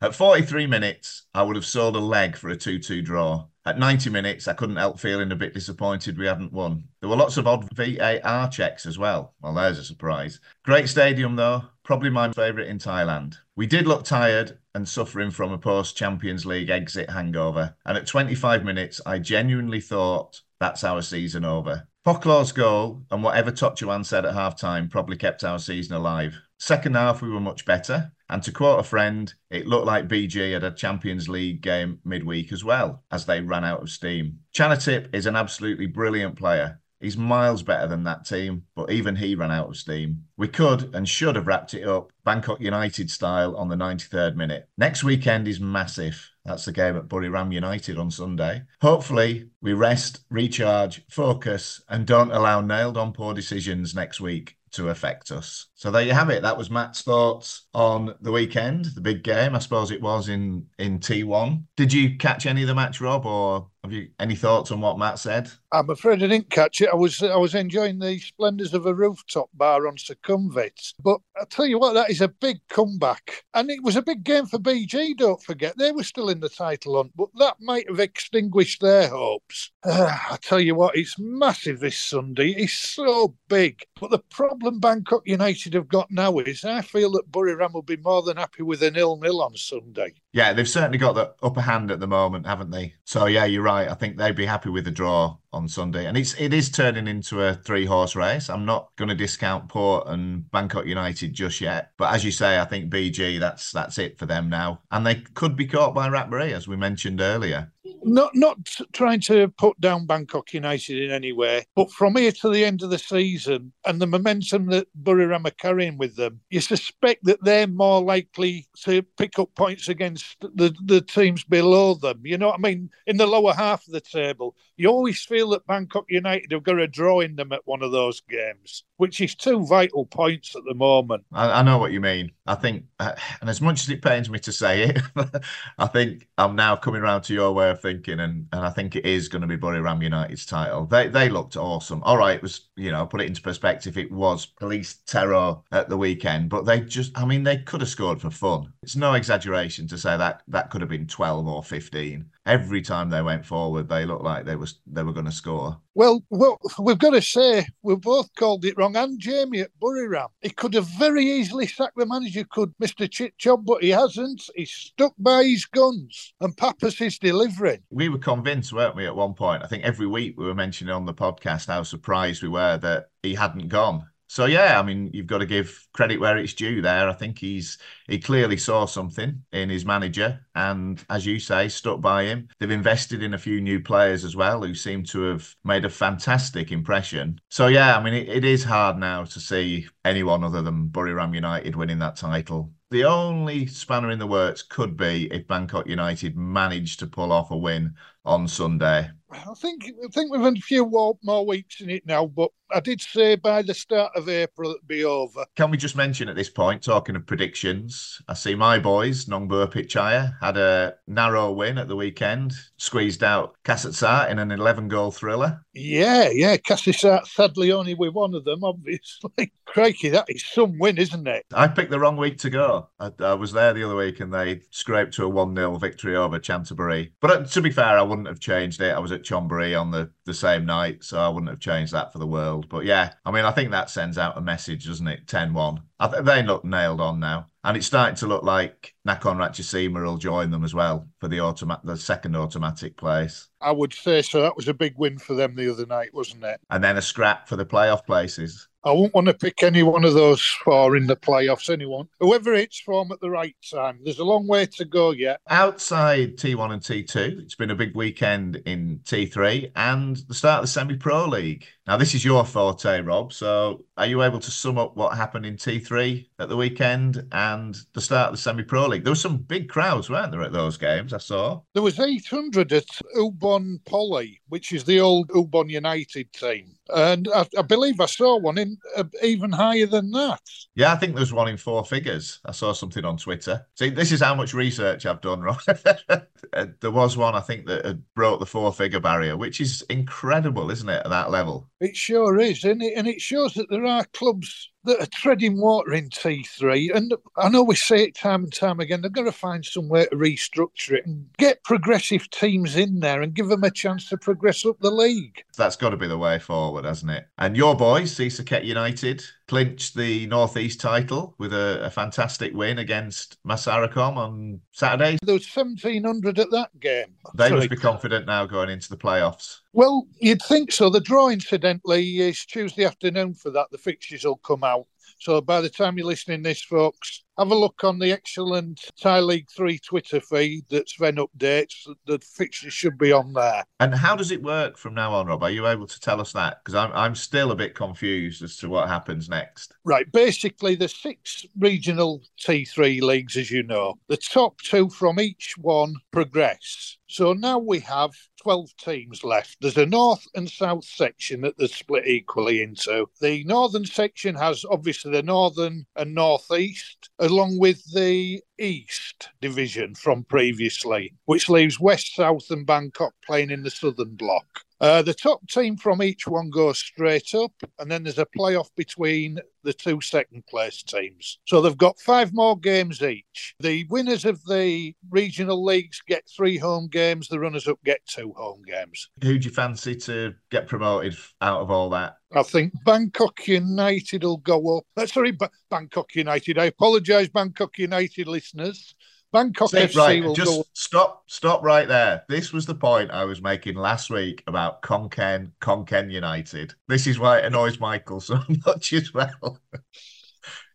At 0.00 0.14
43 0.14 0.66
minutes, 0.66 1.24
I 1.34 1.42
would 1.42 1.56
have 1.56 1.66
sold 1.66 1.96
a 1.96 2.00
leg 2.00 2.36
for 2.36 2.48
a 2.48 2.56
2 2.56 2.78
2 2.78 3.02
draw. 3.02 3.46
At 3.66 3.78
90 3.78 4.10
minutes, 4.10 4.46
I 4.46 4.54
couldn't 4.54 4.76
help 4.76 5.00
feeling 5.00 5.32
a 5.32 5.36
bit 5.36 5.52
disappointed 5.52 6.16
we 6.16 6.26
hadn't 6.26 6.52
won. 6.52 6.84
There 7.00 7.10
were 7.10 7.16
lots 7.16 7.36
of 7.36 7.46
odd 7.46 7.68
VAR 7.74 8.48
checks 8.48 8.86
as 8.86 8.96
well. 8.98 9.34
Well, 9.42 9.54
there's 9.54 9.78
a 9.78 9.84
surprise. 9.84 10.40
Great 10.64 10.88
stadium, 10.88 11.36
though. 11.36 11.64
Probably 11.82 12.10
my 12.10 12.30
favourite 12.32 12.68
in 12.68 12.78
Thailand. 12.78 13.36
We 13.56 13.66
did 13.66 13.86
look 13.86 14.04
tired 14.04 14.58
and 14.74 14.88
suffering 14.88 15.30
from 15.30 15.52
a 15.52 15.58
post 15.58 15.96
Champions 15.96 16.46
League 16.46 16.70
exit 16.70 17.10
hangover. 17.10 17.74
And 17.84 17.98
at 17.98 18.06
25 18.06 18.64
minutes, 18.64 19.00
I 19.04 19.18
genuinely 19.18 19.80
thought 19.80 20.42
that's 20.60 20.84
our 20.84 21.02
season 21.02 21.44
over. 21.44 21.88
Pokklaw's 22.06 22.52
goal 22.52 23.02
and 23.10 23.24
whatever 23.24 23.50
Totchtawan 23.50 24.06
said 24.06 24.24
at 24.24 24.32
halftime 24.32 24.88
probably 24.88 25.16
kept 25.16 25.42
our 25.42 25.58
season 25.58 25.96
alive. 25.96 26.40
Second 26.56 26.94
half, 26.94 27.20
we 27.20 27.28
were 27.28 27.40
much 27.40 27.64
better. 27.64 28.12
And 28.30 28.40
to 28.44 28.52
quote 28.52 28.78
a 28.78 28.84
friend, 28.84 29.34
it 29.50 29.66
looked 29.66 29.86
like 29.86 30.06
BG 30.06 30.52
had 30.52 30.62
a 30.62 30.70
Champions 30.70 31.28
League 31.28 31.62
game 31.62 31.98
midweek 32.04 32.52
as 32.52 32.62
well, 32.62 33.02
as 33.10 33.26
they 33.26 33.40
ran 33.40 33.64
out 33.64 33.82
of 33.82 33.90
steam. 33.90 34.38
Chanathip 34.54 35.12
is 35.12 35.26
an 35.26 35.34
absolutely 35.34 35.88
brilliant 35.88 36.36
player. 36.36 36.80
He's 37.00 37.16
miles 37.16 37.64
better 37.64 37.88
than 37.88 38.04
that 38.04 38.24
team, 38.24 38.66
but 38.76 38.92
even 38.92 39.16
he 39.16 39.34
ran 39.34 39.50
out 39.50 39.70
of 39.70 39.76
steam. 39.76 40.26
We 40.36 40.46
could 40.46 40.94
and 40.94 41.08
should 41.08 41.34
have 41.34 41.48
wrapped 41.48 41.74
it 41.74 41.88
up 41.88 42.12
Bangkok 42.24 42.60
United 42.60 43.10
style 43.10 43.56
on 43.56 43.68
the 43.68 43.74
93rd 43.74 44.36
minute. 44.36 44.68
Next 44.78 45.02
weekend 45.02 45.48
is 45.48 45.58
massive. 45.58 46.30
That's 46.46 46.64
the 46.64 46.72
game 46.72 46.96
at 46.96 47.08
Buriram 47.08 47.52
United 47.52 47.98
on 47.98 48.10
Sunday. 48.10 48.62
Hopefully, 48.80 49.50
we 49.60 49.72
rest, 49.72 50.20
recharge, 50.30 51.02
focus, 51.10 51.82
and 51.88 52.06
don't 52.06 52.30
allow 52.30 52.60
nailed 52.60 52.96
on 52.96 53.12
poor 53.12 53.34
decisions 53.34 53.94
next 53.94 54.20
week 54.20 54.56
to 54.72 54.90
affect 54.90 55.32
us. 55.32 55.66
So 55.76 55.90
there 55.90 56.02
you 56.02 56.12
have 56.12 56.30
it. 56.30 56.40
That 56.40 56.56
was 56.56 56.70
Matt's 56.70 57.02
thoughts 57.02 57.66
on 57.74 58.14
the 58.22 58.32
weekend, 58.32 58.86
the 58.86 59.00
big 59.02 59.22
game. 59.22 59.54
I 59.54 59.58
suppose 59.58 59.90
it 59.90 60.00
was 60.00 60.30
in 60.30 60.66
in 60.78 60.98
T1. 60.98 61.64
Did 61.76 61.92
you 61.92 62.16
catch 62.16 62.46
any 62.46 62.62
of 62.62 62.68
the 62.68 62.74
match, 62.74 62.98
Rob, 62.98 63.26
or 63.26 63.68
have 63.84 63.92
you 63.92 64.08
any 64.18 64.34
thoughts 64.34 64.72
on 64.72 64.80
what 64.80 64.98
Matt 64.98 65.18
said? 65.18 65.50
I'm 65.70 65.90
afraid 65.90 66.22
I 66.22 66.28
didn't 66.28 66.48
catch 66.48 66.80
it. 66.80 66.88
I 66.90 66.96
was 66.96 67.22
I 67.22 67.36
was 67.36 67.54
enjoying 67.54 67.98
the 67.98 68.18
splendours 68.18 68.72
of 68.72 68.86
a 68.86 68.94
rooftop 68.94 69.50
bar 69.52 69.86
on 69.86 69.96
Sukhumvit. 69.96 70.94
But 71.04 71.20
I 71.40 71.44
tell 71.44 71.66
you 71.66 71.78
what, 71.78 71.92
that 71.92 72.10
is 72.10 72.22
a 72.22 72.28
big 72.28 72.56
comeback, 72.70 73.44
and 73.52 73.70
it 73.70 73.82
was 73.82 73.96
a 73.96 74.02
big 74.02 74.24
game 74.24 74.46
for 74.46 74.58
BG. 74.58 75.16
Don't 75.18 75.42
forget, 75.42 75.76
they 75.76 75.92
were 75.92 76.04
still 76.04 76.30
in 76.30 76.40
the 76.40 76.48
title 76.48 76.96
hunt, 76.96 77.12
but 77.14 77.28
that 77.38 77.56
might 77.60 77.88
have 77.88 78.00
extinguished 78.00 78.80
their 78.80 79.08
hopes. 79.08 79.70
Uh, 79.84 80.16
I 80.30 80.38
tell 80.40 80.60
you 80.60 80.74
what, 80.74 80.96
it's 80.96 81.18
massive 81.18 81.80
this 81.80 81.98
Sunday. 81.98 82.52
It's 82.52 82.72
so 82.72 83.36
big. 83.48 83.84
But 84.00 84.10
the 84.10 84.18
problem 84.18 84.80
Bangkok 84.80 85.22
United 85.26 85.65
have 85.74 85.88
got 85.88 86.10
now 86.10 86.38
is 86.38 86.64
I 86.64 86.82
feel 86.82 87.10
that 87.12 87.30
Buriram 87.30 87.72
will 87.72 87.82
be 87.82 87.96
more 87.96 88.22
than 88.22 88.36
happy 88.36 88.62
with 88.62 88.82
a 88.82 88.90
nil-nil 88.90 89.42
on 89.42 89.56
Sunday. 89.56 90.14
Yeah, 90.32 90.52
they've 90.52 90.68
certainly 90.68 90.98
got 90.98 91.14
the 91.14 91.34
upper 91.42 91.60
hand 91.60 91.90
at 91.90 92.00
the 92.00 92.06
moment, 92.06 92.46
haven't 92.46 92.70
they? 92.70 92.94
So 93.04 93.26
yeah, 93.26 93.44
you're 93.44 93.62
right. 93.62 93.88
I 93.88 93.94
think 93.94 94.16
they'd 94.16 94.36
be 94.36 94.46
happy 94.46 94.70
with 94.70 94.86
a 94.86 94.90
draw 94.90 95.36
on 95.52 95.68
Sunday, 95.68 96.06
and 96.06 96.16
it's 96.16 96.34
it 96.38 96.52
is 96.52 96.70
turning 96.70 97.08
into 97.08 97.42
a 97.42 97.54
three 97.54 97.86
horse 97.86 98.14
race. 98.14 98.50
I'm 98.50 98.66
not 98.66 98.90
going 98.96 99.08
to 99.08 99.14
discount 99.14 99.68
Port 99.68 100.06
and 100.08 100.50
Bangkok 100.50 100.86
United 100.86 101.32
just 101.32 101.60
yet, 101.60 101.92
but 101.96 102.12
as 102.12 102.24
you 102.24 102.30
say, 102.30 102.60
I 102.60 102.64
think 102.64 102.92
BG 102.92 103.40
that's 103.40 103.72
that's 103.72 103.98
it 103.98 104.18
for 104.18 104.26
them 104.26 104.50
now, 104.50 104.82
and 104.90 105.06
they 105.06 105.16
could 105.16 105.56
be 105.56 105.66
caught 105.66 105.94
by 105.94 106.08
Ratburi 106.08 106.52
as 106.52 106.68
we 106.68 106.76
mentioned 106.76 107.20
earlier. 107.20 107.72
Not 108.02 108.34
not 108.34 108.58
trying 108.92 109.20
to 109.20 109.48
put 109.48 109.80
down 109.80 110.06
Bangkok 110.06 110.52
United 110.52 111.02
in 111.02 111.10
any 111.10 111.32
way, 111.32 111.64
but 111.74 111.90
from 111.90 112.16
here 112.16 112.32
to 112.32 112.50
the 112.50 112.64
end 112.64 112.82
of 112.82 112.90
the 112.90 112.98
season 112.98 113.72
and 113.84 114.00
the 114.00 114.06
momentum 114.06 114.66
that 114.66 114.86
Buriram 115.02 115.46
are 115.46 115.50
carrying 115.52 115.98
with 115.98 116.16
them, 116.16 116.40
you 116.50 116.60
suspect 116.60 117.24
that 117.24 117.42
they're 117.42 117.66
more 117.66 118.02
likely 118.02 118.66
to 118.84 119.02
pick 119.18 119.38
up 119.38 119.54
points 119.54 119.88
against 119.88 120.36
the, 120.40 120.74
the 120.84 121.00
teams 121.00 121.44
below 121.44 121.94
them. 121.94 122.20
You 122.24 122.38
know 122.38 122.48
what 122.48 122.58
I 122.58 122.62
mean? 122.62 122.90
In 123.06 123.16
the 123.16 123.26
lower 123.26 123.52
half 123.52 123.86
of 123.86 123.92
the 123.92 124.00
table, 124.00 124.56
you 124.76 124.88
always 124.88 125.22
feel 125.24 125.50
that 125.50 125.66
Bangkok 125.66 126.04
United 126.08 126.52
have 126.52 126.62
got 126.62 126.78
a 126.78 126.86
draw 126.86 127.20
in 127.20 127.36
them 127.36 127.52
at 127.52 127.66
one 127.66 127.82
of 127.82 127.92
those 127.92 128.20
games, 128.20 128.84
which 128.96 129.20
is 129.20 129.34
two 129.34 129.64
vital 129.66 130.06
points 130.06 130.54
at 130.54 130.64
the 130.64 130.74
moment. 130.74 131.24
I, 131.32 131.60
I 131.60 131.62
know 131.62 131.78
what 131.78 131.92
you 131.92 132.00
mean. 132.00 132.32
I 132.46 132.54
think, 132.54 132.84
uh, 133.00 133.14
and 133.40 133.50
as 133.50 133.60
much 133.60 133.82
as 133.82 133.90
it 133.90 134.02
pains 134.02 134.30
me 134.30 134.38
to 134.40 134.52
say 134.52 134.84
it, 134.84 135.00
I 135.78 135.86
think 135.86 136.28
I'm 136.38 136.56
now 136.56 136.76
coming 136.76 137.02
around 137.02 137.22
to 137.22 137.34
your 137.34 137.52
way 137.52 137.74
of 137.76 137.82
thinking, 137.82 138.20
and, 138.20 138.46
and 138.52 138.64
I 138.64 138.70
think 138.70 138.96
it 138.96 139.06
is 139.06 139.28
going 139.28 139.42
to 139.42 139.48
be 139.48 139.56
Buriram 139.56 140.02
United's 140.02 140.46
title. 140.46 140.86
They 140.86 141.08
they 141.08 141.28
looked 141.28 141.56
awesome. 141.56 142.02
All 142.02 142.18
right, 142.18 142.36
it 142.36 142.42
was 142.42 142.68
you 142.76 142.90
know 142.90 143.06
put 143.06 143.20
it 143.20 143.26
into 143.26 143.42
perspective. 143.42 143.96
It 143.98 144.10
was 144.10 144.46
Police 144.46 144.96
Tero 145.06 145.64
at 145.72 145.88
the 145.88 145.96
weekend, 145.96 146.48
but 146.48 146.64
they 146.64 146.80
just, 146.80 147.16
I 147.18 147.24
mean, 147.24 147.42
they 147.42 147.58
could 147.58 147.80
have 147.80 147.90
scored 147.90 148.20
for 148.20 148.30
fun. 148.30 148.72
It's 148.82 148.96
no 148.96 149.14
exaggeration 149.14 149.86
to 149.88 149.98
say 149.98 150.16
that 150.16 150.42
that 150.48 150.70
could 150.70 150.80
have 150.80 150.90
been 150.90 151.06
12 151.06 151.46
or 151.46 151.62
15 151.62 152.30
every 152.46 152.80
time 152.80 153.10
they 153.10 153.22
went 153.22 153.44
forward, 153.44 153.88
they 153.88 154.06
looked 154.06 154.24
like 154.24 154.44
they 154.44 154.56
was 154.56 154.78
they 154.86 155.02
were 155.02 155.12
going 155.12 155.26
to 155.26 155.32
score. 155.32 155.80
Well, 155.96 156.22
well, 156.28 156.58
we've 156.78 156.98
got 156.98 157.12
to 157.12 157.22
say 157.22 157.66
we've 157.82 157.98
both 157.98 158.28
called 158.34 158.66
it 158.66 158.76
wrong. 158.76 158.96
And 158.96 159.18
Jamie 159.18 159.60
at 159.60 159.70
Buriram, 159.82 160.28
he 160.42 160.50
could 160.50 160.74
have 160.74 160.86
very 160.88 161.24
easily 161.24 161.66
sacked 161.66 161.96
the 161.96 162.04
manager, 162.04 162.44
could 162.50 162.74
Mister 162.78 163.06
Chidchob, 163.06 163.64
but 163.64 163.82
he 163.82 163.88
hasn't. 163.88 164.42
He's 164.54 164.70
stuck 164.70 165.14
by 165.18 165.44
his 165.44 165.64
guns, 165.64 166.34
and 166.42 166.54
Papas 166.54 167.00
is 167.00 167.18
delivering. 167.18 167.82
We 167.88 168.10
were 168.10 168.18
convinced, 168.18 168.74
weren't 168.74 168.94
we? 168.94 169.06
At 169.06 169.16
one 169.16 169.32
point, 169.32 169.64
I 169.64 169.68
think 169.68 169.84
every 169.84 170.06
week 170.06 170.34
we 170.36 170.44
were 170.44 170.54
mentioning 170.54 170.92
on 170.92 171.06
the 171.06 171.14
podcast 171.14 171.68
how 171.68 171.82
surprised 171.82 172.42
we 172.42 172.50
were 172.50 172.76
that 172.76 173.06
he 173.22 173.34
hadn't 173.34 173.68
gone 173.68 174.06
so 174.28 174.46
yeah, 174.46 174.78
I 174.78 174.82
mean, 174.82 175.10
you've 175.12 175.26
got 175.26 175.38
to 175.38 175.46
give 175.46 175.86
credit 175.92 176.20
where 176.20 176.36
it's 176.36 176.54
due. 176.54 176.82
There, 176.82 177.08
I 177.08 177.12
think 177.12 177.38
he's 177.38 177.78
he 178.08 178.18
clearly 178.18 178.56
saw 178.56 178.86
something 178.86 179.42
in 179.52 179.68
his 179.70 179.84
manager, 179.84 180.46
and 180.54 181.04
as 181.10 181.26
you 181.26 181.38
say, 181.38 181.68
stuck 181.68 182.00
by 182.00 182.24
him. 182.24 182.48
They've 182.58 182.70
invested 182.70 183.22
in 183.22 183.34
a 183.34 183.38
few 183.38 183.60
new 183.60 183.80
players 183.80 184.24
as 184.24 184.36
well, 184.36 184.62
who 184.62 184.74
seem 184.74 185.04
to 185.04 185.22
have 185.22 185.54
made 185.64 185.84
a 185.84 185.90
fantastic 185.90 186.72
impression. 186.72 187.40
So 187.50 187.68
yeah, 187.68 187.96
I 187.96 188.02
mean, 188.02 188.14
it, 188.14 188.28
it 188.28 188.44
is 188.44 188.64
hard 188.64 188.98
now 188.98 189.24
to 189.24 189.40
see 189.40 189.86
anyone 190.04 190.44
other 190.44 190.62
than 190.62 190.88
Buriram 190.88 191.34
United 191.34 191.76
winning 191.76 191.98
that 192.00 192.16
title. 192.16 192.72
The 192.90 193.04
only 193.04 193.66
spanner 193.66 194.10
in 194.10 194.20
the 194.20 194.28
works 194.28 194.62
could 194.62 194.96
be 194.96 195.26
if 195.32 195.48
Bangkok 195.48 195.88
United 195.88 196.36
managed 196.36 197.00
to 197.00 197.06
pull 197.06 197.32
off 197.32 197.50
a 197.50 197.56
win 197.56 197.94
on 198.24 198.46
Sunday. 198.46 199.10
I 199.30 199.54
think 199.56 199.84
I 200.04 200.08
think 200.08 200.30
we've 200.30 200.40
had 200.40 200.56
a 200.56 200.60
few 200.60 200.86
more, 200.86 201.18
more 201.22 201.44
weeks 201.44 201.80
in 201.80 201.90
it 201.90 202.06
now, 202.06 202.26
but 202.26 202.50
I 202.72 202.80
did 202.80 203.00
say 203.00 203.36
by 203.36 203.62
the 203.62 203.74
start 203.74 204.12
of 204.16 204.28
April 204.28 204.70
it'd 204.70 204.88
be 204.88 205.04
over. 205.04 205.44
Can 205.54 205.70
we 205.70 205.76
just 205.76 205.96
mention 205.96 206.28
at 206.28 206.36
this 206.36 206.50
point, 206.50 206.82
talking 206.82 207.14
of 207.14 207.26
predictions, 207.26 208.20
I 208.28 208.34
see 208.34 208.54
my 208.54 208.78
boys, 208.78 209.26
Nongbua 209.26 209.72
Pitchaya, 209.72 210.34
had 210.40 210.56
a 210.56 210.94
narrow 211.06 211.52
win 211.52 211.78
at 211.78 211.88
the 211.88 211.96
weekend, 211.96 212.54
squeezed 212.76 213.22
out 213.22 213.56
Kasetsart 213.64 214.30
in 214.30 214.38
an 214.38 214.50
11 214.50 214.88
goal 214.88 215.10
thriller. 215.10 215.64
Yeah, 215.74 216.30
yeah, 216.32 216.56
Kasetsart 216.56 217.26
sadly 217.26 217.70
only 217.70 217.94
with 217.94 218.12
one 218.14 218.34
of 218.34 218.44
them, 218.44 218.64
obviously. 218.64 219.52
Crikey, 219.66 220.08
that 220.10 220.26
is 220.28 220.44
some 220.46 220.78
win, 220.78 220.96
isn't 220.98 221.26
it? 221.26 221.44
I 221.52 221.68
picked 221.68 221.90
the 221.90 222.00
wrong 222.00 222.16
week 222.16 222.38
to 222.38 222.50
go. 222.50 222.88
I, 222.98 223.10
I 223.20 223.34
was 223.34 223.52
there 223.52 223.74
the 223.74 223.84
other 223.84 223.96
week 223.96 224.20
and 224.20 224.32
they 224.32 224.62
scraped 224.70 225.14
to 225.14 225.24
a 225.24 225.28
1 225.28 225.54
0 225.54 225.76
victory 225.76 226.16
over 226.16 226.38
Chanthaburi. 226.38 227.12
But 227.20 227.30
uh, 227.30 227.44
to 227.44 227.60
be 227.60 227.70
fair, 227.70 227.98
I 227.98 228.02
wouldn't 228.02 228.28
have 228.28 228.40
changed 228.40 228.80
it. 228.80 228.94
I 228.94 228.98
was 228.98 229.12
at 229.12 229.22
Chonburi 229.22 229.78
on 229.78 229.90
the, 229.90 230.10
the 230.24 230.34
same 230.34 230.64
night, 230.64 231.04
so 231.04 231.18
I 231.18 231.28
wouldn't 231.28 231.50
have 231.50 231.60
changed 231.60 231.92
that 231.92 232.12
for 232.12 232.18
the 232.18 232.26
world. 232.26 232.55
But 232.62 232.84
yeah, 232.84 233.14
I 233.24 233.30
mean, 233.30 233.44
I 233.44 233.50
think 233.52 233.70
that 233.70 233.90
sends 233.90 234.18
out 234.18 234.38
a 234.38 234.40
message, 234.40 234.86
doesn't 234.86 235.06
it? 235.08 235.26
10 235.26 235.52
1. 235.54 235.80
Th- 236.10 236.24
they 236.24 236.42
look 236.42 236.64
nailed 236.64 237.00
on 237.00 237.20
now. 237.20 237.48
And 237.66 237.76
it's 237.76 237.88
starting 237.88 238.14
to 238.18 238.28
look 238.28 238.44
like 238.44 238.94
Nakhon 239.08 239.38
Ratchasima 239.38 240.04
will 240.04 240.18
join 240.18 240.52
them 240.52 240.62
as 240.62 240.72
well 240.72 241.08
for 241.18 241.26
the 241.26 241.38
automa- 241.38 241.82
the 241.82 241.96
second 241.96 242.36
automatic 242.36 242.96
place. 242.96 243.48
I 243.60 243.72
would 243.72 243.92
say 243.92 244.22
so. 244.22 244.40
That 244.40 244.56
was 244.56 244.68
a 244.68 244.74
big 244.74 244.94
win 244.96 245.18
for 245.18 245.34
them 245.34 245.56
the 245.56 245.72
other 245.72 245.84
night, 245.84 246.14
wasn't 246.14 246.44
it? 246.44 246.60
And 246.70 246.84
then 246.84 246.96
a 246.96 247.02
scrap 247.02 247.48
for 247.48 247.56
the 247.56 247.66
playoff 247.66 248.06
places. 248.06 248.68
I 248.84 248.92
wouldn't 248.92 249.14
want 249.14 249.26
to 249.26 249.34
pick 249.34 249.64
any 249.64 249.82
one 249.82 250.04
of 250.04 250.14
those 250.14 250.40
four 250.40 250.96
in 250.96 251.08
the 251.08 251.16
playoffs, 251.16 251.70
anyone. 251.70 252.06
Whoever 252.20 252.54
hits 252.54 252.78
form 252.78 253.10
at 253.10 253.20
the 253.20 253.30
right 253.30 253.56
time. 253.68 253.98
There's 254.04 254.20
a 254.20 254.24
long 254.24 254.46
way 254.46 254.66
to 254.66 254.84
go 254.84 255.10
yet. 255.10 255.40
Outside 255.48 256.36
T1 256.36 256.72
and 256.72 256.80
T2, 256.80 257.42
it's 257.42 257.56
been 257.56 257.72
a 257.72 257.74
big 257.74 257.96
weekend 257.96 258.62
in 258.64 259.00
T3 259.02 259.72
and 259.74 260.16
the 260.28 260.34
start 260.34 260.60
of 260.60 260.64
the 260.64 260.68
Semi 260.68 260.94
Pro 260.94 261.26
League. 261.26 261.66
Now, 261.88 261.96
this 261.96 262.14
is 262.14 262.24
your 262.24 262.44
forte, 262.44 263.00
Rob. 263.00 263.32
So, 263.32 263.84
are 263.96 264.06
you 264.06 264.22
able 264.22 264.38
to 264.38 264.50
sum 264.52 264.78
up 264.78 264.96
what 264.96 265.16
happened 265.16 265.46
in 265.46 265.56
T3 265.56 266.28
at 266.38 266.48
the 266.48 266.56
weekend 266.56 267.26
and 267.32 267.55
the 267.92 268.00
start 268.00 268.28
of 268.30 268.36
the 268.36 268.42
Semi 268.42 268.62
Pro 268.62 268.86
League? 268.86 269.04
There 269.04 269.10
were 269.10 269.16
some 269.16 269.38
big 269.38 269.68
crowds, 269.68 270.08
weren't 270.10 270.32
there, 270.32 270.42
at 270.42 270.52
those 270.52 270.76
games? 270.76 271.12
I 271.12 271.18
saw. 271.18 271.60
There 271.74 271.82
was 271.82 271.98
800 271.98 272.72
at 272.72 272.86
Ubon 273.16 273.84
Poly, 273.84 274.40
which 274.48 274.72
is 274.72 274.84
the 274.84 275.00
old 275.00 275.28
Ubon 275.28 275.70
United 275.70 276.32
team. 276.32 276.75
And 276.94 277.28
I, 277.34 277.46
I 277.58 277.62
believe 277.62 278.00
I 278.00 278.06
saw 278.06 278.38
one 278.38 278.58
in 278.58 278.78
uh, 278.96 279.04
even 279.22 279.52
higher 279.52 279.86
than 279.86 280.10
that. 280.12 280.40
Yeah, 280.74 280.92
I 280.92 280.96
think 280.96 281.14
there's 281.14 281.32
one 281.32 281.48
in 281.48 281.56
four 281.56 281.84
figures. 281.84 282.40
I 282.44 282.52
saw 282.52 282.72
something 282.72 283.04
on 283.04 283.16
Twitter. 283.16 283.66
See, 283.74 283.90
this 283.90 284.12
is 284.12 284.20
how 284.20 284.34
much 284.34 284.54
research 284.54 285.06
I've 285.06 285.20
done, 285.20 285.40
Rob. 285.40 285.60
there 286.80 286.90
was 286.90 287.16
one, 287.16 287.34
I 287.34 287.40
think, 287.40 287.66
that 287.66 287.84
had 287.84 288.02
broke 288.14 288.40
the 288.40 288.46
four 288.46 288.72
figure 288.72 289.00
barrier, 289.00 289.36
which 289.36 289.60
is 289.60 289.82
incredible, 289.88 290.70
isn't 290.70 290.88
it, 290.88 291.02
at 291.04 291.10
that 291.10 291.30
level? 291.30 291.68
It 291.80 291.96
sure 291.96 292.38
is, 292.38 292.64
and 292.64 292.82
it, 292.82 292.94
and 292.96 293.06
it 293.06 293.20
shows 293.20 293.54
that 293.54 293.70
there 293.70 293.86
are 293.86 294.04
clubs 294.12 294.70
that 294.86 295.02
are 295.02 295.08
treading 295.12 295.60
water 295.60 295.92
in 295.92 296.08
T3. 296.08 296.94
And 296.94 297.12
I 297.36 297.48
know 297.48 297.62
we 297.62 297.74
say 297.74 298.04
it 298.04 298.14
time 298.14 298.44
and 298.44 298.52
time 298.52 298.80
again, 298.80 299.02
they've 299.02 299.12
got 299.12 299.24
to 299.24 299.32
find 299.32 299.64
some 299.64 299.88
way 299.88 300.06
to 300.06 300.16
restructure 300.16 300.92
it 300.92 301.06
and 301.06 301.26
get 301.38 301.64
progressive 301.64 302.30
teams 302.30 302.76
in 302.76 303.00
there 303.00 303.20
and 303.20 303.34
give 303.34 303.48
them 303.48 303.64
a 303.64 303.70
chance 303.70 304.08
to 304.08 304.16
progress 304.16 304.64
up 304.64 304.78
the 304.80 304.90
league. 304.90 305.42
That's 305.56 305.76
got 305.76 305.90
to 305.90 305.96
be 305.96 306.06
the 306.06 306.18
way 306.18 306.38
forward, 306.38 306.75
hasn't 306.84 307.10
it? 307.10 307.26
And 307.38 307.56
your 307.56 307.76
boys, 307.76 308.14
Sisaket 308.14 308.64
United, 308.64 309.22
clinched 309.48 309.94
the 309.94 310.26
Northeast 310.26 310.80
title 310.80 311.34
with 311.38 311.52
a, 311.52 311.84
a 311.84 311.90
fantastic 311.90 312.52
win 312.54 312.78
against 312.78 313.42
Masarakom 313.44 314.16
on 314.16 314.60
Saturday. 314.72 315.18
There 315.22 315.34
was 315.34 315.48
1,700 315.48 316.38
at 316.38 316.50
that 316.50 316.78
game. 316.80 317.14
They 317.34 317.48
Sorry. 317.48 317.60
must 317.60 317.70
be 317.70 317.76
confident 317.76 318.26
now 318.26 318.46
going 318.46 318.70
into 318.70 318.88
the 318.88 318.96
playoffs. 318.96 319.60
Well, 319.72 320.06
you'd 320.20 320.42
think 320.42 320.72
so. 320.72 320.90
The 320.90 321.00
draw, 321.00 321.28
incidentally, 321.28 322.18
is 322.18 322.44
Tuesday 322.44 322.84
afternoon 322.84 323.34
for 323.34 323.50
that. 323.50 323.68
The 323.70 323.78
fixtures 323.78 324.24
will 324.24 324.36
come 324.36 324.64
out. 324.64 324.86
So 325.18 325.40
by 325.40 325.60
the 325.60 325.70
time 325.70 325.96
you're 325.96 326.06
listening 326.06 326.42
this, 326.42 326.62
folks, 326.62 327.24
have 327.38 327.50
a 327.50 327.54
look 327.54 327.84
on 327.84 327.98
the 327.98 328.12
excellent 328.12 328.90
Thai 329.00 329.20
League 329.20 329.48
3 329.50 329.78
Twitter 329.78 330.20
feed 330.20 330.64
that's 330.70 330.96
then 330.98 331.16
updates. 331.16 331.86
The 332.06 332.18
fixtures 332.18 332.72
should 332.72 332.98
be 332.98 333.12
on 333.12 333.32
there. 333.32 333.64
And 333.80 333.94
how 333.94 334.16
does 334.16 334.30
it 334.30 334.42
work 334.42 334.76
from 334.78 334.94
now 334.94 335.12
on, 335.12 335.26
Rob? 335.26 335.42
Are 335.42 335.50
you 335.50 335.66
able 335.66 335.86
to 335.86 336.00
tell 336.00 336.20
us 336.20 336.32
that? 336.32 336.58
Because 336.62 336.74
I'm, 336.74 336.92
I'm 336.92 337.14
still 337.14 337.50
a 337.50 337.56
bit 337.56 337.74
confused 337.74 338.42
as 338.42 338.56
to 338.58 338.68
what 338.68 338.88
happens 338.88 339.28
next. 339.28 339.74
Right. 339.84 340.10
Basically, 340.12 340.74
the 340.74 340.88
six 340.88 341.46
regional 341.58 342.22
T3 342.40 343.00
leagues, 343.02 343.36
as 343.36 343.50
you 343.50 343.62
know. 343.62 343.98
The 344.08 344.16
top 344.16 344.60
two 344.62 344.88
from 344.90 345.20
each 345.20 345.54
one 345.58 345.94
progress. 346.10 346.96
So 347.08 347.32
now 347.32 347.58
we 347.58 347.80
have 347.80 348.10
12 348.42 348.76
teams 348.78 349.24
left. 349.24 349.56
There's 349.60 349.76
a 349.76 349.86
north 349.86 350.26
and 350.34 350.50
south 350.50 350.84
section 350.84 351.40
that 351.42 351.56
they're 351.56 351.68
split 351.68 352.06
equally 352.06 352.62
into. 352.62 353.06
The 353.20 353.44
northern 353.44 353.84
section 353.84 354.34
has 354.34 354.64
obviously 354.68 355.12
the 355.12 355.22
northern 355.22 355.86
and 355.94 356.14
northeast, 356.14 357.10
along 357.26 357.58
with 357.58 357.82
the 357.92 358.42
east 358.58 359.28
division 359.40 359.94
from 359.94 360.24
previously, 360.24 361.14
which 361.26 361.48
leaves 361.48 361.80
west, 361.80 362.14
south, 362.14 362.50
and 362.50 362.66
Bangkok 362.66 363.14
playing 363.24 363.50
in 363.50 363.62
the 363.62 363.70
southern 363.70 364.14
block. 364.14 364.46
Uh, 364.78 365.00
the 365.00 365.14
top 365.14 365.46
team 365.48 365.76
from 365.76 366.02
each 366.02 366.26
one 366.26 366.50
goes 366.50 366.78
straight 366.78 367.34
up, 367.34 367.52
and 367.78 367.90
then 367.90 368.02
there's 368.02 368.18
a 368.18 368.26
playoff 368.38 368.68
between 368.76 369.38
the 369.62 369.72
two 369.72 370.00
second 370.00 370.44
place 370.46 370.82
teams. 370.82 371.38
So 371.46 371.60
they've 371.60 371.76
got 371.76 371.98
five 371.98 372.32
more 372.34 372.58
games 372.58 373.02
each. 373.02 373.54
The 373.58 373.84
winners 373.88 374.26
of 374.26 374.44
the 374.44 374.94
regional 375.10 375.64
leagues 375.64 376.02
get 376.06 376.28
three 376.28 376.58
home 376.58 376.88
games, 376.88 377.28
the 377.28 377.40
runners 377.40 377.66
up 377.66 377.78
get 377.84 378.00
two 378.06 378.34
home 378.36 378.62
games. 378.66 379.08
Who 379.22 379.38
do 379.38 379.48
you 379.48 379.54
fancy 379.54 379.96
to 379.96 380.34
get 380.50 380.68
promoted 380.68 381.16
out 381.40 381.62
of 381.62 381.70
all 381.70 381.88
that? 381.90 382.16
I 382.32 382.42
think 382.42 382.72
Bangkok 382.84 383.46
United 383.46 384.24
will 384.24 384.36
go 384.38 384.78
up. 384.78 384.84
Uh, 384.96 385.06
sorry, 385.06 385.30
ba- 385.30 385.50
Bangkok 385.70 386.14
United. 386.14 386.58
I 386.58 386.66
apologise, 386.66 387.28
Bangkok 387.28 387.78
United 387.78 388.26
listeners. 388.54 388.94
Bangkok 389.32 389.68
Stay, 389.68 389.86
FC 389.86 389.96
right, 389.96 390.24
will 390.24 390.34
just 390.34 390.50
go. 390.50 390.64
stop, 390.72 391.24
stop 391.26 391.62
right 391.62 391.88
there. 391.88 392.22
This 392.28 392.52
was 392.52 392.64
the 392.64 392.74
point 392.74 393.10
I 393.10 393.24
was 393.24 393.42
making 393.42 393.76
last 393.76 394.08
week 394.08 394.42
about 394.46 394.82
Khon 394.82 395.10
Kaen, 395.10 395.50
Konken 395.60 396.10
United. 396.10 396.74
This 396.88 397.06
is 397.06 397.18
why 397.18 397.38
it 397.38 397.44
annoys 397.44 397.80
Michael 397.80 398.20
so 398.20 398.38
much 398.66 398.92
as 398.92 399.12
well. 399.12 399.58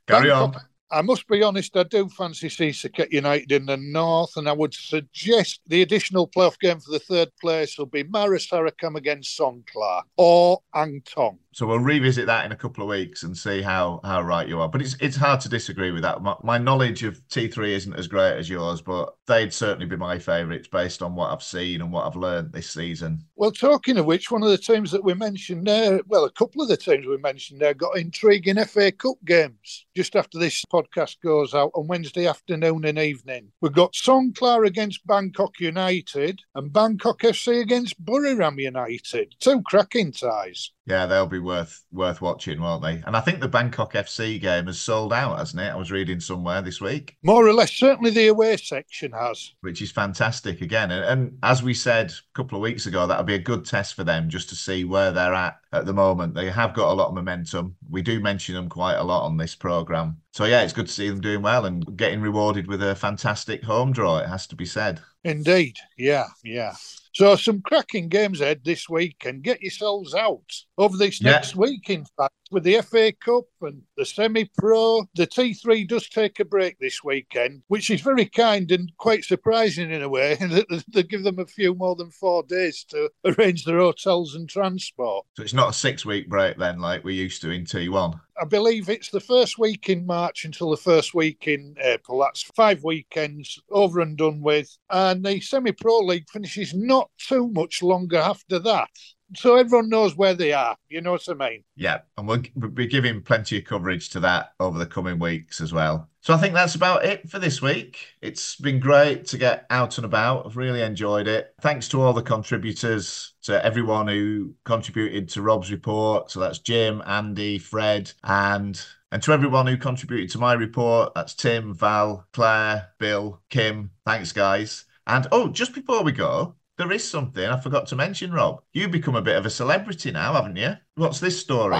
Carry 0.07 0.29
Bangkok, 0.29 0.55
on. 0.55 0.61
I 0.91 1.01
must 1.01 1.25
be 1.27 1.41
honest, 1.41 1.77
I 1.77 1.83
do 1.83 2.09
fancy 2.09 2.49
Sisaket 2.49 3.13
United 3.13 3.51
in 3.51 3.65
the 3.65 3.77
north, 3.77 4.35
and 4.35 4.49
I 4.49 4.51
would 4.51 4.73
suggest 4.73 5.61
the 5.67 5.81
additional 5.81 6.27
playoff 6.27 6.59
game 6.59 6.81
for 6.81 6.91
the 6.91 6.99
third 6.99 7.29
place 7.39 7.77
will 7.77 7.85
be 7.85 8.03
Maha 8.03 8.31
Sarakham 8.31 8.95
against 8.95 9.39
Songkhla 9.39 10.03
or 10.17 10.61
Ang 10.75 11.01
Thong. 11.05 11.39
So 11.53 11.67
we'll 11.67 11.79
revisit 11.79 12.27
that 12.27 12.45
in 12.45 12.53
a 12.53 12.55
couple 12.55 12.81
of 12.81 12.89
weeks 12.89 13.23
and 13.23 13.37
see 13.37 13.61
how 13.61 13.99
how 14.05 14.21
right 14.21 14.47
you 14.47 14.61
are. 14.61 14.69
But 14.69 14.81
it's 14.81 14.95
it's 15.01 15.17
hard 15.17 15.41
to 15.41 15.49
disagree 15.49 15.91
with 15.91 16.01
that. 16.03 16.21
My, 16.21 16.35
my 16.43 16.57
knowledge 16.57 17.03
of 17.03 17.21
T3 17.27 17.69
isn't 17.69 17.93
as 17.93 18.07
great 18.07 18.37
as 18.37 18.49
yours, 18.49 18.81
but 18.81 19.15
they'd 19.27 19.53
certainly 19.53 19.85
be 19.85 19.97
my 19.97 20.17
favourites 20.17 20.69
based 20.69 21.01
on 21.01 21.13
what 21.13 21.31
I've 21.31 21.43
seen 21.43 21.81
and 21.81 21.91
what 21.91 22.05
I've 22.05 22.15
learned 22.15 22.53
this 22.53 22.69
season. 22.69 23.25
Well, 23.35 23.51
talking 23.51 23.97
of 23.97 24.05
which, 24.05 24.31
one 24.31 24.43
of 24.43 24.49
the 24.49 24.57
teams 24.57 24.91
that 24.91 25.03
we 25.03 25.13
mentioned 25.13 25.67
there, 25.67 25.99
well, 26.07 26.23
a 26.23 26.31
couple 26.31 26.61
of 26.61 26.69
the 26.69 26.77
teams 26.77 27.05
we 27.05 27.17
mentioned 27.17 27.59
there 27.59 27.73
got 27.73 27.97
intriguing 27.97 28.63
FA 28.63 28.91
Cup 28.93 29.17
games 29.25 29.85
just 29.93 30.15
after 30.15 30.39
this 30.39 30.63
podcast 30.65 30.80
goes 31.21 31.53
out 31.53 31.71
on 31.75 31.87
Wednesday 31.87 32.27
afternoon 32.27 32.85
and 32.85 32.97
evening. 32.97 33.51
We've 33.61 33.71
got 33.71 33.93
Songkhla 33.93 34.65
against 34.65 35.05
Bangkok 35.05 35.59
United 35.59 36.39
and 36.55 36.73
Bangkok 36.73 37.21
FC 37.21 37.61
against 37.61 38.03
Buriram 38.03 38.59
United. 38.59 39.35
Two 39.39 39.61
cracking 39.61 40.11
ties. 40.11 40.71
Yeah, 40.91 41.05
they'll 41.05 41.25
be 41.25 41.39
worth 41.39 41.85
worth 41.93 42.19
watching, 42.19 42.59
won't 42.59 42.83
they? 42.83 43.01
And 43.07 43.15
I 43.15 43.21
think 43.21 43.39
the 43.39 43.47
Bangkok 43.47 43.93
FC 43.93 44.41
game 44.41 44.65
has 44.65 44.77
sold 44.77 45.13
out, 45.13 45.37
hasn't 45.39 45.61
it? 45.61 45.69
I 45.69 45.77
was 45.77 45.89
reading 45.89 46.19
somewhere 46.19 46.61
this 46.61 46.81
week. 46.81 47.15
More 47.23 47.47
or 47.47 47.53
less, 47.53 47.71
certainly 47.71 48.11
the 48.11 48.27
away 48.27 48.57
section 48.57 49.13
has. 49.13 49.53
Which 49.61 49.81
is 49.81 49.89
fantastic 49.89 50.59
again. 50.59 50.91
And, 50.91 51.05
and 51.05 51.37
as 51.43 51.63
we 51.63 51.73
said 51.73 52.11
a 52.11 52.35
couple 52.35 52.57
of 52.57 52.61
weeks 52.61 52.87
ago, 52.87 53.07
that'll 53.07 53.23
be 53.23 53.35
a 53.35 53.39
good 53.39 53.63
test 53.63 53.93
for 53.93 54.03
them 54.03 54.27
just 54.27 54.49
to 54.49 54.55
see 54.55 54.83
where 54.83 55.13
they're 55.13 55.33
at 55.33 55.61
at 55.71 55.85
the 55.85 55.93
moment. 55.93 56.33
They 56.33 56.49
have 56.49 56.73
got 56.73 56.91
a 56.91 56.93
lot 56.93 57.07
of 57.07 57.13
momentum. 57.13 57.77
We 57.89 58.01
do 58.01 58.19
mention 58.19 58.55
them 58.55 58.67
quite 58.67 58.95
a 58.95 59.03
lot 59.03 59.25
on 59.25 59.37
this 59.37 59.55
programme. 59.55 60.17
So, 60.33 60.43
yeah, 60.43 60.61
it's 60.61 60.73
good 60.73 60.87
to 60.87 60.93
see 60.93 61.07
them 61.07 61.21
doing 61.21 61.41
well 61.41 61.67
and 61.67 61.95
getting 61.95 62.19
rewarded 62.19 62.67
with 62.67 62.83
a 62.83 62.95
fantastic 62.95 63.63
home 63.63 63.93
draw, 63.93 64.17
it 64.17 64.27
has 64.27 64.45
to 64.47 64.57
be 64.57 64.65
said. 64.65 64.99
Indeed. 65.23 65.77
Yeah, 65.97 66.27
yeah. 66.43 66.73
So 67.13 67.35
some 67.35 67.61
cracking 67.61 68.07
games 68.07 68.39
ahead 68.41 68.61
this 68.63 68.87
week 68.89 69.23
and 69.25 69.43
get 69.43 69.61
yourselves 69.61 70.13
out 70.15 70.49
over 70.77 70.95
this 70.97 71.21
Yeah. 71.21 71.31
next 71.31 71.55
week, 71.55 71.89
in 71.89 72.05
fact, 72.17 72.33
with 72.51 72.63
the 72.63 72.75
FA 72.81 73.11
Cup 73.11 73.45
and 73.61 73.81
the 73.97 74.05
semi-pro. 74.05 75.05
The 75.15 75.27
T3 75.27 75.87
does 75.87 76.07
take 76.07 76.39
a 76.39 76.45
break 76.45 76.79
this 76.79 77.03
weekend, 77.03 77.63
which 77.67 77.89
is 77.89 78.01
very 78.01 78.25
kind 78.25 78.71
and 78.71 78.91
quite 78.97 79.23
surprising 79.25 79.91
in 79.91 80.01
a 80.01 80.09
way 80.09 80.35
that 80.39 80.83
they 80.93 81.03
give 81.03 81.23
them 81.23 81.39
a 81.39 81.45
few 81.45 81.75
more 81.75 81.95
than 81.95 82.11
four 82.11 82.43
days 82.43 82.85
to 82.89 83.09
arrange 83.25 83.65
their 83.65 83.79
hotels 83.79 84.35
and 84.35 84.47
transport. 84.49 85.25
So 85.35 85.43
it's 85.43 85.53
not 85.53 85.69
a 85.69 85.73
six 85.73 86.05
week 86.05 86.29
break 86.29 86.57
then, 86.57 86.79
like 86.79 87.03
we 87.03 87.13
used 87.15 87.41
to 87.41 87.51
in 87.51 87.65
T1. 87.65 88.19
I 88.39 88.45
believe 88.45 88.89
it's 88.89 89.09
the 89.09 89.19
first 89.19 89.57
week 89.59 89.89
in 89.89 90.05
March 90.05 90.45
until 90.45 90.71
the 90.71 90.77
first 90.77 91.13
week 91.13 91.47
in 91.47 91.75
April. 91.81 92.19
That's 92.19 92.43
five 92.55 92.83
weekends 92.83 93.59
over 93.69 93.99
and 93.99 94.17
done 94.17 94.41
with. 94.41 94.77
And 94.89 95.23
the 95.23 95.39
semi 95.41 95.71
pro 95.71 95.99
league 95.99 96.29
finishes 96.29 96.73
not 96.73 97.09
too 97.17 97.49
much 97.49 97.83
longer 97.83 98.17
after 98.17 98.59
that. 98.59 98.89
So 99.35 99.55
everyone 99.55 99.89
knows 99.89 100.15
where 100.15 100.33
they 100.33 100.53
are. 100.53 100.75
You 100.89 101.01
know 101.01 101.11
what 101.11 101.27
I 101.29 101.33
mean? 101.33 101.63
Yeah, 101.75 101.99
and 102.17 102.27
we'll 102.27 102.41
be 102.69 102.87
giving 102.87 103.21
plenty 103.21 103.57
of 103.57 103.65
coverage 103.65 104.09
to 104.11 104.19
that 104.21 104.53
over 104.59 104.77
the 104.77 104.85
coming 104.85 105.19
weeks 105.19 105.61
as 105.61 105.71
well. 105.71 106.09
So 106.21 106.33
I 106.33 106.37
think 106.37 106.53
that's 106.53 106.75
about 106.75 107.03
it 107.03 107.29
for 107.29 107.39
this 107.39 107.61
week. 107.61 107.97
It's 108.21 108.55
been 108.55 108.79
great 108.79 109.25
to 109.27 109.37
get 109.37 109.65
out 109.71 109.97
and 109.97 110.05
about. 110.05 110.45
I've 110.45 110.57
really 110.57 110.81
enjoyed 110.81 111.27
it. 111.27 111.55
Thanks 111.61 111.87
to 111.89 112.01
all 112.01 112.13
the 112.13 112.21
contributors, 112.21 113.33
to 113.43 113.63
everyone 113.65 114.07
who 114.07 114.53
contributed 114.63 115.29
to 115.29 115.41
Rob's 115.41 115.71
report. 115.71 116.29
So 116.29 116.39
that's 116.39 116.59
Jim, 116.59 117.01
Andy, 117.07 117.57
Fred, 117.57 118.11
and 118.23 118.79
and 119.11 119.21
to 119.23 119.33
everyone 119.33 119.67
who 119.67 119.77
contributed 119.77 120.29
to 120.31 120.37
my 120.37 120.53
report. 120.53 121.13
That's 121.15 121.33
Tim, 121.33 121.73
Val, 121.73 122.27
Clare, 122.33 122.89
Bill, 122.99 123.41
Kim. 123.49 123.91
Thanks, 124.05 124.31
guys. 124.31 124.85
And 125.07 125.27
oh, 125.31 125.49
just 125.49 125.73
before 125.73 126.03
we 126.03 126.11
go, 126.11 126.55
there 126.81 126.91
is 126.91 127.07
something 127.07 127.45
I 127.45 127.59
forgot 127.59 127.85
to 127.87 127.95
mention, 127.95 128.33
Rob. 128.33 128.63
You've 128.73 128.89
become 128.89 129.15
a 129.15 129.21
bit 129.21 129.35
of 129.35 129.45
a 129.45 129.51
celebrity 129.51 130.09
now, 130.09 130.33
haven't 130.33 130.55
you? 130.55 130.73
What's 130.95 131.19
this 131.19 131.39
story? 131.39 131.79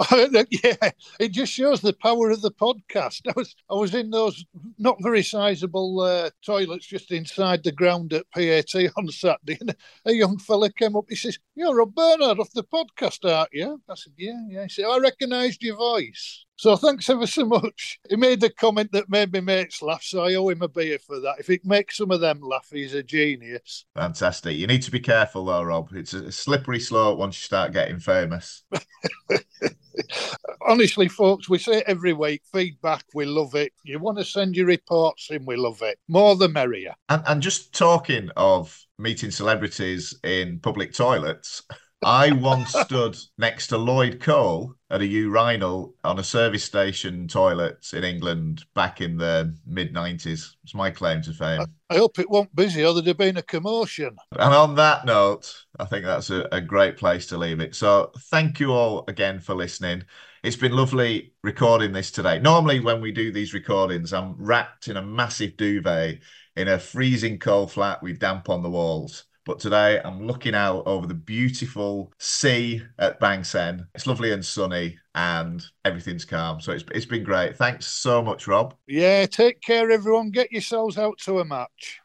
yeah, 0.12 0.90
it 1.20 1.30
just 1.30 1.52
shows 1.52 1.80
the 1.80 1.92
power 1.92 2.30
of 2.30 2.42
the 2.42 2.50
podcast. 2.50 3.20
I 3.28 3.32
was 3.36 3.54
I 3.70 3.74
was 3.74 3.94
in 3.94 4.10
those 4.10 4.44
not 4.78 4.96
very 5.00 5.22
sizable 5.22 6.00
uh, 6.00 6.30
toilets 6.44 6.86
just 6.86 7.12
inside 7.12 7.62
the 7.62 7.72
ground 7.72 8.12
at 8.12 8.30
PAT 8.32 8.74
on 8.96 9.08
Saturday, 9.08 9.58
and 9.60 9.74
a 10.04 10.12
young 10.12 10.38
fella 10.38 10.72
came 10.72 10.96
up. 10.96 11.06
He 11.08 11.16
says, 11.16 11.38
"You're 11.54 11.76
Rob 11.76 11.94
Bernard 11.94 12.40
off 12.40 12.52
the 12.52 12.64
podcast, 12.64 13.28
aren't 13.28 13.52
you?" 13.52 13.80
I 13.88 13.94
said, 13.94 14.12
"Yeah, 14.16 14.40
yeah." 14.48 14.62
He 14.64 14.68
said, 14.68 14.86
"I 14.86 14.98
recognised 14.98 15.62
your 15.62 15.76
voice." 15.76 16.44
So 16.58 16.74
thanks 16.74 17.08
ever 17.08 17.26
so 17.26 17.44
much. 17.44 18.00
He 18.10 18.16
made 18.16 18.42
a 18.42 18.50
comment 18.50 18.90
that 18.90 19.08
made 19.08 19.32
my 19.32 19.40
mates 19.40 19.80
laugh, 19.80 20.02
so 20.02 20.24
I 20.24 20.34
owe 20.34 20.48
him 20.48 20.62
a 20.62 20.68
beer 20.68 20.98
for 20.98 21.20
that. 21.20 21.36
If 21.38 21.50
it 21.50 21.64
makes 21.64 21.96
some 21.96 22.10
of 22.10 22.20
them 22.20 22.40
laugh, 22.40 22.66
he's 22.72 22.94
a 22.94 23.02
genius. 23.02 23.84
Fantastic. 23.94 24.56
You 24.56 24.66
need 24.66 24.82
to 24.82 24.90
be 24.90 24.98
careful 24.98 25.44
though, 25.44 25.62
Rob. 25.62 25.90
It's 25.94 26.14
a 26.14 26.32
slippery 26.32 26.80
slope 26.80 27.16
once 27.16 27.40
you 27.40 27.44
start 27.44 27.72
getting 27.72 28.00
famous. 28.00 28.47
Honestly, 30.66 31.08
folks, 31.08 31.48
we 31.48 31.58
say 31.58 31.78
it 31.78 31.84
every 31.86 32.12
week 32.12 32.42
feedback, 32.52 33.04
we 33.14 33.24
love 33.24 33.54
it. 33.54 33.72
You 33.84 33.98
want 33.98 34.18
to 34.18 34.24
send 34.24 34.56
your 34.56 34.66
reports 34.66 35.30
in, 35.30 35.44
we 35.44 35.56
love 35.56 35.82
it. 35.82 35.98
More 36.08 36.36
the 36.36 36.48
merrier. 36.48 36.94
And, 37.08 37.22
and 37.26 37.42
just 37.42 37.74
talking 37.74 38.30
of 38.36 38.78
meeting 38.98 39.30
celebrities 39.30 40.18
in 40.24 40.60
public 40.60 40.92
toilets, 40.92 41.62
I 42.02 42.30
once 42.30 42.72
stood 42.72 43.16
next 43.38 43.68
to 43.68 43.78
Lloyd 43.78 44.20
Cole 44.20 44.74
at 44.88 45.00
a 45.00 45.06
urinal 45.06 45.94
on 46.04 46.18
a 46.18 46.24
service 46.24 46.62
station 46.62 47.26
toilet 47.26 47.92
in 47.92 48.04
England 48.04 48.64
back 48.74 49.00
in 49.00 49.16
the 49.16 49.56
mid 49.66 49.92
90s. 49.92 50.54
It's 50.62 50.74
my 50.74 50.90
claim 50.90 51.22
to 51.22 51.32
fame. 51.32 51.64
I 51.90 51.96
hope 51.96 52.18
it 52.18 52.30
won't 52.30 52.54
busy 52.54 52.84
or 52.84 52.94
there'd 52.94 53.06
have 53.06 53.16
been 53.16 53.36
a 53.36 53.42
commotion. 53.42 54.16
And 54.32 54.54
on 54.54 54.76
that 54.76 55.06
note, 55.06 55.52
I 55.78 55.86
think 55.86 56.04
that's 56.04 56.30
a, 56.30 56.48
a 56.52 56.60
great 56.60 56.96
place 56.96 57.26
to 57.26 57.38
leave 57.38 57.60
it. 57.60 57.74
So 57.74 58.12
thank 58.30 58.60
you 58.60 58.72
all 58.72 59.04
again 59.08 59.40
for 59.40 59.54
listening. 59.54 60.04
It's 60.44 60.56
been 60.56 60.72
lovely 60.72 61.32
recording 61.42 61.92
this 61.92 62.12
today. 62.12 62.38
Normally, 62.38 62.78
when 62.78 63.00
we 63.00 63.10
do 63.10 63.32
these 63.32 63.54
recordings, 63.54 64.12
I'm 64.12 64.36
wrapped 64.38 64.86
in 64.86 64.96
a 64.96 65.02
massive 65.02 65.56
duvet 65.56 66.20
in 66.54 66.68
a 66.68 66.78
freezing 66.78 67.38
cold 67.38 67.72
flat 67.72 68.02
with 68.02 68.20
damp 68.20 68.48
on 68.48 68.62
the 68.62 68.70
walls. 68.70 69.24
But 69.48 69.60
today 69.60 69.98
I'm 70.04 70.26
looking 70.26 70.54
out 70.54 70.82
over 70.84 71.06
the 71.06 71.14
beautiful 71.14 72.12
sea 72.18 72.82
at 72.98 73.18
Bang 73.18 73.40
Saen. 73.40 73.86
It's 73.94 74.06
lovely 74.06 74.30
and 74.32 74.44
sunny 74.44 74.98
and 75.14 75.64
everything's 75.86 76.26
calm. 76.26 76.60
So 76.60 76.72
it's, 76.72 76.84
it's 76.92 77.06
been 77.06 77.24
great. 77.24 77.56
Thanks 77.56 77.86
so 77.86 78.20
much, 78.22 78.46
Rob. 78.46 78.74
Yeah, 78.86 79.24
take 79.24 79.62
care, 79.62 79.90
everyone. 79.90 80.32
Get 80.32 80.52
yourselves 80.52 80.98
out 80.98 81.16
to 81.20 81.38
a 81.38 81.46
match. 81.46 81.98